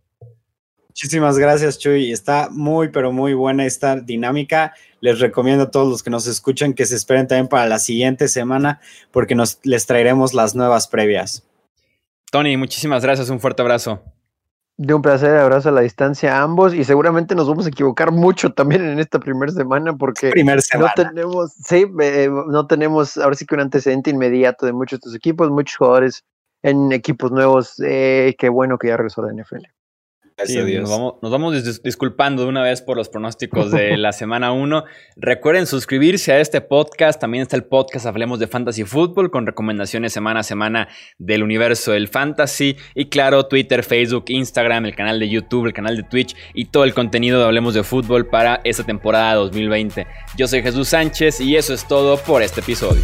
Muchísimas 0.94 1.40
gracias, 1.40 1.80
Chuy. 1.80 2.12
Está 2.12 2.50
muy, 2.52 2.90
pero 2.90 3.12
muy 3.12 3.34
buena 3.34 3.66
esta 3.66 3.96
dinámica. 3.96 4.76
Les 5.02 5.20
recomiendo 5.20 5.64
a 5.64 5.72
todos 5.72 5.90
los 5.90 6.04
que 6.04 6.12
nos 6.12 6.28
escuchan 6.28 6.76
que 6.76 6.86
se 6.86 6.96
esperen 6.96 7.28
también 7.28 7.48
para 7.48 7.66
la 7.66 7.80
siguiente 7.80 8.28
semana 8.28 8.80
porque 9.10 9.34
nos, 9.34 9.60
les 9.64 9.88
traeremos 9.88 10.36
las 10.36 10.54
nuevas 10.54 10.88
previas. 10.88 11.44
Tony, 12.32 12.58
muchísimas 12.58 13.02
gracias. 13.02 13.32
Un 13.32 13.40
fuerte 13.40 13.64
abrazo. 13.64 14.04
De 14.78 14.94
un 14.94 15.02
placer, 15.02 15.36
abrazo 15.36 15.70
a 15.70 15.72
la 15.72 15.82
distancia 15.82 16.38
a 16.38 16.44
ambos 16.44 16.76
y 16.76 16.84
seguramente 16.84 17.34
nos 17.34 17.48
vamos 17.48 17.66
a 17.66 17.70
equivocar 17.70 18.12
mucho 18.12 18.54
también 18.54 18.88
en 18.88 19.00
esta 19.00 19.20
primera 19.20 19.52
semana 19.52 19.98
porque 19.98 20.30
Primer 20.30 20.60
no 20.78 20.88
tenemos, 20.96 21.54
sí, 21.54 21.88
eh, 22.02 22.30
no 22.30 22.68
tenemos 22.68 23.18
ahora 23.18 23.36
sí 23.36 23.48
que 23.48 23.56
un 23.56 23.62
antecedente 23.62 24.12
inmediato 24.12 24.68
de 24.68 24.74
muchos 24.74 25.00
de 25.00 25.02
estos 25.02 25.16
equipos, 25.16 25.50
muchos 25.50 25.76
jugadores 25.76 26.24
en 26.62 26.92
equipos 26.92 27.32
nuevos. 27.32 27.82
Eh, 27.84 28.36
qué 28.38 28.50
bueno 28.50 28.78
que 28.78 28.90
ya 28.90 28.98
regresó 28.98 29.24
la 29.24 29.34
NFL. 29.34 29.66
Sí, 30.46 30.78
nos, 30.80 30.90
vamos, 30.90 31.14
nos 31.22 31.32
vamos 31.32 31.54
dis 31.54 31.82
disculpando 31.82 32.44
de 32.44 32.50
una 32.50 32.62
vez 32.62 32.82
por 32.82 32.98
los 32.98 33.10
pronósticos 33.10 33.72
de 33.72 33.98
la 33.98 34.12
semana 34.14 34.52
1. 34.52 34.84
Recuerden 35.16 35.68
suscribirse 35.68 36.34
a 36.34 36.40
este 36.40 36.62
podcast. 36.62 37.20
También 37.20 37.44
está 37.44 37.56
el 37.56 37.64
podcast 37.64 38.06
Hablemos 38.06 38.40
de 38.40 38.48
Fantasy 38.48 38.84
Football 38.84 39.32
con 39.32 39.46
recomendaciones 39.46 40.14
semana 40.14 40.42
a 40.42 40.44
semana 40.44 40.88
del 41.18 41.44
universo 41.44 41.92
del 41.92 42.08
fantasy. 42.08 42.78
Y 42.96 43.10
claro, 43.10 43.48
Twitter, 43.48 43.84
Facebook, 43.84 44.26
Instagram, 44.28 44.86
el 44.86 44.96
canal 44.96 45.20
de 45.20 45.30
YouTube, 45.30 45.66
el 45.66 45.74
canal 45.74 45.98
de 45.98 46.04
Twitch 46.04 46.36
y 46.54 46.66
todo 46.66 46.84
el 46.84 46.94
contenido 46.94 47.40
de 47.40 47.46
Hablemos 47.46 47.74
de 47.74 47.84
Fútbol 47.84 48.28
para 48.28 48.62
esta 48.64 48.84
temporada 48.84 49.36
2020. 49.36 50.08
Yo 50.38 50.48
soy 50.48 50.62
Jesús 50.62 50.90
Sánchez 50.90 51.40
y 51.42 51.56
eso 51.56 51.74
es 51.74 51.88
todo 51.88 52.18
por 52.18 52.42
este 52.42 52.62
episodio. 52.62 53.04